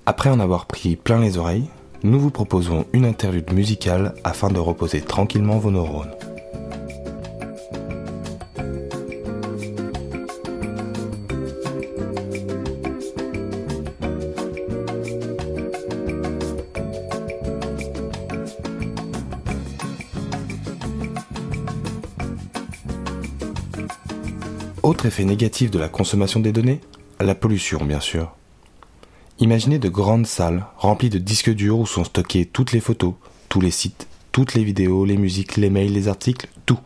Après 0.06 0.28
en 0.28 0.38
avoir 0.38 0.66
pris 0.66 0.96
plein 0.96 1.18
les 1.18 1.38
oreilles, 1.38 1.70
nous 2.02 2.20
vous 2.20 2.30
proposons 2.30 2.84
une 2.92 3.06
interlude 3.06 3.54
musicale 3.54 4.14
afin 4.22 4.48
de 4.48 4.58
reposer 4.58 5.00
tranquillement 5.00 5.58
vos 5.58 5.70
neurones. 5.70 6.10
Autre 24.82 25.06
effet 25.06 25.24
négatif 25.24 25.70
de 25.70 25.78
la 25.78 25.88
consommation 25.88 26.40
des 26.40 26.52
données, 26.52 26.82
la 27.20 27.34
pollution 27.34 27.82
bien 27.86 28.00
sûr. 28.00 28.34
Imaginez 29.40 29.80
de 29.80 29.88
grandes 29.88 30.28
salles 30.28 30.64
remplies 30.76 31.10
de 31.10 31.18
disques 31.18 31.50
durs 31.50 31.80
où 31.80 31.86
sont 31.86 32.04
stockées 32.04 32.46
toutes 32.46 32.70
les 32.70 32.78
photos, 32.78 33.14
tous 33.48 33.60
les 33.60 33.72
sites, 33.72 34.06
toutes 34.30 34.54
les 34.54 34.62
vidéos, 34.62 35.04
les 35.04 35.16
musiques, 35.16 35.56
les 35.56 35.70
mails, 35.70 35.92
les 35.92 36.06
articles, 36.06 36.48
tout, 36.66 36.78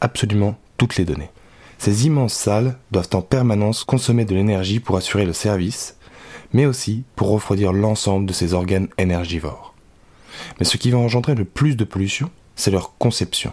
absolument 0.00 0.56
toutes 0.78 0.96
les 0.96 1.04
données. 1.04 1.30
Ces 1.78 2.06
immenses 2.06 2.34
salles 2.34 2.78
doivent 2.92 3.10
en 3.14 3.22
permanence 3.22 3.82
consommer 3.82 4.24
de 4.24 4.36
l'énergie 4.36 4.78
pour 4.78 4.96
assurer 4.96 5.26
le 5.26 5.32
service, 5.32 5.96
mais 6.52 6.64
aussi 6.64 7.02
pour 7.16 7.30
refroidir 7.30 7.72
l'ensemble 7.72 8.26
de 8.26 8.32
ces 8.32 8.54
organes 8.54 8.88
énergivores. 8.98 9.74
Mais 10.60 10.64
ce 10.64 10.76
qui 10.76 10.92
va 10.92 10.98
engendrer 10.98 11.34
le 11.34 11.44
plus 11.44 11.74
de 11.74 11.84
pollution, 11.84 12.30
c'est 12.54 12.70
leur 12.70 12.96
conception. 12.98 13.52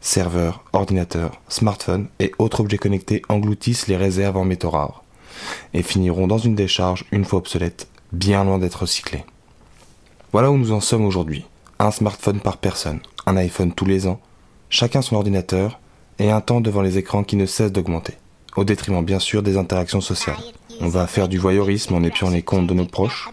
Serveurs, 0.00 0.64
ordinateurs, 0.72 1.40
smartphones 1.48 2.08
et 2.18 2.32
autres 2.38 2.60
objets 2.60 2.76
connectés 2.76 3.22
engloutissent 3.28 3.86
les 3.86 3.96
réserves 3.96 4.36
en 4.36 4.44
métaux 4.44 4.70
rares 4.70 5.03
et 5.72 5.82
finiront 5.82 6.26
dans 6.26 6.38
une 6.38 6.54
décharge 6.54 7.04
une 7.12 7.24
fois 7.24 7.38
obsolète, 7.38 7.88
bien 8.12 8.44
loin 8.44 8.58
d'être 8.58 8.82
recyclés. 8.82 9.24
Voilà 10.32 10.50
où 10.50 10.58
nous 10.58 10.72
en 10.72 10.80
sommes 10.80 11.04
aujourd'hui. 11.04 11.44
Un 11.78 11.90
smartphone 11.90 12.40
par 12.40 12.56
personne, 12.56 13.00
un 13.26 13.36
iPhone 13.36 13.72
tous 13.72 13.84
les 13.84 14.06
ans, 14.06 14.20
chacun 14.68 15.02
son 15.02 15.16
ordinateur 15.16 15.80
et 16.18 16.30
un 16.30 16.40
temps 16.40 16.60
devant 16.60 16.82
les 16.82 16.98
écrans 16.98 17.24
qui 17.24 17.36
ne 17.36 17.46
cesse 17.46 17.72
d'augmenter, 17.72 18.14
au 18.56 18.64
détriment 18.64 19.04
bien 19.04 19.18
sûr 19.18 19.42
des 19.42 19.56
interactions 19.56 20.00
sociales. 20.00 20.36
On 20.80 20.88
va 20.88 21.06
faire 21.06 21.28
du 21.28 21.38
voyeurisme 21.38 21.94
en 21.94 22.02
épiant 22.02 22.30
les 22.30 22.42
comptes 22.42 22.66
de 22.66 22.74
nos 22.74 22.86
proches, 22.86 23.28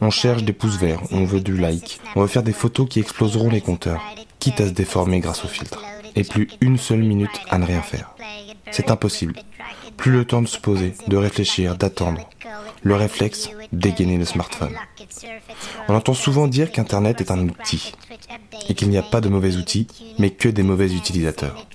on 0.00 0.10
cherche 0.10 0.44
des 0.44 0.52
pouces 0.52 0.78
verts, 0.78 1.02
on 1.10 1.24
veut 1.24 1.40
du 1.40 1.56
like, 1.56 2.00
on 2.16 2.22
veut 2.22 2.28
faire 2.28 2.42
des 2.42 2.52
photos 2.52 2.88
qui 2.88 3.00
exploseront 3.00 3.50
les 3.50 3.60
compteurs, 3.60 4.02
quitte 4.38 4.60
à 4.60 4.66
se 4.66 4.72
déformer 4.72 5.20
grâce 5.20 5.44
au 5.44 5.48
filtre 5.48 5.82
et 6.16 6.24
plus 6.24 6.48
une 6.60 6.78
seule 6.78 7.02
minute 7.02 7.40
à 7.50 7.58
ne 7.58 7.64
rien 7.64 7.82
faire. 7.82 8.14
C'est 8.70 8.90
impossible. 8.90 9.34
Plus 9.96 10.12
le 10.12 10.24
temps 10.24 10.42
de 10.42 10.48
se 10.48 10.58
poser, 10.58 10.94
de 11.08 11.16
réfléchir, 11.16 11.76
d'attendre. 11.76 12.28
Le 12.82 12.94
réflexe, 12.94 13.50
dégainer 13.72 14.18
le 14.18 14.24
smartphone. 14.24 14.74
On 15.88 15.94
entend 15.94 16.14
souvent 16.14 16.46
dire 16.46 16.70
qu'Internet 16.70 17.20
est 17.20 17.30
un 17.30 17.48
outil 17.48 17.92
et 18.68 18.74
qu'il 18.74 18.90
n'y 18.90 18.98
a 18.98 19.02
pas 19.02 19.20
de 19.20 19.28
mauvais 19.28 19.56
outils, 19.56 19.86
mais 20.18 20.30
que 20.30 20.48
des 20.48 20.62
mauvais 20.62 20.92
utilisateurs. 20.92 21.66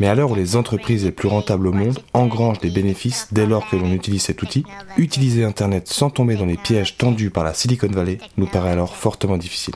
Mais 0.00 0.06
à 0.06 0.14
l'heure 0.14 0.30
où 0.30 0.34
les 0.34 0.56
entreprises 0.56 1.04
les 1.04 1.10
plus 1.10 1.28
rentables 1.28 1.66
au 1.66 1.72
monde 1.72 1.98
engrangent 2.12 2.60
des 2.60 2.70
bénéfices 2.70 3.28
dès 3.32 3.46
lors 3.46 3.68
que 3.68 3.76
l'on 3.76 3.92
utilise 3.92 4.22
cet 4.22 4.42
outil, 4.42 4.64
utiliser 4.96 5.44
Internet 5.44 5.88
sans 5.88 6.10
tomber 6.10 6.36
dans 6.36 6.46
les 6.46 6.56
pièges 6.56 6.96
tendus 6.96 7.30
par 7.30 7.44
la 7.44 7.54
Silicon 7.54 7.88
Valley 7.88 8.18
nous 8.36 8.46
paraît 8.46 8.70
alors 8.70 8.94
fortement 8.94 9.36
difficile. 9.36 9.74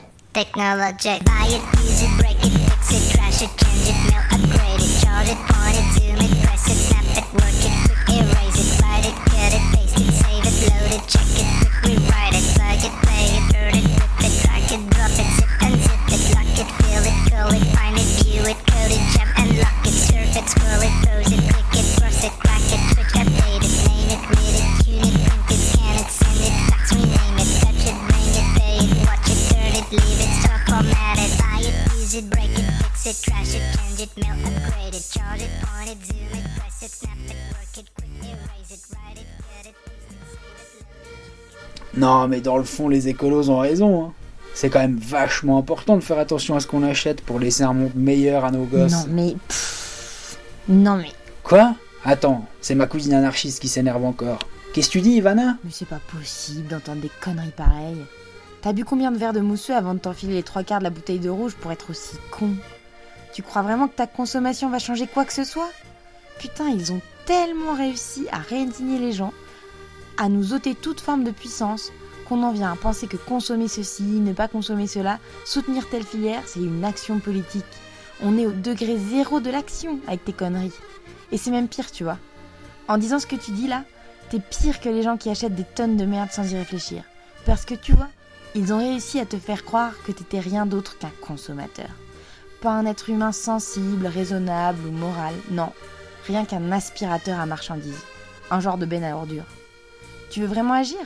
Fix 33.03 33.19
it, 33.19 33.31
trash 33.31 33.55
it, 33.55 33.61
change 33.77 33.99
it, 34.01 34.17
mail, 34.17 34.35
upgrade 34.47 34.95
it, 34.95 35.05
chart 35.13 35.39
it, 35.41 35.49
point 35.61 35.89
it, 35.89 36.05
zoom 36.05 36.39
it, 36.39 36.43
press 36.57 36.81
it, 36.83 36.91
snap 36.91 37.17
it, 37.27 37.35
work 37.51 37.77
it, 37.77 37.89
quick 37.95 38.09
erase 38.21 38.71
it, 38.71 38.79
write 38.95 39.17
it, 39.17 39.27
cut 39.37 39.69
it, 39.69 39.75
Non, 41.97 42.27
mais 42.27 42.41
dans 42.41 42.57
le 42.57 42.63
fond, 42.63 42.87
les 42.89 43.07
écolos 43.07 43.49
ont 43.49 43.59
raison. 43.59 44.05
hein. 44.05 44.13
C'est 44.55 44.69
quand 44.69 44.79
même 44.79 44.97
vachement 44.97 45.57
important 45.57 45.95
de 45.97 46.01
faire 46.03 46.19
attention 46.19 46.55
à 46.55 46.59
ce 46.59 46.67
qu'on 46.67 46.83
achète 46.83 47.21
pour 47.21 47.39
laisser 47.39 47.63
un 47.63 47.73
monde 47.73 47.95
meilleur 47.95 48.45
à 48.45 48.51
nos 48.51 48.65
gosses. 48.65 48.91
Non 48.91 49.05
mais... 49.09 49.35
pff, 49.47 50.37
Non 50.67 50.97
mais... 50.97 51.11
Quoi? 51.43 51.75
Attends, 52.05 52.45
c'est 52.61 52.75
ma 52.75 52.85
cousine 52.85 53.13
anarchiste 53.13 53.59
qui 53.61 53.67
s'énerve 53.67 54.03
encore. 54.05 54.39
Qu'est-ce 54.73 54.87
que 54.87 54.93
tu 54.93 55.01
dis, 55.01 55.11
Ivana? 55.11 55.57
Mais 55.63 55.71
c'est 55.71 55.87
pas 55.87 55.99
possible 56.11 56.67
d'entendre 56.67 57.01
des 57.01 57.11
conneries 57.21 57.51
pareilles. 57.55 58.05
T'as 58.61 58.73
bu 58.73 58.85
combien 58.85 59.11
de 59.11 59.17
verres 59.17 59.33
de 59.33 59.39
mousseux 59.41 59.75
avant 59.75 59.93
de 59.93 59.99
t'enfiler 59.99 60.35
les 60.35 60.43
trois 60.43 60.63
quarts 60.63 60.79
de 60.79 60.83
la 60.85 60.89
bouteille 60.89 61.19
de 61.19 61.29
rouge 61.29 61.53
pour 61.59 61.71
être 61.71 61.89
aussi 61.89 62.15
con? 62.31 62.49
Tu 63.33 63.41
crois 63.41 63.63
vraiment 63.63 63.87
que 63.87 63.95
ta 63.95 64.07
consommation 64.07 64.69
va 64.69 64.79
changer 64.79 65.07
quoi 65.07 65.25
que 65.25 65.33
ce 65.33 65.43
soit? 65.43 65.69
Putain, 66.39 66.69
ils 66.69 66.93
ont 66.93 67.01
tellement 67.25 67.73
réussi 67.73 68.27
à 68.31 68.37
réindigner 68.37 68.99
les 68.99 69.11
gens, 69.11 69.33
à 70.17 70.29
nous 70.29 70.53
ôter 70.53 70.75
toute 70.75 71.01
forme 71.01 71.23
de 71.23 71.31
puissance, 71.31 71.91
qu'on 72.27 72.43
en 72.43 72.51
vient 72.51 72.71
à 72.71 72.75
penser 72.75 73.07
que 73.07 73.17
consommer 73.17 73.67
ceci, 73.67 74.03
ne 74.03 74.33
pas 74.33 74.47
consommer 74.47 74.87
cela, 74.87 75.19
soutenir 75.45 75.89
telle 75.89 76.05
filière, 76.05 76.43
c'est 76.45 76.59
une 76.59 76.85
action 76.85 77.19
politique. 77.19 77.65
On 78.21 78.37
est 78.37 78.45
au 78.45 78.51
degré 78.51 78.97
zéro 78.97 79.39
de 79.39 79.49
l'action 79.49 79.99
avec 80.07 80.23
tes 80.23 80.33
conneries. 80.33 80.71
Et 81.31 81.37
c'est 81.37 81.51
même 81.51 81.67
pire, 81.67 81.91
tu 81.91 82.03
vois. 82.03 82.19
En 82.87 82.97
disant 82.97 83.19
ce 83.19 83.27
que 83.27 83.35
tu 83.35 83.51
dis 83.51 83.67
là, 83.67 83.83
t'es 84.29 84.39
pire 84.39 84.79
que 84.79 84.89
les 84.89 85.01
gens 85.01 85.17
qui 85.17 85.29
achètent 85.29 85.55
des 85.55 85.63
tonnes 85.63 85.97
de 85.97 86.05
merde 86.05 86.31
sans 86.31 86.49
y 86.51 86.55
réfléchir. 86.55 87.03
Parce 87.45 87.65
que 87.65 87.73
tu 87.73 87.93
vois, 87.93 88.09
ils 88.53 88.71
ont 88.73 88.77
réussi 88.77 89.19
à 89.19 89.25
te 89.25 89.37
faire 89.37 89.65
croire 89.65 89.93
que 90.05 90.11
t'étais 90.11 90.39
rien 90.39 90.65
d'autre 90.65 90.97
qu'un 90.99 91.11
consommateur. 91.21 91.89
Pas 92.63 92.71
un 92.71 92.85
être 92.85 93.09
humain 93.09 93.33
sensible, 93.33 94.07
raisonnable 94.07 94.87
ou 94.87 94.91
moral, 94.91 95.33
non. 95.51 95.73
Rien 96.25 96.45
qu'un 96.45 96.71
aspirateur 96.71 97.37
à 97.37 97.45
marchandises. 97.45 98.05
Un 98.51 98.61
genre 98.61 98.77
de 98.77 98.85
benne 98.85 99.03
à 99.03 99.17
ordures. 99.17 99.43
Tu 100.29 100.39
veux 100.39 100.47
vraiment 100.47 100.73
agir? 100.73 101.01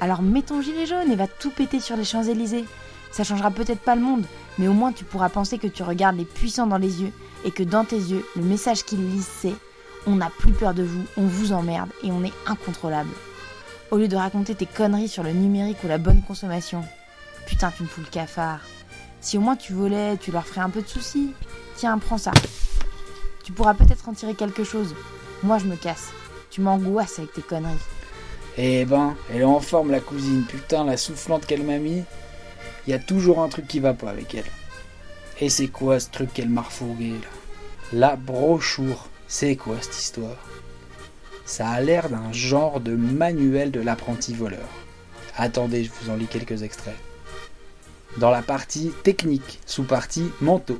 Alors 0.00 0.22
mets 0.22 0.42
ton 0.42 0.62
gilet 0.62 0.86
jaune 0.86 1.10
et 1.10 1.16
va 1.16 1.26
tout 1.26 1.50
péter 1.50 1.80
sur 1.80 1.96
les 1.96 2.04
Champs-Élysées. 2.04 2.66
Ça 3.10 3.24
changera 3.24 3.50
peut-être 3.50 3.80
pas 3.80 3.96
le 3.96 4.00
monde, 4.00 4.24
mais 4.58 4.68
au 4.68 4.74
moins 4.74 4.92
tu 4.92 5.04
pourras 5.04 5.28
penser 5.28 5.58
que 5.58 5.66
tu 5.66 5.82
regardes 5.82 6.18
les 6.18 6.24
puissants 6.24 6.68
dans 6.68 6.78
les 6.78 7.02
yeux 7.02 7.12
et 7.44 7.50
que 7.50 7.64
dans 7.64 7.84
tes 7.84 7.98
yeux, 7.98 8.24
le 8.36 8.42
message 8.42 8.84
qu'ils 8.84 9.04
lisent 9.10 9.26
c'est 9.40 9.56
on 10.06 10.14
n'a 10.14 10.30
plus 10.30 10.52
peur 10.52 10.72
de 10.72 10.84
vous, 10.84 11.04
on 11.16 11.26
vous 11.26 11.52
emmerde 11.52 11.90
et 12.04 12.12
on 12.12 12.22
est 12.22 12.32
incontrôlable. 12.46 13.10
Au 13.90 13.96
lieu 13.96 14.06
de 14.06 14.14
raconter 14.14 14.54
tes 14.54 14.66
conneries 14.66 15.08
sur 15.08 15.24
le 15.24 15.32
numérique 15.32 15.82
ou 15.82 15.88
la 15.88 15.98
bonne 15.98 16.22
consommation. 16.22 16.84
Putain, 17.46 17.72
tu 17.72 17.82
me 17.82 17.88
fous 17.88 18.02
le 18.02 18.06
cafard. 18.06 18.60
Si 19.22 19.38
au 19.38 19.40
moins 19.40 19.54
tu 19.54 19.72
volais, 19.72 20.16
tu 20.16 20.32
leur 20.32 20.44
ferais 20.44 20.62
un 20.62 20.68
peu 20.68 20.82
de 20.82 20.88
soucis. 20.88 21.32
Tiens, 21.76 21.96
prends 21.98 22.18
ça. 22.18 22.32
Tu 23.44 23.52
pourras 23.52 23.74
peut-être 23.74 24.08
en 24.08 24.14
tirer 24.14 24.34
quelque 24.34 24.64
chose. 24.64 24.94
Moi, 25.44 25.58
je 25.58 25.66
me 25.66 25.76
casse. 25.76 26.08
Tu 26.50 26.60
m'angoisses 26.60 27.20
avec 27.20 27.32
tes 27.32 27.40
conneries. 27.40 27.76
Eh 28.58 28.84
ben, 28.84 29.16
elle 29.30 29.42
est 29.42 29.44
en 29.44 29.60
forme 29.60 29.92
la 29.92 30.00
cousine, 30.00 30.44
putain, 30.44 30.84
la 30.84 30.96
soufflante 30.96 31.46
qu'elle 31.46 31.62
m'a 31.62 31.78
mis. 31.78 32.02
Il 32.86 32.90
y 32.90 32.94
a 32.94 32.98
toujours 32.98 33.40
un 33.40 33.48
truc 33.48 33.68
qui 33.68 33.78
va 33.78 33.94
pas 33.94 34.10
avec 34.10 34.34
elle. 34.34 34.50
Et 35.40 35.48
c'est 35.48 35.68
quoi 35.68 36.00
ce 36.00 36.10
truc 36.10 36.34
qu'elle 36.34 36.50
m'a 36.50 36.62
refourgué 36.62 37.12
là? 37.12 37.28
La 37.92 38.16
brochure, 38.16 39.08
c'est 39.28 39.54
quoi 39.54 39.76
cette 39.80 39.98
histoire? 39.98 40.36
Ça 41.44 41.68
a 41.68 41.80
l'air 41.80 42.10
d'un 42.10 42.32
genre 42.32 42.80
de 42.80 42.96
manuel 42.96 43.70
de 43.70 43.80
l'apprenti 43.80 44.34
voleur. 44.34 44.68
Attendez, 45.36 45.84
je 45.84 45.90
vous 45.92 46.10
en 46.10 46.16
lis 46.16 46.26
quelques 46.26 46.62
extraits. 46.62 46.98
Dans 48.18 48.30
la 48.30 48.42
partie 48.42 48.92
technique, 49.02 49.60
sous-partie 49.64 50.30
manteau. 50.42 50.78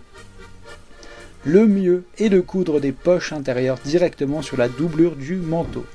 Le 1.45 1.67
mieux 1.67 2.05
est 2.19 2.29
de 2.29 2.41
coudre 2.41 2.79
des 2.79 2.93
poches 2.93 3.33
intérieures 3.33 3.79
directement 3.83 4.43
sur 4.43 4.59
la 4.59 4.69
doublure 4.69 5.17
du 5.17 5.37
manteau. 5.37 5.87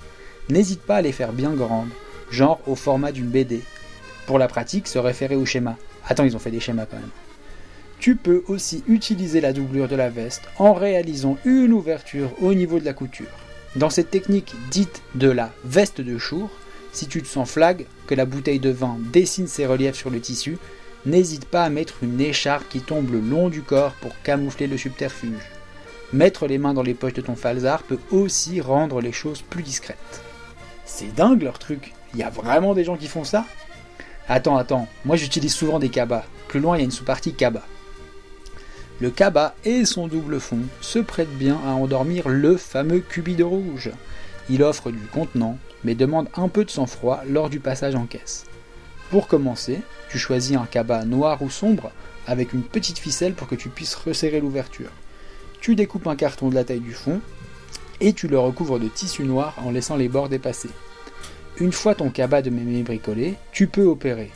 N'hésite 0.49 0.81
pas 0.81 0.95
à 0.95 1.01
les 1.01 1.11
faire 1.11 1.33
bien 1.33 1.53
grandes, 1.53 1.91
genre 2.31 2.59
au 2.65 2.75
format 2.75 3.11
d'une 3.11 3.27
BD. 3.27 3.61
Pour 4.25 4.39
la 4.39 4.47
pratique, 4.47 4.87
se 4.87 4.97
référer 4.97 5.35
au 5.35 5.45
schéma. 5.45 5.77
Attends, 6.07 6.23
ils 6.23 6.35
ont 6.35 6.39
fait 6.39 6.51
des 6.51 6.59
schémas 6.59 6.85
quand 6.85 6.97
même. 6.97 7.09
Tu 7.99 8.15
peux 8.15 8.43
aussi 8.47 8.83
utiliser 8.87 9.39
la 9.39 9.53
doublure 9.53 9.87
de 9.87 9.95
la 9.95 10.09
veste 10.09 10.43
en 10.57 10.73
réalisant 10.73 11.37
une 11.45 11.71
ouverture 11.71 12.31
au 12.41 12.53
niveau 12.55 12.79
de 12.79 12.85
la 12.85 12.93
couture. 12.93 13.27
Dans 13.75 13.91
cette 13.91 14.09
technique 14.09 14.55
dite 14.71 15.03
de 15.13 15.29
la 15.29 15.51
veste 15.63 16.01
de 16.01 16.17
chour, 16.17 16.49
si 16.91 17.07
tu 17.07 17.21
te 17.21 17.27
sens 17.27 17.49
flag 17.49 17.85
que 18.07 18.15
la 18.15 18.25
bouteille 18.25 18.59
de 18.59 18.71
vin 18.71 18.97
dessine 19.13 19.47
ses 19.47 19.67
reliefs 19.67 19.95
sur 19.95 20.09
le 20.09 20.19
tissu, 20.19 20.57
n'hésite 21.07 21.45
pas 21.45 21.63
à 21.63 21.69
mettre 21.69 22.03
une 22.03 22.21
écharpe 22.21 22.67
qui 22.69 22.81
tombe 22.81 23.11
le 23.11 23.19
long 23.19 23.49
du 23.49 23.61
corps 23.63 23.93
pour 23.93 24.21
camoufler 24.21 24.67
le 24.67 24.77
subterfuge. 24.77 25.49
Mettre 26.13 26.47
les 26.47 26.57
mains 26.57 26.73
dans 26.73 26.83
les 26.83 26.93
poches 26.93 27.13
de 27.13 27.21
ton 27.21 27.35
falzar 27.35 27.83
peut 27.83 27.99
aussi 28.11 28.61
rendre 28.61 29.01
les 29.01 29.11
choses 29.11 29.41
plus 29.41 29.63
discrètes. 29.63 30.21
C'est 30.85 31.13
dingue 31.15 31.43
leur 31.43 31.59
truc. 31.59 31.93
Il 32.13 32.19
y 32.19 32.23
a 32.23 32.29
vraiment 32.29 32.73
des 32.73 32.83
gens 32.83 32.97
qui 32.97 33.07
font 33.07 33.23
ça? 33.23 33.45
Attends, 34.27 34.57
attends. 34.57 34.87
Moi 35.05 35.15
j'utilise 35.15 35.53
souvent 35.53 35.79
des 35.79 35.89
cabas. 35.89 36.25
Plus 36.47 36.59
loin, 36.59 36.77
il 36.77 36.79
y 36.79 36.83
a 36.83 36.85
une 36.85 36.91
sous-partie 36.91 37.33
cabas. 37.33 37.65
Le 38.99 39.09
cabas 39.11 39.53
et 39.63 39.85
son 39.85 40.07
double 40.07 40.39
fond 40.39 40.61
se 40.81 40.99
prêtent 40.99 41.37
bien 41.37 41.59
à 41.65 41.71
endormir 41.71 42.27
le 42.29 42.57
fameux 42.57 42.99
cubido 42.99 43.47
rouge. 43.47 43.91
Il 44.49 44.63
offre 44.63 44.91
du 44.91 45.05
contenant, 45.13 45.57
mais 45.83 45.93
demande 45.93 46.29
un 46.35 46.47
peu 46.47 46.65
de 46.65 46.71
sang-froid 46.71 47.21
lors 47.27 47.49
du 47.49 47.59
passage 47.59 47.95
en 47.95 48.05
caisse. 48.05 48.45
Pour 49.11 49.27
commencer, 49.27 49.81
tu 50.09 50.17
choisis 50.17 50.57
un 50.57 50.65
cabas 50.65 51.05
noir 51.05 51.41
ou 51.41 51.49
sombre 51.49 51.91
avec 52.25 52.53
une 52.53 52.63
petite 52.63 52.99
ficelle 52.99 53.33
pour 53.33 53.47
que 53.47 53.55
tu 53.55 53.69
puisses 53.69 53.95
resserrer 53.95 54.39
l'ouverture. 54.39 54.91
Tu 55.61 55.75
découpes 55.75 56.07
un 56.07 56.15
carton 56.15 56.49
de 56.49 56.55
la 56.55 56.63
taille 56.63 56.79
du 56.79 56.93
fond 56.93 57.21
et 57.99 58.13
tu 58.13 58.27
le 58.27 58.37
recouvres 58.37 58.79
de 58.79 58.87
tissu 58.87 59.23
noir 59.23 59.55
en 59.63 59.71
laissant 59.71 59.95
les 59.95 60.09
bords 60.09 60.29
dépassés. 60.29 60.69
Une 61.59 61.71
fois 61.71 61.95
ton 61.95 62.09
cabas 62.09 62.41
de 62.41 62.49
mémé 62.49 62.83
bricolé, 62.83 63.35
tu 63.51 63.67
peux 63.67 63.85
opérer. 63.85 64.31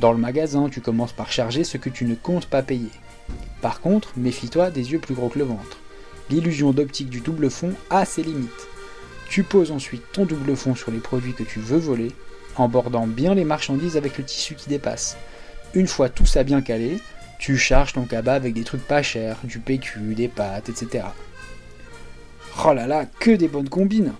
Dans 0.00 0.12
le 0.12 0.18
magasin, 0.18 0.68
tu 0.68 0.80
commences 0.80 1.12
par 1.12 1.32
charger 1.32 1.64
ce 1.64 1.76
que 1.76 1.90
tu 1.90 2.04
ne 2.04 2.14
comptes 2.14 2.46
pas 2.46 2.62
payer. 2.62 2.90
Par 3.60 3.80
contre, 3.80 4.12
méfie-toi 4.16 4.70
des 4.70 4.92
yeux 4.92 4.98
plus 4.98 5.14
gros 5.14 5.28
que 5.28 5.38
le 5.38 5.44
ventre. 5.44 5.78
L'illusion 6.30 6.72
d'optique 6.72 7.10
du 7.10 7.20
double 7.20 7.50
fond 7.50 7.72
a 7.90 8.04
ses 8.04 8.22
limites. 8.22 8.68
Tu 9.28 9.42
poses 9.42 9.72
ensuite 9.72 10.02
ton 10.12 10.24
double 10.24 10.56
fond 10.56 10.74
sur 10.74 10.90
les 10.90 10.98
produits 10.98 11.34
que 11.34 11.42
tu 11.42 11.58
veux 11.58 11.78
voler, 11.78 12.12
en 12.56 12.68
bordant 12.68 13.06
bien 13.06 13.34
les 13.34 13.44
marchandises 13.44 13.96
avec 13.96 14.18
le 14.18 14.24
tissu 14.24 14.54
qui 14.54 14.68
dépasse. 14.68 15.16
Une 15.74 15.86
fois 15.86 16.08
tout 16.08 16.26
ça 16.26 16.44
bien 16.44 16.60
calé, 16.60 16.98
tu 17.38 17.56
charges 17.56 17.94
ton 17.94 18.04
cabas 18.04 18.34
avec 18.34 18.54
des 18.54 18.64
trucs 18.64 18.86
pas 18.86 19.02
chers, 19.02 19.38
du 19.44 19.58
PQ, 19.58 20.14
des 20.14 20.28
pâtes, 20.28 20.68
etc. 20.68 21.04
Oh 22.64 22.72
là 22.72 22.86
là, 22.86 23.06
que 23.18 23.30
des 23.30 23.48
bonnes 23.48 23.68
combines 23.68 24.12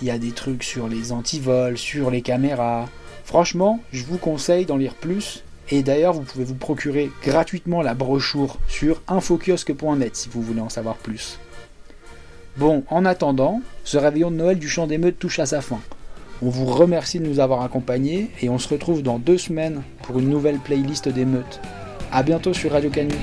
Il 0.00 0.08
y 0.08 0.10
a 0.10 0.18
des 0.18 0.30
trucs 0.30 0.62
sur 0.62 0.88
les 0.88 1.12
antivols, 1.12 1.76
sur 1.76 2.10
les 2.10 2.22
caméras. 2.22 2.88
Franchement, 3.24 3.80
je 3.92 4.04
vous 4.04 4.18
conseille 4.18 4.64
d'en 4.66 4.76
lire 4.76 4.94
plus. 4.94 5.44
Et 5.70 5.82
d'ailleurs, 5.82 6.14
vous 6.14 6.22
pouvez 6.22 6.44
vous 6.44 6.54
procurer 6.54 7.10
gratuitement 7.22 7.82
la 7.82 7.94
brochure 7.94 8.56
sur 8.66 9.02
infokiosque.net 9.08 10.16
si 10.16 10.28
vous 10.28 10.42
voulez 10.42 10.60
en 10.60 10.68
savoir 10.68 10.96
plus. 10.96 11.38
Bon, 12.56 12.84
en 12.88 13.04
attendant, 13.04 13.62
ce 13.84 13.98
réveillon 13.98 14.30
de 14.30 14.36
Noël 14.36 14.58
du 14.58 14.68
champ 14.68 14.86
d'émeute 14.86 15.18
touche 15.18 15.38
à 15.38 15.46
sa 15.46 15.60
fin. 15.60 15.80
On 16.42 16.48
vous 16.48 16.64
remercie 16.64 17.20
de 17.20 17.26
nous 17.26 17.38
avoir 17.38 17.60
accompagnés 17.62 18.30
et 18.40 18.48
on 18.48 18.58
se 18.58 18.68
retrouve 18.68 19.02
dans 19.02 19.18
deux 19.18 19.36
semaines 19.36 19.82
pour 20.02 20.18
une 20.18 20.30
nouvelle 20.30 20.58
playlist 20.58 21.08
d'émeutes. 21.08 21.60
A 22.12 22.22
bientôt 22.22 22.54
sur 22.54 22.72
Radio 22.72 22.88
Canu. 22.88 23.14